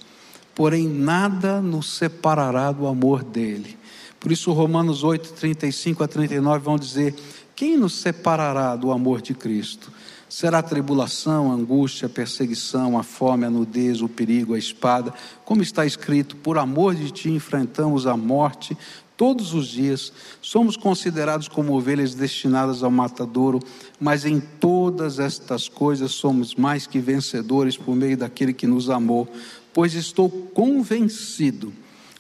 Porém, 0.55 0.87
nada 0.87 1.61
nos 1.61 1.95
separará 1.95 2.71
do 2.71 2.87
amor 2.87 3.25
dele. 3.25 3.79
Por 4.21 4.31
isso, 4.31 4.53
Romanos 4.53 5.03
8, 5.03 5.33
35 5.33 6.05
a 6.05 6.09
39 6.09 6.65
vão 6.65 6.77
dizer: 6.77 7.15
Quem 7.57 7.77
nos 7.77 7.95
separará 7.95 8.77
do 8.77 8.93
amor 8.93 9.23
de 9.23 9.35
Cristo? 9.35 9.91
Será 10.29 10.59
a 10.59 10.63
tribulação, 10.63 11.51
a 11.51 11.55
angústia, 11.55 12.07
a 12.07 12.09
perseguição, 12.09 12.97
a 12.99 13.03
fome, 13.03 13.45
a 13.45 13.51
nudez, 13.51 14.01
o 14.01 14.09
perigo, 14.09 14.55
a 14.55 14.59
espada? 14.59 15.13
Como 15.45 15.63
está 15.63 15.85
escrito: 15.85 16.37
Por 16.37 16.59
amor 16.59 16.95
de 16.95 17.11
ti 17.11 17.31
enfrentamos 17.31 18.07
a 18.07 18.17
morte 18.17 18.77
todos 19.17 19.55
os 19.55 19.69
dias, 19.69 20.13
somos 20.41 20.77
considerados 20.77 21.49
como 21.49 21.75
ovelhas 21.75 22.15
destinadas 22.15 22.83
ao 22.83 22.91
matadouro, 22.91 23.61
mas 24.01 24.25
em 24.25 24.41
todas 24.41 25.19
estas 25.19 25.69
coisas 25.69 26.13
somos 26.13 26.55
mais 26.55 26.87
que 26.87 26.99
vencedores 26.99 27.77
por 27.77 27.95
meio 27.95 28.17
daquele 28.17 28.53
que 28.53 28.67
nos 28.67 28.91
amou, 28.91 29.29
pois 29.73 29.95
estou 29.95 30.29
convencido 30.29 31.73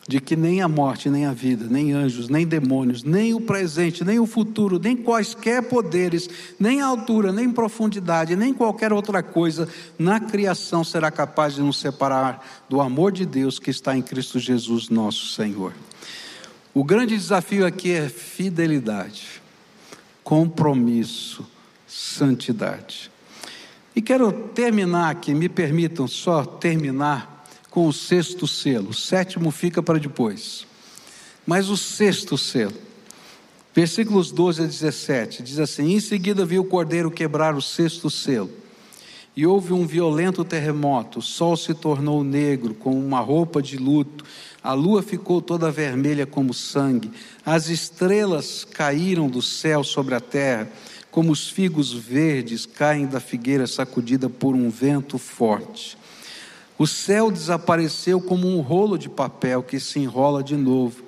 de 0.09 0.20
que 0.20 0.34
nem 0.34 0.61
a 0.61 0.68
morte, 0.68 1.09
nem 1.09 1.26
a 1.26 1.32
vida, 1.32 1.66
nem 1.70 1.93
anjos, 1.93 2.28
nem 2.28 2.45
demônios, 2.45 3.05
nem 3.05 3.34
o 3.34 3.40
presente, 3.40 4.05
nem 4.05 4.18
o 4.18 4.26
futuro, 4.26 4.80
nem 4.82 4.97
quaisquer 4.97 5.62
poderes, 5.62 6.28
nem 6.59 6.80
altura, 6.80 7.30
nem 7.30 7.51
profundidade, 7.51 8.34
nem 8.34 8.53
qualquer 8.53 8.93
outra 8.93 9.22
coisa 9.22 9.68
na 9.97 10.18
criação 10.18 10.82
será 10.82 11.11
capaz 11.11 11.55
de 11.55 11.62
nos 11.62 11.78
separar 11.78 12.45
do 12.68 12.80
amor 12.80 13.12
de 13.12 13.24
Deus 13.24 13.61
que 13.61 13.70
está 13.70 13.97
em 13.97 14.03
Cristo 14.03 14.40
Jesus, 14.40 14.88
nosso 14.88 15.26
Senhor. 15.28 15.72
O 16.75 16.83
grande 16.83 17.18
desafio 17.18 17.66
aqui 17.66 17.91
é 17.91 18.09
fidelidade, 18.09 19.43
compromisso, 20.25 21.47
santidade. 21.87 23.11
E 23.95 24.01
quero 24.01 24.33
terminar 24.33 25.11
aqui, 25.11 25.35
me 25.35 25.51
permitam 25.51 26.09
só 26.09 26.47
terminar 26.47 27.47
com 27.68 27.87
o 27.87 27.93
sexto 27.93 28.47
selo. 28.47 28.89
O 28.89 28.95
sétimo 28.95 29.51
fica 29.51 29.83
para 29.83 29.99
depois. 29.99 30.66
Mas 31.47 31.68
o 31.68 31.77
sexto 31.77 32.39
selo, 32.39 32.77
versículos 33.75 34.33
12 34.33 34.62
a 34.62 34.66
17, 34.66 35.43
diz 35.43 35.59
assim: 35.59 35.93
Em 35.93 36.01
seguida 36.01 36.47
viu 36.47 36.62
o 36.62 36.66
cordeiro 36.66 37.11
quebrar 37.11 37.55
o 37.55 37.61
sexto 37.61 38.09
selo. 38.09 38.61
E 39.37 39.47
houve 39.47 39.72
um 39.72 39.87
violento 39.87 40.45
terremoto. 40.45 41.20
O 41.20 41.22
sol 41.22 41.57
se 41.57 41.74
tornou 41.74 42.22
negro, 42.22 42.74
com 42.74 42.91
uma 42.91 43.20
roupa 43.20 43.62
de 43.62 43.76
luto. 43.76 44.24
A 44.62 44.74
lua 44.74 45.03
ficou 45.03 45.41
toda 45.41 45.70
vermelha 45.70 46.26
como 46.26 46.53
sangue. 46.53 47.11
As 47.45 47.68
estrelas 47.68 48.64
caíram 48.64 49.28
do 49.28 49.41
céu 49.41 49.83
sobre 49.83 50.14
a 50.14 50.20
terra, 50.20 50.70
como 51.11 51.33
os 51.33 51.49
figos 51.49 51.93
verdes 51.93 52.66
caem 52.66 53.07
da 53.07 53.20
figueira 53.20 53.66
sacudida 53.66 54.28
por 54.28 54.55
um 54.55 54.70
vento 54.70 55.18
forte. 55.18 55.97
O 56.78 56.87
céu 56.87 57.30
desapareceu 57.30 58.20
como 58.20 58.49
um 58.49 58.61
rolo 58.61 58.99
de 58.99 59.09
papel 59.09 59.62
que 59.62 59.78
se 59.78 59.99
enrola 59.99 60.43
de 60.43 60.57
novo, 60.57 61.03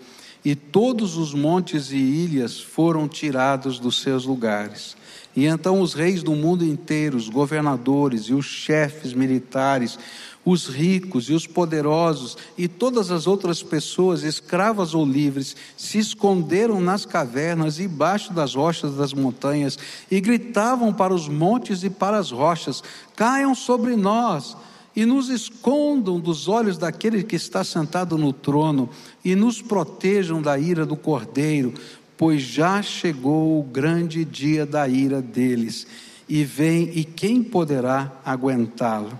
e 0.45 0.55
todos 0.55 1.16
os 1.16 1.33
montes 1.33 1.91
e 1.91 1.97
ilhas 1.97 2.61
foram 2.61 3.09
tirados 3.09 3.79
dos 3.79 4.03
seus 4.03 4.27
lugares. 4.27 4.95
E 5.37 5.47
então 5.47 5.80
os 5.80 5.95
reis 5.95 6.22
do 6.22 6.32
mundo 6.32 6.64
inteiro, 6.64 7.16
os 7.16 7.28
governadores 7.28 8.24
e 8.24 8.35
os 8.35 8.47
chefes 8.47 9.12
militares, 9.12 9.99
os 10.45 10.68
ricos 10.68 11.30
e 11.30 11.32
os 11.32 11.47
poderosos 11.47 12.37
e 12.57 12.68
todas 12.68 13.11
as 13.11 13.26
outras 13.26 13.62
pessoas, 13.62 14.22
escravas 14.22 14.95
ou 14.95 15.05
livres, 15.05 15.57
se 15.76 15.99
esconderam 15.99 16.80
nas 16.80 17.07
cavernas 17.07 17.78
e 17.78 17.85
embaixo 17.85 18.32
das 18.32 18.55
rochas 18.55 18.95
das 18.95 19.14
montanhas 19.14 19.78
e 20.11 20.20
gritavam 20.20 20.93
para 20.93 21.14
os 21.14 21.28
montes 21.28 21.82
e 21.82 21.91
para 21.91 22.18
as 22.18 22.30
rochas: 22.30 22.82
caiam 23.16 23.55
sobre 23.55 23.97
nós 23.97 24.57
e 24.95 25.05
nos 25.05 25.28
escondam 25.28 26.20
dos 26.20 26.47
olhos 26.47 26.78
daquele 26.78 27.22
que 27.24 27.35
está 27.35 27.64
sentado 27.64 28.16
no 28.16 28.32
trono 28.32 28.89
e 29.24 29.35
nos 29.35 29.61
protejam 29.61 30.41
da 30.41 30.57
ira 30.59 30.87
do 30.87 30.97
cordeiro, 30.97 31.74
pois 32.17 32.43
já 32.43 32.83
chegou 32.83 33.59
o 33.61 33.62
grande 33.62 34.25
dia 34.25 34.65
da 34.65 34.89
ira 34.89 35.21
deles, 35.21 35.87
e 36.29 36.45
vem, 36.45 36.91
e 36.95 37.05
quem 37.05 37.43
poderá 37.43 38.12
aguentá-lo? 38.25 39.19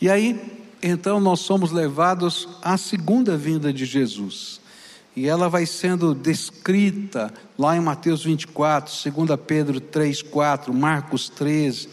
E 0.00 0.08
aí, 0.08 0.38
então, 0.82 1.18
nós 1.18 1.40
somos 1.40 1.72
levados 1.72 2.48
à 2.62 2.76
segunda 2.76 3.36
vinda 3.36 3.72
de 3.72 3.84
Jesus. 3.84 4.60
E 5.16 5.26
ela 5.26 5.48
vai 5.48 5.66
sendo 5.66 6.14
descrita 6.14 7.32
lá 7.58 7.76
em 7.76 7.80
Mateus 7.80 8.22
24, 8.22 9.10
2 9.10 9.40
Pedro 9.44 9.80
3, 9.80 10.22
4, 10.22 10.72
Marcos 10.72 11.28
13. 11.28 11.88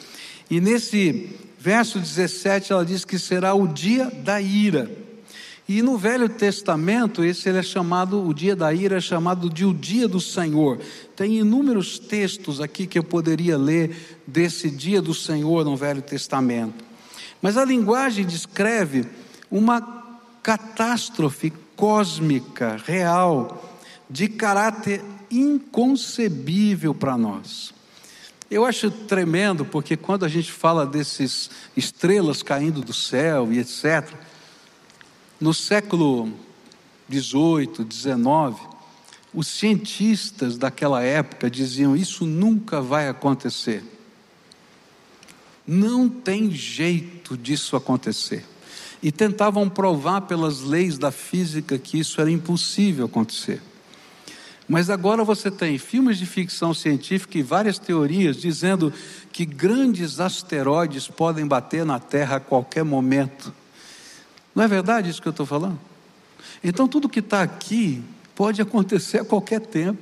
E 0.51 0.61
nesse 0.61 1.29
verso 1.57 1.99
17 1.99 2.71
ela 2.71 2.85
diz 2.85 3.03
que 3.03 3.17
será 3.17 3.55
o 3.55 3.67
dia 3.67 4.11
da 4.11 4.39
ira. 4.39 5.04
E 5.67 5.81
no 5.81 5.97
Velho 5.97 6.29
Testamento, 6.29 7.23
esse 7.23 7.49
ele 7.49 7.57
é 7.57 7.63
chamado, 7.63 8.23
o 8.23 8.33
dia 8.33 8.55
da 8.55 8.71
ira 8.71 8.97
é 8.97 9.01
chamado 9.01 9.49
de 9.49 9.65
o 9.65 9.73
dia 9.73 10.07
do 10.07 10.21
Senhor. 10.21 10.79
Tem 11.15 11.39
inúmeros 11.39 11.97
textos 11.97 12.61
aqui 12.61 12.85
que 12.85 12.99
eu 12.99 13.03
poderia 13.03 13.57
ler 13.57 14.19
desse 14.27 14.69
dia 14.69 15.01
do 15.01 15.13
Senhor 15.13 15.65
no 15.65 15.75
Velho 15.75 16.03
Testamento. 16.03 16.83
Mas 17.41 17.57
a 17.57 17.65
linguagem 17.65 18.25
descreve 18.25 19.07
uma 19.49 19.81
catástrofe 20.43 21.51
cósmica, 21.75 22.77
real, 22.85 23.79
de 24.07 24.27
caráter 24.27 25.03
inconcebível 25.31 26.93
para 26.93 27.17
nós. 27.17 27.73
Eu 28.49 28.63
acho 28.63 28.91
tremendo 28.91 29.65
porque 29.65 29.97
quando 29.97 30.23
a 30.23 30.29
gente 30.29 30.51
fala 30.51 30.85
desses 30.85 31.49
estrelas 31.75 32.43
caindo 32.43 32.81
do 32.81 32.93
céu 32.93 33.51
e 33.51 33.57
etc., 33.57 34.13
no 35.45 35.53
século 35.53 36.33
18, 37.07 37.83
19, 37.83 38.59
os 39.31 39.45
cientistas 39.45 40.57
daquela 40.57 41.03
época 41.03 41.51
diziam: 41.51 41.95
Isso 41.95 42.25
nunca 42.25 42.81
vai 42.81 43.07
acontecer. 43.07 43.83
Não 45.67 46.09
tem 46.09 46.49
jeito 46.49 47.37
disso 47.37 47.75
acontecer. 47.75 48.43
E 49.03 49.11
tentavam 49.11 49.69
provar 49.69 50.21
pelas 50.21 50.61
leis 50.61 50.97
da 50.97 51.11
física 51.11 51.77
que 51.77 51.99
isso 51.99 52.19
era 52.19 52.31
impossível 52.31 53.05
acontecer. 53.05 53.61
Mas 54.67 54.89
agora 54.89 55.23
você 55.23 55.51
tem 55.51 55.77
filmes 55.77 56.17
de 56.17 56.25
ficção 56.25 56.73
científica 56.73 57.37
e 57.37 57.43
várias 57.43 57.77
teorias 57.77 58.37
dizendo 58.37 58.91
que 59.31 59.45
grandes 59.45 60.19
asteroides 60.19 61.07
podem 61.07 61.45
bater 61.45 61.85
na 61.85 61.99
Terra 61.99 62.37
a 62.37 62.39
qualquer 62.39 62.83
momento. 62.83 63.53
Não 64.55 64.63
é 64.63 64.67
verdade 64.67 65.09
isso 65.09 65.21
que 65.21 65.27
eu 65.27 65.31
estou 65.31 65.45
falando? 65.45 65.79
Então 66.63 66.87
tudo 66.87 67.09
que 67.09 67.19
está 67.19 67.41
aqui 67.41 68.01
pode 68.33 68.61
acontecer 68.61 69.19
a 69.19 69.25
qualquer 69.25 69.59
tempo. 69.59 70.01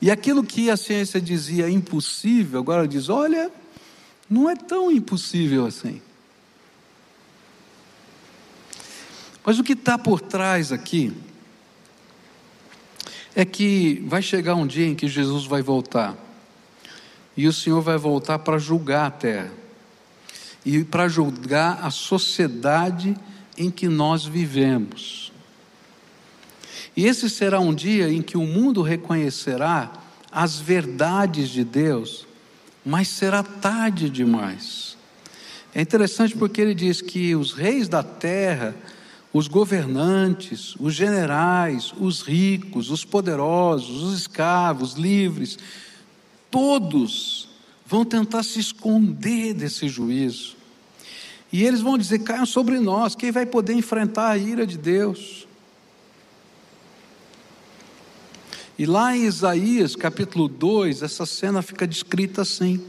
E 0.00 0.10
aquilo 0.10 0.44
que 0.44 0.68
a 0.68 0.76
ciência 0.76 1.20
dizia 1.20 1.70
impossível, 1.70 2.60
agora 2.60 2.86
diz: 2.86 3.08
olha, 3.08 3.50
não 4.28 4.50
é 4.50 4.54
tão 4.54 4.90
impossível 4.90 5.64
assim. 5.64 6.02
Mas 9.44 9.58
o 9.58 9.64
que 9.64 9.72
está 9.72 9.96
por 9.96 10.20
trás 10.20 10.70
aqui 10.70 11.12
é 13.34 13.44
que 13.44 14.04
vai 14.06 14.22
chegar 14.22 14.54
um 14.54 14.66
dia 14.66 14.86
em 14.86 14.94
que 14.94 15.08
Jesus 15.08 15.46
vai 15.46 15.62
voltar. 15.62 16.16
E 17.36 17.46
o 17.48 17.52
Senhor 17.52 17.80
vai 17.80 17.96
voltar 17.96 18.38
para 18.40 18.58
julgar 18.58 19.06
a 19.06 19.10
terra. 19.10 19.61
E 20.64 20.84
para 20.84 21.08
julgar 21.08 21.80
a 21.82 21.90
sociedade 21.90 23.16
em 23.56 23.70
que 23.70 23.88
nós 23.88 24.24
vivemos. 24.24 25.32
E 26.96 27.06
esse 27.06 27.28
será 27.28 27.58
um 27.58 27.74
dia 27.74 28.12
em 28.12 28.22
que 28.22 28.36
o 28.36 28.46
mundo 28.46 28.82
reconhecerá 28.82 29.92
as 30.30 30.58
verdades 30.58 31.48
de 31.48 31.64
Deus, 31.64 32.26
mas 32.84 33.08
será 33.08 33.42
tarde 33.42 34.08
demais. 34.08 34.96
É 35.74 35.80
interessante 35.80 36.36
porque 36.36 36.60
ele 36.60 36.74
diz 36.74 37.00
que 37.00 37.34
os 37.34 37.52
reis 37.52 37.88
da 37.88 38.02
terra 38.02 38.74
os 39.32 39.48
governantes, 39.48 40.76
os 40.78 40.94
generais, 40.94 41.92
os 41.98 42.20
ricos, 42.20 42.90
os 42.90 43.04
poderosos, 43.04 44.02
os 44.02 44.18
escravos, 44.18 44.94
livres, 44.94 45.58
todos 46.50 47.48
vão 47.86 48.04
tentar 48.04 48.42
se 48.42 48.58
esconder 48.58 49.54
desse 49.54 49.88
juízo. 49.88 50.56
E 51.52 51.64
eles 51.64 51.80
vão 51.80 51.98
dizer: 51.98 52.20
caiam 52.20 52.46
sobre 52.46 52.78
nós, 52.80 53.14
quem 53.14 53.30
vai 53.30 53.44
poder 53.44 53.74
enfrentar 53.74 54.30
a 54.30 54.38
ira 54.38 54.66
de 54.66 54.78
Deus? 54.78 55.46
E 58.78 58.86
lá 58.86 59.14
em 59.14 59.24
Isaías 59.24 59.94
capítulo 59.94 60.48
2, 60.48 61.02
essa 61.02 61.26
cena 61.26 61.60
fica 61.60 61.86
descrita 61.86 62.42
assim: 62.42 62.82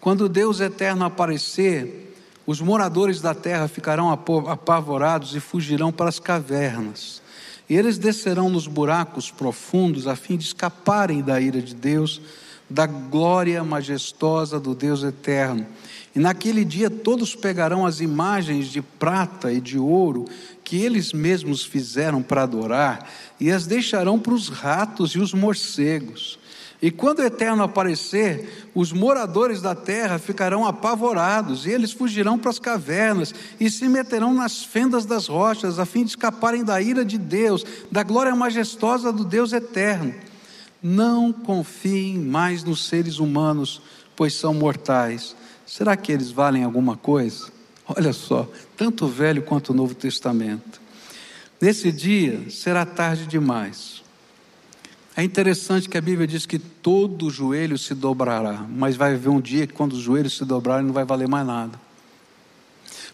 quando 0.00 0.28
Deus 0.28 0.60
eterno 0.60 1.04
aparecer, 1.04 2.14
os 2.46 2.60
moradores 2.60 3.22
da 3.22 3.34
terra 3.34 3.66
ficarão 3.66 4.10
apavorados 4.10 5.34
e 5.34 5.40
fugirão 5.40 5.90
para 5.90 6.10
as 6.10 6.18
cavernas. 6.18 7.22
E 7.68 7.74
eles 7.74 7.96
descerão 7.96 8.50
nos 8.50 8.66
buracos 8.66 9.30
profundos 9.30 10.06
a 10.06 10.14
fim 10.14 10.36
de 10.36 10.44
escaparem 10.44 11.22
da 11.22 11.40
ira 11.40 11.62
de 11.62 11.74
Deus, 11.74 12.20
da 12.68 12.86
glória 12.86 13.62
majestosa 13.62 14.58
do 14.58 14.74
Deus 14.74 15.02
eterno. 15.02 15.66
E 16.14 16.18
naquele 16.18 16.64
dia 16.64 16.88
todos 16.88 17.34
pegarão 17.34 17.84
as 17.84 18.00
imagens 18.00 18.66
de 18.68 18.80
prata 18.80 19.52
e 19.52 19.60
de 19.60 19.78
ouro 19.78 20.26
que 20.62 20.76
eles 20.76 21.12
mesmos 21.12 21.64
fizeram 21.64 22.22
para 22.22 22.44
adorar 22.44 23.10
e 23.40 23.50
as 23.50 23.66
deixarão 23.66 24.18
para 24.18 24.34
os 24.34 24.48
ratos 24.48 25.12
e 25.12 25.18
os 25.18 25.34
morcegos 25.34 26.38
e 26.84 26.90
quando 26.90 27.20
o 27.20 27.24
Eterno 27.24 27.62
aparecer, 27.62 28.68
os 28.74 28.92
moradores 28.92 29.62
da 29.62 29.74
terra 29.74 30.18
ficarão 30.18 30.66
apavorados, 30.66 31.64
e 31.64 31.70
eles 31.70 31.92
fugirão 31.92 32.38
para 32.38 32.50
as 32.50 32.58
cavernas 32.58 33.34
e 33.58 33.70
se 33.70 33.88
meterão 33.88 34.34
nas 34.34 34.62
fendas 34.62 35.06
das 35.06 35.26
rochas, 35.26 35.78
a 35.78 35.86
fim 35.86 36.04
de 36.04 36.10
escaparem 36.10 36.62
da 36.62 36.82
ira 36.82 37.02
de 37.02 37.16
Deus, 37.16 37.64
da 37.90 38.02
glória 38.02 38.36
majestosa 38.36 39.10
do 39.10 39.24
Deus 39.24 39.54
eterno. 39.54 40.14
Não 40.86 41.32
confiem 41.32 42.18
mais 42.18 42.62
nos 42.62 42.84
seres 42.84 43.18
humanos, 43.18 43.80
pois 44.14 44.34
são 44.34 44.52
mortais. 44.52 45.34
Será 45.64 45.96
que 45.96 46.12
eles 46.12 46.30
valem 46.30 46.62
alguma 46.62 46.94
coisa? 46.94 47.50
Olha 47.88 48.12
só, 48.12 48.46
tanto 48.76 49.06
o 49.06 49.08
Velho 49.08 49.42
quanto 49.42 49.70
o 49.70 49.74
Novo 49.74 49.94
Testamento. 49.94 50.78
Nesse 51.58 51.90
dia 51.90 52.50
será 52.50 52.84
tarde 52.84 53.26
demais. 53.26 54.02
É 55.16 55.22
interessante 55.22 55.88
que 55.88 55.96
a 55.96 56.02
Bíblia 56.02 56.26
diz 56.26 56.44
que 56.44 56.58
todo 56.58 57.30
joelho 57.30 57.78
se 57.78 57.94
dobrará, 57.94 58.66
mas 58.68 58.94
vai 58.94 59.14
haver 59.14 59.30
um 59.30 59.40
dia 59.40 59.66
que 59.66 59.72
quando 59.72 59.94
os 59.94 60.00
joelhos 60.00 60.36
se 60.36 60.44
dobrarem 60.44 60.84
não 60.84 60.92
vai 60.92 61.06
valer 61.06 61.28
mais 61.28 61.46
nada. 61.46 61.80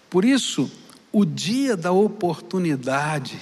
Por 0.09 0.25
isso, 0.25 0.69
o 1.13 1.25
dia 1.25 1.77
da 1.77 1.93
oportunidade, 1.93 3.39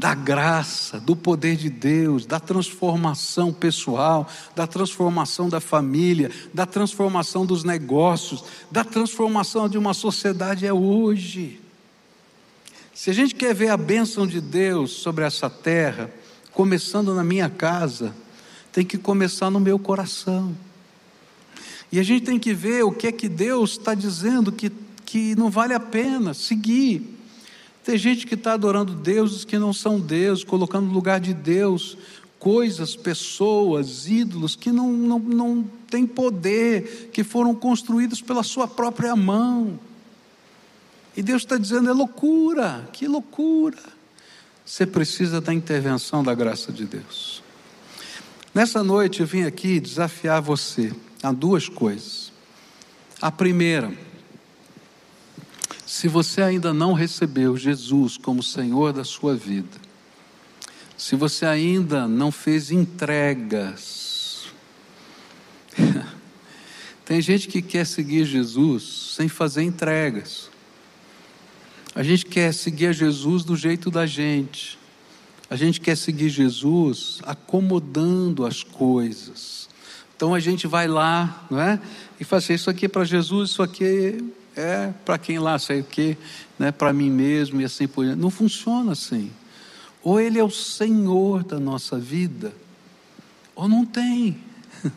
da 0.00 0.14
graça, 0.14 0.98
do 0.98 1.14
poder 1.14 1.56
de 1.56 1.68
Deus, 1.68 2.24
da 2.24 2.40
transformação 2.40 3.52
pessoal, 3.52 4.26
da 4.56 4.66
transformação 4.66 5.46
da 5.46 5.60
família, 5.60 6.30
da 6.54 6.64
transformação 6.64 7.44
dos 7.44 7.64
negócios, 7.64 8.42
da 8.70 8.82
transformação 8.82 9.68
de 9.68 9.76
uma 9.76 9.92
sociedade 9.92 10.64
é 10.64 10.72
hoje. 10.72 11.60
Se 12.94 13.10
a 13.10 13.12
gente 13.12 13.34
quer 13.34 13.54
ver 13.54 13.68
a 13.68 13.76
bênção 13.76 14.26
de 14.26 14.40
Deus 14.40 14.90
sobre 14.92 15.22
essa 15.22 15.50
terra, 15.50 16.10
começando 16.50 17.14
na 17.14 17.22
minha 17.22 17.50
casa, 17.50 18.16
tem 18.72 18.86
que 18.86 18.96
começar 18.96 19.50
no 19.50 19.60
meu 19.60 19.78
coração. 19.78 20.56
E 21.92 22.00
a 22.00 22.02
gente 22.02 22.24
tem 22.24 22.38
que 22.38 22.54
ver 22.54 22.84
o 22.84 22.92
que 22.92 23.06
é 23.06 23.12
que 23.12 23.28
Deus 23.28 23.72
está 23.72 23.92
dizendo 23.92 24.50
que, 24.50 24.72
que 25.04 25.36
não 25.36 25.50
vale 25.50 25.74
a 25.74 25.80
pena 25.80 26.32
seguir. 26.32 27.19
Tem 27.84 27.96
gente 27.96 28.26
que 28.26 28.34
está 28.34 28.52
adorando 28.52 28.94
deuses 28.94 29.44
que 29.44 29.58
não 29.58 29.72
são 29.72 29.98
Deus, 29.98 30.44
colocando 30.44 30.86
no 30.86 30.92
lugar 30.92 31.18
de 31.20 31.32
Deus 31.32 31.96
coisas, 32.38 32.96
pessoas, 32.96 34.08
ídolos 34.08 34.56
que 34.56 34.72
não, 34.72 34.90
não, 34.90 35.18
não 35.18 35.64
têm 35.88 36.06
poder, 36.06 37.10
que 37.12 37.22
foram 37.22 37.54
construídos 37.54 38.22
pela 38.22 38.42
sua 38.42 38.66
própria 38.66 39.14
mão. 39.14 39.78
E 41.16 41.22
Deus 41.22 41.42
está 41.42 41.56
dizendo: 41.56 41.90
é 41.90 41.92
loucura, 41.92 42.88
que 42.92 43.06
loucura. 43.06 43.78
Você 44.64 44.86
precisa 44.86 45.40
da 45.40 45.52
intervenção 45.52 46.22
da 46.22 46.34
graça 46.34 46.72
de 46.72 46.84
Deus. 46.84 47.42
Nessa 48.54 48.82
noite 48.82 49.20
eu 49.20 49.26
vim 49.26 49.42
aqui 49.42 49.78
desafiar 49.78 50.40
você 50.40 50.92
a 51.22 51.32
duas 51.32 51.68
coisas. 51.68 52.32
A 53.20 53.30
primeira, 53.30 53.92
se 55.90 56.06
você 56.06 56.40
ainda 56.40 56.72
não 56.72 56.92
recebeu 56.92 57.56
Jesus 57.56 58.16
como 58.16 58.44
Senhor 58.44 58.92
da 58.92 59.02
sua 59.02 59.34
vida, 59.34 59.76
se 60.96 61.16
você 61.16 61.44
ainda 61.44 62.06
não 62.06 62.30
fez 62.30 62.70
entregas, 62.70 64.46
tem 67.04 67.20
gente 67.20 67.48
que 67.48 67.60
quer 67.60 67.84
seguir 67.84 68.24
Jesus 68.24 69.14
sem 69.16 69.28
fazer 69.28 69.64
entregas. 69.64 70.48
A 71.92 72.04
gente 72.04 72.24
quer 72.24 72.54
seguir 72.54 72.86
a 72.86 72.92
Jesus 72.92 73.42
do 73.42 73.56
jeito 73.56 73.90
da 73.90 74.06
gente. 74.06 74.78
A 75.50 75.56
gente 75.56 75.80
quer 75.80 75.96
seguir 75.96 76.28
Jesus 76.28 77.18
acomodando 77.24 78.46
as 78.46 78.62
coisas. 78.62 79.68
Então 80.14 80.34
a 80.34 80.38
gente 80.38 80.68
vai 80.68 80.86
lá, 80.86 81.48
não 81.50 81.60
é? 81.60 81.80
E 82.20 82.24
faz 82.24 82.44
assim, 82.44 82.54
isso 82.54 82.70
aqui 82.70 82.86
é 82.86 82.88
para 82.88 83.02
Jesus, 83.02 83.50
isso 83.50 83.60
aqui 83.60 84.32
para 85.04 85.18
quem 85.18 85.38
lá, 85.38 85.58
sei 85.58 85.80
o 85.80 85.84
quê, 85.84 86.16
né? 86.58 86.70
Para 86.72 86.92
mim 86.92 87.10
mesmo 87.10 87.60
e 87.60 87.64
assim 87.64 87.86
por 87.86 88.04
diante. 88.04 88.20
Não 88.20 88.30
funciona 88.30 88.92
assim. 88.92 89.30
Ou 90.02 90.20
ele 90.20 90.38
é 90.38 90.44
o 90.44 90.50
Senhor 90.50 91.44
da 91.44 91.60
nossa 91.60 91.98
vida, 91.98 92.52
ou 93.54 93.68
não 93.68 93.84
tem. 93.84 94.38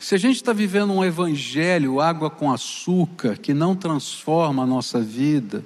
Se 0.00 0.14
a 0.14 0.18
gente 0.18 0.36
está 0.36 0.52
vivendo 0.52 0.92
um 0.92 1.04
evangelho, 1.04 2.00
água 2.00 2.30
com 2.30 2.52
açúcar, 2.52 3.36
que 3.36 3.54
não 3.54 3.74
transforma 3.74 4.62
a 4.62 4.66
nossa 4.66 5.00
vida, 5.00 5.64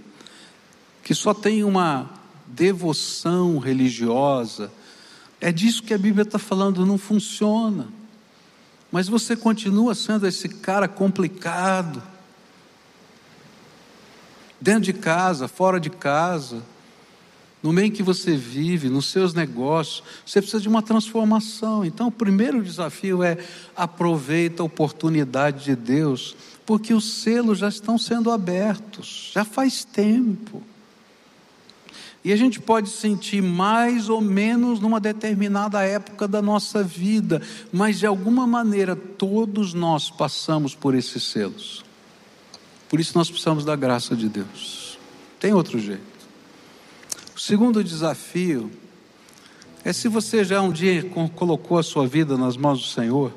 que 1.03 1.15
só 1.15 1.35
tem 1.35 1.65
uma 1.65 2.11
devoção 2.47 3.59
religiosa, 3.59 4.73
é 5.41 5.53
disso 5.53 5.83
que 5.83 5.93
a 5.93 5.99
Bíblia 5.99 6.23
está 6.23 6.39
falando, 6.39 6.87
não 6.87 6.97
funciona. 6.97 7.89
Mas 8.91 9.09
você 9.09 9.37
continua 9.37 9.95
sendo 9.95 10.27
esse 10.27 10.49
cara 10.49 10.87
complicado, 10.87 12.03
dentro 14.65 14.81
de 14.85 14.95
casa, 14.95 15.47
fora 15.47 15.79
de 15.79 15.91
casa, 15.91 16.63
no 17.63 17.71
meio 17.71 17.89
em 17.89 17.91
que 17.91 18.03
você 18.03 18.35
vive, 18.35 18.89
nos 18.89 19.11
seus 19.11 19.35
negócios, 19.35 20.03
você 20.25 20.41
precisa 20.41 20.63
de 20.63 20.69
uma 20.71 20.81
transformação. 20.81 21.85
Então, 21.85 22.09
o 22.09 22.11
primeiro 22.13 22.63
desafio 22.63 23.23
é 23.23 23.37
aproveita 23.77 24.63
a 24.63 24.67
oportunidade 24.67 25.65
de 25.65 25.77
Deus, 25.77 26.35
porque 26.65 26.95
os 26.95 27.05
selos 27.21 27.59
já 27.59 27.69
estão 27.69 27.99
sendo 27.99 28.31
abertos, 28.31 29.31
já 29.35 29.45
faz 29.45 29.85
tempo. 29.85 30.63
E 32.25 32.33
a 32.33 32.37
gente 32.37 32.59
pode 32.59 32.89
sentir 32.89 33.43
mais 33.43 34.09
ou 34.09 34.23
menos 34.23 34.81
numa 34.81 34.99
determinada 34.99 35.83
época 35.83 36.27
da 36.27 36.41
nossa 36.41 36.83
vida, 36.83 37.43
mas 37.71 37.99
de 37.99 38.07
alguma 38.07 38.47
maneira 38.47 38.97
todos 38.97 39.75
nós 39.75 40.11
passamos 40.11 40.75
por 40.75 40.95
esses 40.95 41.23
selos. 41.23 41.85
Por 42.89 43.01
isso 43.01 43.17
nós 43.17 43.29
precisamos 43.29 43.65
da 43.65 43.75
graça 43.75 44.15
de 44.15 44.29
Deus. 44.29 44.99
Tem 45.41 45.53
outro 45.53 45.79
jeito. 45.79 46.03
O 47.35 47.41
segundo 47.41 47.83
desafio 47.83 48.71
é 49.85 49.93
se 49.93 50.09
você 50.09 50.45
já 50.45 50.63
um 50.63 50.73
dia 50.73 51.05
colocou 51.35 51.79
a 51.79 51.83
sua 51.83 52.07
vida 52.07 52.39
nas 52.39 52.57
mãos 52.57 52.81
do 52.81 52.87
Senhor, 52.87 53.33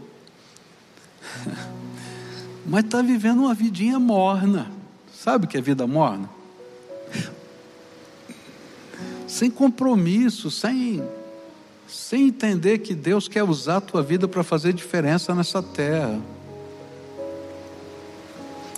mas 2.66 2.86
está 2.86 3.02
vivendo 3.02 3.40
uma 3.40 3.54
vidinha 3.54 4.00
morna. 4.00 4.72
Sabe 5.14 5.46
o 5.46 5.48
que 5.48 5.58
é 5.58 5.62
vida 5.62 5.86
morna? 5.88 6.30
Sem 9.28 9.52
compromisso, 9.52 10.50
sem, 10.50 11.04
sem 11.88 12.28
entender 12.28 12.80
que 12.80 12.96
Deus 12.96 13.28
quer 13.28 13.44
usar 13.44 13.78
a 13.78 13.82
tua 13.82 14.02
vida 14.02 14.28
para 14.28 14.44
fazer 14.44 14.72
diferença 14.72 15.36
nessa 15.36 15.62
terra. 15.62 16.22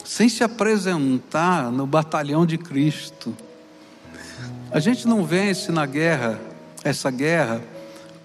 Sem 0.10 0.28
se 0.28 0.44
apresentar 0.44 1.72
no 1.72 1.86
batalhão 1.86 2.44
de 2.44 2.58
Cristo 2.58 3.32
a 4.72 4.80
gente 4.80 5.08
não 5.08 5.24
vence 5.24 5.72
na 5.72 5.86
guerra, 5.86 6.42
essa 6.84 7.12
guerra, 7.12 7.62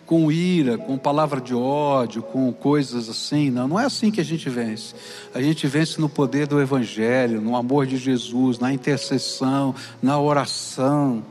com 0.07 0.33
ira, 0.33 0.79
com 0.79 0.97
palavra 0.97 1.43
de 1.43 1.55
ódio, 1.55 2.23
com 2.23 2.51
coisas 2.55 3.11
assim. 3.11 3.51
Não, 3.51 3.69
não 3.69 3.79
é 3.79 3.85
assim 3.85 4.11
que 4.11 4.19
a 4.19 4.25
gente 4.25 4.49
vence. 4.49 4.95
A 5.35 5.43
gente 5.43 5.67
vence 5.67 6.01
no 6.01 6.09
poder 6.09 6.47
do 6.47 6.59
Evangelho, 6.59 7.39
no 7.39 7.55
amor 7.55 7.87
de 7.87 7.99
Jesus, 7.99 8.59
na 8.59 8.73
intercessão, 8.73 9.75
na 10.03 10.19
oração, 10.19 11.23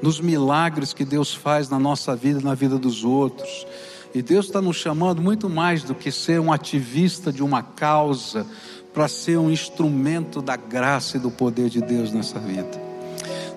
nos 0.00 0.20
milagres 0.20 0.92
que 0.92 1.04
Deus 1.04 1.34
faz 1.34 1.68
na 1.68 1.80
nossa 1.80 2.14
vida 2.14 2.40
e 2.40 2.44
na 2.44 2.54
vida 2.54 2.78
dos 2.78 3.02
outros. 3.02 3.66
E 4.14 4.22
Deus 4.22 4.46
está 4.46 4.62
nos 4.62 4.76
chamando 4.76 5.20
muito 5.20 5.46
mais 5.48 5.82
do 5.82 5.94
que 5.94 6.12
ser 6.12 6.40
um 6.40 6.52
ativista 6.52 7.32
de 7.32 7.42
uma 7.42 7.62
causa, 7.62 8.46
para 8.96 9.08
ser 9.08 9.36
um 9.36 9.50
instrumento 9.50 10.40
da 10.40 10.56
graça 10.56 11.18
e 11.18 11.20
do 11.20 11.30
poder 11.30 11.68
de 11.68 11.82
Deus 11.82 12.10
nessa 12.10 12.38
vida. 12.38 12.80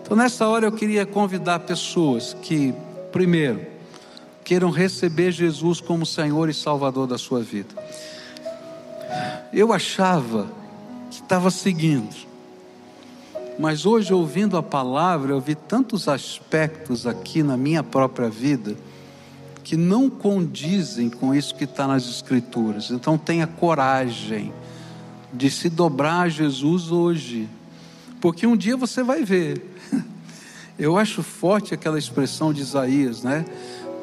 Então, 0.01 0.17
nessa 0.17 0.45
hora, 0.45 0.65
eu 0.65 0.71
queria 0.73 1.05
convidar 1.05 1.59
pessoas 1.59 2.35
que, 2.41 2.73
primeiro, 3.13 3.65
queiram 4.43 4.69
receber 4.69 5.31
Jesus 5.31 5.79
como 5.79 6.05
Senhor 6.05 6.49
e 6.49 6.53
Salvador 6.53 7.07
da 7.07 7.17
sua 7.17 7.39
vida. 7.39 7.73
Eu 9.53 9.71
achava 9.71 10.45
que 11.09 11.21
estava 11.21 11.49
seguindo, 11.49 12.13
mas 13.57 13.85
hoje, 13.85 14.13
ouvindo 14.13 14.57
a 14.57 14.61
palavra, 14.61 15.31
eu 15.31 15.39
vi 15.39 15.55
tantos 15.55 16.09
aspectos 16.09 17.07
aqui 17.07 17.41
na 17.41 17.55
minha 17.55 17.81
própria 17.81 18.29
vida 18.29 18.75
que 19.63 19.77
não 19.77 20.09
condizem 20.09 21.09
com 21.09 21.33
isso 21.33 21.55
que 21.55 21.63
está 21.63 21.87
nas 21.87 22.09
Escrituras. 22.09 22.91
Então, 22.91 23.17
tenha 23.17 23.47
coragem 23.47 24.51
de 25.33 25.49
se 25.49 25.69
dobrar 25.69 26.21
a 26.21 26.29
Jesus 26.29 26.91
hoje, 26.91 27.47
porque 28.19 28.47
um 28.47 28.57
dia 28.57 28.75
você 28.75 29.03
vai 29.03 29.23
ver 29.23 29.63
eu 30.79 30.97
acho 30.97 31.21
forte 31.21 31.73
aquela 31.73 31.99
expressão 31.99 32.53
de 32.53 32.61
Isaías, 32.61 33.21
né? 33.21 33.45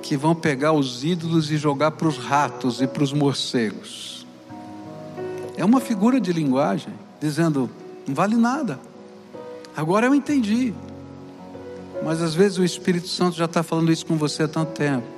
Que 0.03 0.16
vão 0.16 0.35
pegar 0.35 0.72
os 0.72 1.03
ídolos 1.03 1.51
e 1.51 1.57
jogar 1.57 1.93
para 1.93 2.07
os 2.07 2.18
ratos 2.18 2.81
e 2.81 2.87
para 2.87 3.03
os 3.03 3.12
morcegos. 3.12 4.27
É 5.57 5.64
uma 5.64 5.81
figura 5.81 6.20
de 6.20 6.33
linguagem, 6.33 6.93
dizendo: 7.20 7.70
não 8.07 8.14
vale 8.14 8.37
nada. 8.37 8.79
Agora 9.74 10.07
eu 10.07 10.14
entendi. 10.14 10.74
Mas 12.05 12.20
às 12.20 12.35
vezes 12.35 12.59
o 12.59 12.64
Espírito 12.64 13.09
Santo 13.09 13.37
já 13.37 13.47
está 13.47 13.62
falando 13.62 13.91
isso 13.91 14.05
com 14.05 14.16
você 14.16 14.43
há 14.43 14.49
tanto 14.49 14.72
tempo. 14.72 15.16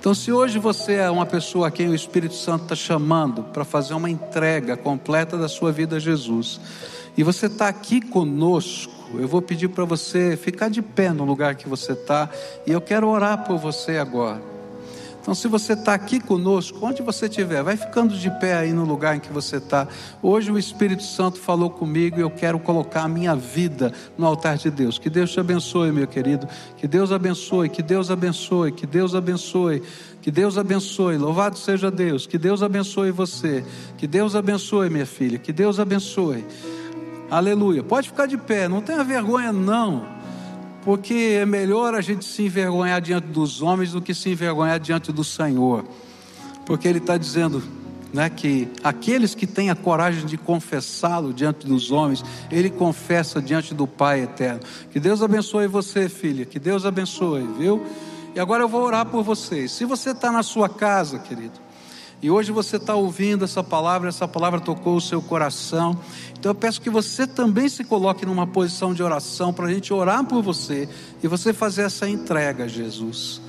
Então, 0.00 0.14
se 0.14 0.32
hoje 0.32 0.58
você 0.58 0.94
é 0.94 1.10
uma 1.10 1.26
pessoa 1.26 1.68
a 1.68 1.70
quem 1.70 1.86
o 1.86 1.94
Espírito 1.94 2.34
Santo 2.34 2.62
está 2.62 2.74
chamando 2.74 3.42
para 3.42 3.66
fazer 3.66 3.92
uma 3.92 4.08
entrega 4.08 4.74
completa 4.74 5.36
da 5.36 5.46
sua 5.46 5.70
vida 5.70 5.96
a 5.96 6.00
Jesus, 6.00 6.58
e 7.18 7.22
você 7.22 7.44
está 7.44 7.68
aqui 7.68 8.00
conosco, 8.00 8.90
eu 9.18 9.28
vou 9.28 9.42
pedir 9.42 9.68
para 9.68 9.84
você 9.84 10.38
ficar 10.38 10.70
de 10.70 10.80
pé 10.80 11.12
no 11.12 11.26
lugar 11.26 11.54
que 11.54 11.68
você 11.68 11.92
está 11.92 12.30
e 12.66 12.72
eu 12.72 12.80
quero 12.80 13.08
orar 13.08 13.44
por 13.44 13.58
você 13.58 13.98
agora. 13.98 14.49
Então, 15.30 15.36
se 15.36 15.46
você 15.46 15.74
está 15.74 15.94
aqui 15.94 16.18
conosco, 16.18 16.76
onde 16.82 17.02
você 17.02 17.26
estiver, 17.26 17.62
vai 17.62 17.76
ficando 17.76 18.16
de 18.16 18.28
pé 18.40 18.56
aí 18.56 18.72
no 18.72 18.84
lugar 18.84 19.14
em 19.14 19.20
que 19.20 19.32
você 19.32 19.58
está. 19.58 19.86
Hoje 20.20 20.50
o 20.50 20.58
Espírito 20.58 21.04
Santo 21.04 21.38
falou 21.38 21.70
comigo 21.70 22.18
e 22.18 22.20
eu 22.20 22.30
quero 22.30 22.58
colocar 22.58 23.04
a 23.04 23.08
minha 23.08 23.36
vida 23.36 23.92
no 24.18 24.26
altar 24.26 24.56
de 24.56 24.68
Deus. 24.72 24.98
Que 24.98 25.08
Deus 25.08 25.30
te 25.30 25.38
abençoe, 25.38 25.92
meu 25.92 26.08
querido. 26.08 26.48
Que 26.76 26.88
Deus 26.88 27.12
abençoe, 27.12 27.68
que 27.68 27.80
Deus 27.80 28.10
abençoe, 28.10 28.72
que 28.72 28.88
Deus 28.88 29.14
abençoe. 29.14 29.84
Que 30.20 30.32
Deus 30.32 30.58
abençoe, 30.58 31.16
louvado 31.16 31.56
seja 31.56 31.92
Deus. 31.92 32.26
Que 32.26 32.36
Deus 32.36 32.60
abençoe 32.60 33.12
você. 33.12 33.64
Que 33.96 34.08
Deus 34.08 34.34
abençoe, 34.34 34.90
minha 34.90 35.06
filha. 35.06 35.38
Que 35.38 35.52
Deus 35.52 35.78
abençoe. 35.78 36.44
Aleluia. 37.30 37.84
Pode 37.84 38.08
ficar 38.08 38.26
de 38.26 38.36
pé, 38.36 38.66
não 38.66 38.82
tenha 38.82 39.04
vergonha, 39.04 39.52
não. 39.52 40.19
Porque 40.84 41.38
é 41.40 41.46
melhor 41.46 41.94
a 41.94 42.00
gente 42.00 42.24
se 42.24 42.42
envergonhar 42.42 43.00
diante 43.00 43.26
dos 43.26 43.60
homens 43.60 43.92
do 43.92 44.00
que 44.00 44.14
se 44.14 44.30
envergonhar 44.30 44.80
diante 44.80 45.12
do 45.12 45.22
Senhor. 45.22 45.84
Porque 46.64 46.88
Ele 46.88 46.98
está 46.98 47.16
dizendo 47.16 47.62
né, 48.12 48.30
que 48.30 48.68
aqueles 48.82 49.34
que 49.34 49.46
têm 49.46 49.70
a 49.70 49.74
coragem 49.74 50.24
de 50.26 50.36
confessá-lo 50.36 51.32
diante 51.32 51.66
dos 51.66 51.90
homens, 51.90 52.24
Ele 52.50 52.70
confessa 52.70 53.40
diante 53.40 53.74
do 53.74 53.86
Pai 53.86 54.22
eterno. 54.22 54.60
Que 54.90 54.98
Deus 54.98 55.22
abençoe 55.22 55.66
você, 55.66 56.08
filha. 56.08 56.44
Que 56.44 56.58
Deus 56.58 56.86
abençoe, 56.86 57.46
viu? 57.58 57.84
E 58.34 58.40
agora 58.40 58.62
eu 58.62 58.68
vou 58.68 58.82
orar 58.82 59.06
por 59.06 59.22
vocês. 59.22 59.72
Se 59.72 59.84
você 59.84 60.10
está 60.10 60.30
na 60.30 60.42
sua 60.42 60.68
casa, 60.68 61.18
querido, 61.18 61.60
E 62.22 62.30
hoje 62.30 62.52
você 62.52 62.76
está 62.76 62.94
ouvindo 62.94 63.44
essa 63.44 63.64
palavra, 63.64 64.10
essa 64.10 64.28
palavra 64.28 64.60
tocou 64.60 64.96
o 64.96 65.00
seu 65.00 65.22
coração. 65.22 65.98
Então 66.38 66.50
eu 66.50 66.54
peço 66.54 66.80
que 66.80 66.90
você 66.90 67.26
também 67.26 67.68
se 67.68 67.82
coloque 67.82 68.26
numa 68.26 68.46
posição 68.46 68.92
de 68.92 69.02
oração 69.02 69.52
para 69.52 69.66
a 69.66 69.72
gente 69.72 69.92
orar 69.92 70.24
por 70.24 70.42
você 70.42 70.88
e 71.22 71.28
você 71.28 71.52
fazer 71.52 71.82
essa 71.82 72.06
entrega 72.06 72.68
Jesus. 72.68 73.40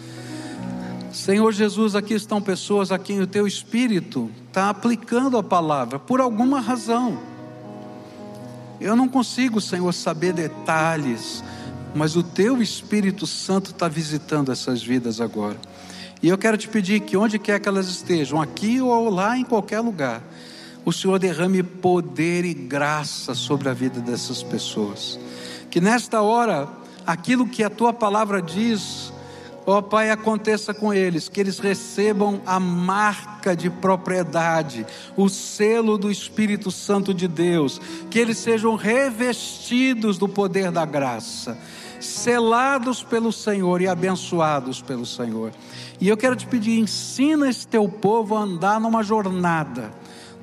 Senhor 1.11 1.51
Jesus, 1.51 1.95
aqui 1.95 2.13
estão 2.13 2.41
pessoas 2.41 2.91
a 2.91 2.97
quem 2.97 3.19
o 3.19 3.27
teu 3.27 3.45
Espírito 3.45 4.31
está 4.47 4.69
aplicando 4.69 5.37
a 5.37 5.43
palavra 5.43 5.99
por 5.99 6.21
alguma 6.21 6.61
razão. 6.61 7.19
Eu 8.79 8.95
não 8.95 9.09
consigo, 9.09 9.59
Senhor, 9.59 9.93
saber 9.93 10.33
detalhes, 10.33 11.43
mas 11.93 12.15
o 12.15 12.23
teu 12.23 12.61
Espírito 12.61 13.27
Santo 13.27 13.71
está 13.71 13.89
visitando 13.89 14.51
essas 14.51 14.81
vidas 14.81 15.19
agora. 15.19 15.57
E 16.21 16.29
eu 16.29 16.37
quero 16.37 16.57
te 16.57 16.67
pedir 16.67 16.99
que 16.99 17.17
onde 17.17 17.39
quer 17.39 17.59
que 17.59 17.67
elas 17.67 17.87
estejam, 17.87 18.39
aqui 18.39 18.79
ou 18.79 19.09
lá 19.09 19.37
em 19.37 19.43
qualquer 19.43 19.79
lugar, 19.79 20.21
o 20.85 20.93
Senhor 20.93 21.17
derrame 21.17 21.63
poder 21.63 22.45
e 22.45 22.53
graça 22.53 23.33
sobre 23.33 23.69
a 23.69 23.73
vida 23.73 23.99
dessas 23.99 24.43
pessoas. 24.43 25.19
Que 25.69 25.81
nesta 25.81 26.21
hora, 26.21 26.67
aquilo 27.07 27.47
que 27.47 27.63
a 27.63 27.69
tua 27.69 27.91
palavra 27.91 28.39
diz, 28.39 29.11
ó 29.65 29.81
Pai, 29.81 30.11
aconteça 30.11 30.73
com 30.73 30.93
eles, 30.93 31.27
que 31.27 31.39
eles 31.39 31.57
recebam 31.57 32.41
a 32.45 32.59
marca 32.59 33.55
de 33.55 33.69
propriedade, 33.69 34.85
o 35.15 35.27
selo 35.29 35.97
do 35.97 36.11
Espírito 36.11 36.69
Santo 36.69 37.13
de 37.13 37.27
Deus, 37.27 37.79
que 38.09 38.19
eles 38.19 38.37
sejam 38.37 38.75
revestidos 38.75 40.19
do 40.19 40.27
poder 40.27 40.71
da 40.71 40.85
graça, 40.85 41.57
selados 41.99 43.03
pelo 43.03 43.31
Senhor 43.31 43.81
e 43.81 43.87
abençoados 43.87 44.81
pelo 44.81 45.05
Senhor. 45.05 45.51
E 46.01 46.09
eu 46.09 46.17
quero 46.17 46.35
te 46.35 46.47
pedir, 46.47 46.79
ensina 46.79 47.47
esse 47.47 47.67
teu 47.67 47.87
povo 47.87 48.35
a 48.35 48.41
andar 48.41 48.81
numa 48.81 49.03
jornada, 49.03 49.91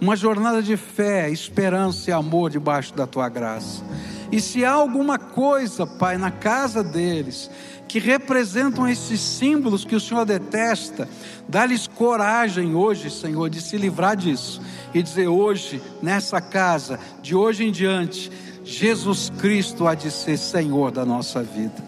uma 0.01 0.15
jornada 0.15 0.63
de 0.63 0.77
fé, 0.77 1.29
esperança 1.29 2.11
e 2.11 2.13
amor 2.13 2.49
debaixo 2.49 2.95
da 2.95 3.09
tua 3.09 3.29
graça. 3.29 3.83
E 4.31 4.41
se 4.41 4.65
há 4.65 4.71
alguma 4.71 5.19
coisa, 5.19 5.85
Pai, 5.85 6.17
na 6.17 6.31
casa 6.31 6.85
deles, 6.85 7.51
que 7.89 7.99
representam 7.99 8.87
esses 8.87 9.21
símbolos 9.21 9.85
que 9.85 9.97
o 9.97 10.01
Senhor 10.01 10.25
detesta, 10.25 11.09
dá-lhes 11.49 11.89
coragem 11.89 12.77
hoje, 12.77 13.11
Senhor, 13.11 13.51
de 13.51 13.61
se 13.61 13.77
livrar 13.77 14.15
disso 14.15 14.63
e 14.95 15.03
dizer 15.03 15.27
hoje, 15.27 15.83
nessa 16.01 16.41
casa, 16.41 17.01
de 17.21 17.35
hoje 17.35 17.65
em 17.65 17.73
diante, 17.73 18.31
Jesus 18.63 19.29
Cristo 19.39 19.89
há 19.89 19.95
de 19.97 20.11
ser 20.11 20.37
Senhor 20.37 20.93
da 20.93 21.05
nossa 21.05 21.43
vida. 21.43 21.83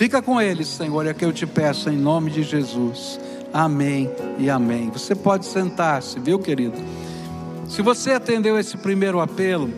Fica 0.00 0.22
com 0.22 0.40
eles, 0.40 0.66
Senhor, 0.66 1.06
é 1.06 1.12
que 1.12 1.22
eu 1.22 1.30
te 1.30 1.46
peço 1.46 1.90
em 1.90 1.96
nome 1.98 2.30
de 2.30 2.42
Jesus. 2.42 3.20
Amém 3.52 4.10
e 4.38 4.48
amém. 4.48 4.88
Você 4.88 5.14
pode 5.14 5.44
sentar-se, 5.44 6.18
viu, 6.18 6.38
querido? 6.38 6.78
Se 7.68 7.82
você 7.82 8.12
atendeu 8.12 8.58
esse 8.58 8.78
primeiro 8.78 9.20
apelo, 9.20 9.70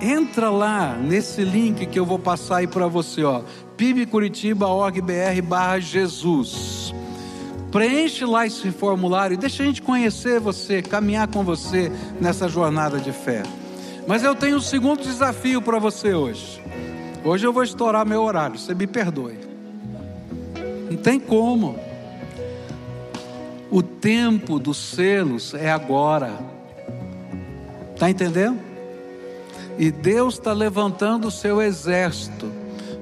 entra 0.00 0.48
lá 0.48 0.94
nesse 0.96 1.44
link 1.44 1.84
que 1.84 1.98
eu 1.98 2.06
vou 2.06 2.18
passar 2.18 2.60
aí 2.60 2.66
para 2.66 2.86
você, 2.86 3.22
ó, 3.22 3.42
pibcuritiba.org.br 3.76 5.42
barra 5.44 5.78
Jesus. 5.78 6.94
Preenche 7.70 8.24
lá 8.24 8.46
esse 8.46 8.70
formulário 8.70 9.34
e 9.34 9.36
deixa 9.36 9.62
a 9.62 9.66
gente 9.66 9.82
conhecer 9.82 10.40
você, 10.40 10.80
caminhar 10.80 11.28
com 11.28 11.44
você 11.44 11.92
nessa 12.18 12.48
jornada 12.48 12.98
de 12.98 13.12
fé. 13.12 13.42
Mas 14.06 14.24
eu 14.24 14.34
tenho 14.34 14.56
um 14.56 14.62
segundo 14.62 15.02
desafio 15.02 15.60
para 15.60 15.78
você 15.78 16.14
hoje. 16.14 16.62
Hoje 17.22 17.46
eu 17.46 17.52
vou 17.52 17.62
estourar 17.62 18.06
meu 18.06 18.22
horário, 18.22 18.58
você 18.58 18.74
me 18.74 18.86
perdoe. 18.86 19.49
Não 20.90 20.96
tem 20.96 21.20
como. 21.20 21.78
O 23.70 23.80
tempo 23.80 24.58
dos 24.58 24.76
selos 24.76 25.54
é 25.54 25.70
agora. 25.70 26.36
Está 27.94 28.10
entendendo? 28.10 28.58
E 29.78 29.92
Deus 29.92 30.34
está 30.34 30.52
levantando 30.52 31.28
o 31.28 31.30
seu 31.30 31.62
exército. 31.62 32.50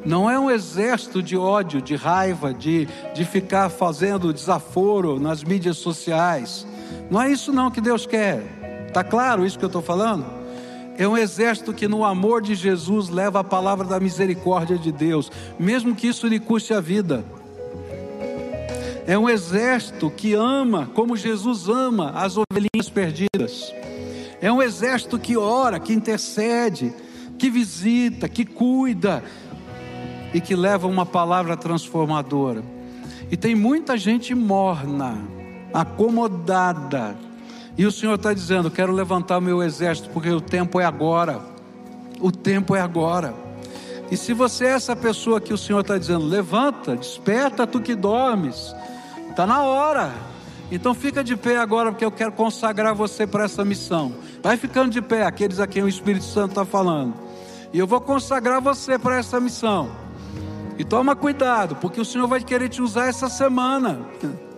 Não 0.04 0.30
é 0.30 0.38
um 0.38 0.50
exército 0.50 1.22
de 1.22 1.36
ódio, 1.36 1.80
de 1.80 1.96
raiva, 1.96 2.52
de, 2.52 2.86
de 3.14 3.24
ficar 3.24 3.70
fazendo 3.70 4.32
desaforo 4.34 5.18
nas 5.18 5.42
mídias 5.42 5.78
sociais. 5.78 6.66
Não 7.10 7.22
é 7.22 7.30
isso 7.30 7.52
não 7.52 7.70
que 7.70 7.80
Deus 7.80 8.04
quer. 8.04 8.86
Está 8.86 9.02
claro 9.02 9.46
isso 9.46 9.58
que 9.58 9.64
eu 9.64 9.68
estou 9.68 9.82
falando? 9.82 10.26
É 10.98 11.08
um 11.08 11.16
exército 11.16 11.72
que 11.72 11.88
no 11.88 12.04
amor 12.04 12.42
de 12.42 12.54
Jesus 12.54 13.08
leva 13.08 13.40
a 13.40 13.44
palavra 13.44 13.86
da 13.86 13.98
misericórdia 13.98 14.76
de 14.76 14.92
Deus, 14.92 15.32
mesmo 15.58 15.94
que 15.94 16.08
isso 16.08 16.26
lhe 16.26 16.38
custe 16.38 16.74
a 16.74 16.80
vida. 16.80 17.24
É 19.08 19.16
um 19.16 19.26
exército 19.26 20.10
que 20.10 20.34
ama, 20.34 20.90
como 20.92 21.16
Jesus 21.16 21.66
ama, 21.66 22.10
as 22.10 22.36
ovelhinhas 22.36 22.90
perdidas. 22.92 23.72
É 24.38 24.52
um 24.52 24.62
exército 24.62 25.18
que 25.18 25.34
ora, 25.34 25.80
que 25.80 25.94
intercede, 25.94 26.92
que 27.38 27.48
visita, 27.48 28.28
que 28.28 28.44
cuida 28.44 29.24
e 30.34 30.42
que 30.42 30.54
leva 30.54 30.86
uma 30.86 31.06
palavra 31.06 31.56
transformadora. 31.56 32.62
E 33.30 33.36
tem 33.36 33.54
muita 33.54 33.96
gente 33.96 34.34
morna, 34.34 35.18
acomodada. 35.72 37.16
E 37.78 37.86
o 37.86 37.90
Senhor 37.90 38.16
está 38.16 38.34
dizendo: 38.34 38.70
Quero 38.70 38.92
levantar 38.92 39.40
meu 39.40 39.62
exército, 39.62 40.10
porque 40.10 40.28
o 40.28 40.40
tempo 40.42 40.78
é 40.82 40.84
agora. 40.84 41.40
O 42.20 42.30
tempo 42.30 42.76
é 42.76 42.80
agora. 42.82 43.34
E 44.10 44.18
se 44.18 44.34
você 44.34 44.66
é 44.66 44.72
essa 44.72 44.94
pessoa 44.94 45.40
que 45.40 45.54
o 45.54 45.58
Senhor 45.58 45.80
está 45.80 45.96
dizendo, 45.96 46.26
levanta, 46.26 46.94
desperta 46.94 47.66
tu 47.66 47.80
que 47.80 47.94
dormes, 47.94 48.74
Está 49.38 49.46
na 49.46 49.62
hora. 49.62 50.12
Então 50.68 50.92
fica 50.92 51.22
de 51.22 51.36
pé 51.36 51.58
agora, 51.58 51.92
porque 51.92 52.04
eu 52.04 52.10
quero 52.10 52.32
consagrar 52.32 52.92
você 52.92 53.24
para 53.24 53.44
essa 53.44 53.64
missão. 53.64 54.12
Vai 54.42 54.56
ficando 54.56 54.90
de 54.90 55.00
pé, 55.00 55.24
aqueles 55.24 55.60
a 55.60 55.66
quem 55.68 55.84
o 55.84 55.88
Espírito 55.88 56.24
Santo 56.24 56.48
está 56.48 56.64
falando. 56.64 57.14
E 57.72 57.78
eu 57.78 57.86
vou 57.86 58.00
consagrar 58.00 58.60
você 58.60 58.98
para 58.98 59.16
essa 59.16 59.38
missão. 59.38 59.92
E 60.76 60.82
toma 60.82 61.14
cuidado, 61.14 61.76
porque 61.76 62.00
o 62.00 62.04
Senhor 62.04 62.26
vai 62.26 62.40
querer 62.40 62.68
te 62.68 62.82
usar 62.82 63.06
essa 63.06 63.28
semana. 63.28 64.00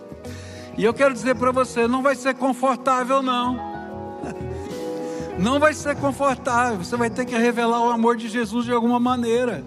E 0.77 0.85
eu 0.85 0.93
quero 0.93 1.13
dizer 1.13 1.35
para 1.35 1.51
você, 1.51 1.85
não 1.85 2.01
vai 2.01 2.15
ser 2.15 2.33
confortável 2.33 3.21
não. 3.21 3.59
Não 5.37 5.59
vai 5.59 5.73
ser 5.73 5.97
confortável. 5.97 6.77
Você 6.77 6.95
vai 6.95 7.09
ter 7.09 7.25
que 7.25 7.35
revelar 7.35 7.85
o 7.85 7.91
amor 7.91 8.15
de 8.15 8.29
Jesus 8.29 8.65
de 8.65 8.71
alguma 8.71 8.99
maneira. 8.99 9.63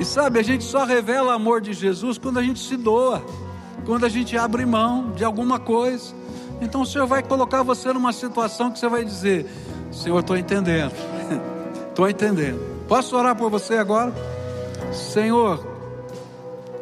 E 0.00 0.04
sabe, 0.04 0.38
a 0.38 0.42
gente 0.42 0.64
só 0.64 0.86
revela 0.86 1.28
o 1.28 1.30
amor 1.30 1.60
de 1.60 1.74
Jesus 1.74 2.16
quando 2.16 2.38
a 2.38 2.42
gente 2.42 2.58
se 2.58 2.74
doa, 2.74 3.22
quando 3.84 4.06
a 4.06 4.08
gente 4.08 4.34
abre 4.34 4.64
mão 4.64 5.10
de 5.10 5.22
alguma 5.22 5.60
coisa. 5.60 6.14
Então 6.58 6.80
o 6.80 6.86
Senhor 6.86 7.06
vai 7.06 7.22
colocar 7.22 7.62
você 7.62 7.92
numa 7.92 8.10
situação 8.10 8.70
que 8.70 8.78
você 8.78 8.88
vai 8.88 9.04
dizer: 9.04 9.46
Senhor, 9.92 10.18
estou 10.20 10.38
entendendo, 10.38 10.94
estou 11.90 12.08
entendendo. 12.08 12.58
Posso 12.88 13.14
orar 13.14 13.36
por 13.36 13.50
você 13.50 13.74
agora? 13.74 14.10
Senhor, 14.90 15.62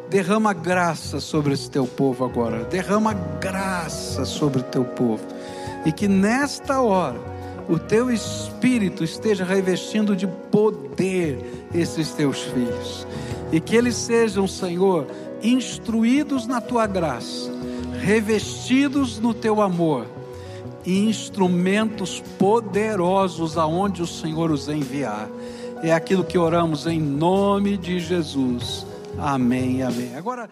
derrama 0.09 0.53
graça 0.53 1.19
sobre 1.19 1.53
esse 1.53 1.69
teu 1.69 1.85
povo 1.85 2.23
agora, 2.23 2.63
derrama 2.63 3.11
graça 3.13 4.23
sobre 4.23 4.61
o 4.61 4.63
teu 4.63 4.85
povo, 4.85 5.25
e 5.85 5.91
que 5.91 6.07
nesta 6.07 6.79
hora 6.79 7.19
o 7.69 7.77
teu 7.77 8.09
espírito 8.09 9.03
esteja 9.03 9.45
revestindo 9.45 10.15
de 10.15 10.25
poder 10.25 11.67
esses 11.73 12.11
teus 12.11 12.41
filhos 12.41 13.05
e 13.51 13.59
que 13.59 13.75
eles 13.75 13.95
sejam, 13.95 14.47
Senhor, 14.47 15.05
instruídos 15.43 16.47
na 16.47 16.59
tua 16.59 16.87
graça, 16.87 17.51
revestidos 18.01 19.19
no 19.19 19.33
teu 19.33 19.61
amor 19.61 20.07
e 20.83 21.07
instrumentos 21.07 22.21
poderosos 22.39 23.57
aonde 23.57 24.01
o 24.01 24.07
Senhor 24.07 24.49
os 24.49 24.67
enviar. 24.67 25.29
É 25.83 25.93
aquilo 25.93 26.23
que 26.23 26.37
oramos 26.37 26.87
em 26.87 26.99
nome 26.99 27.77
de 27.77 27.99
Jesus. 27.99 28.85
Amém, 29.17 29.83
amém. 29.83 30.15
Agora 30.15 30.49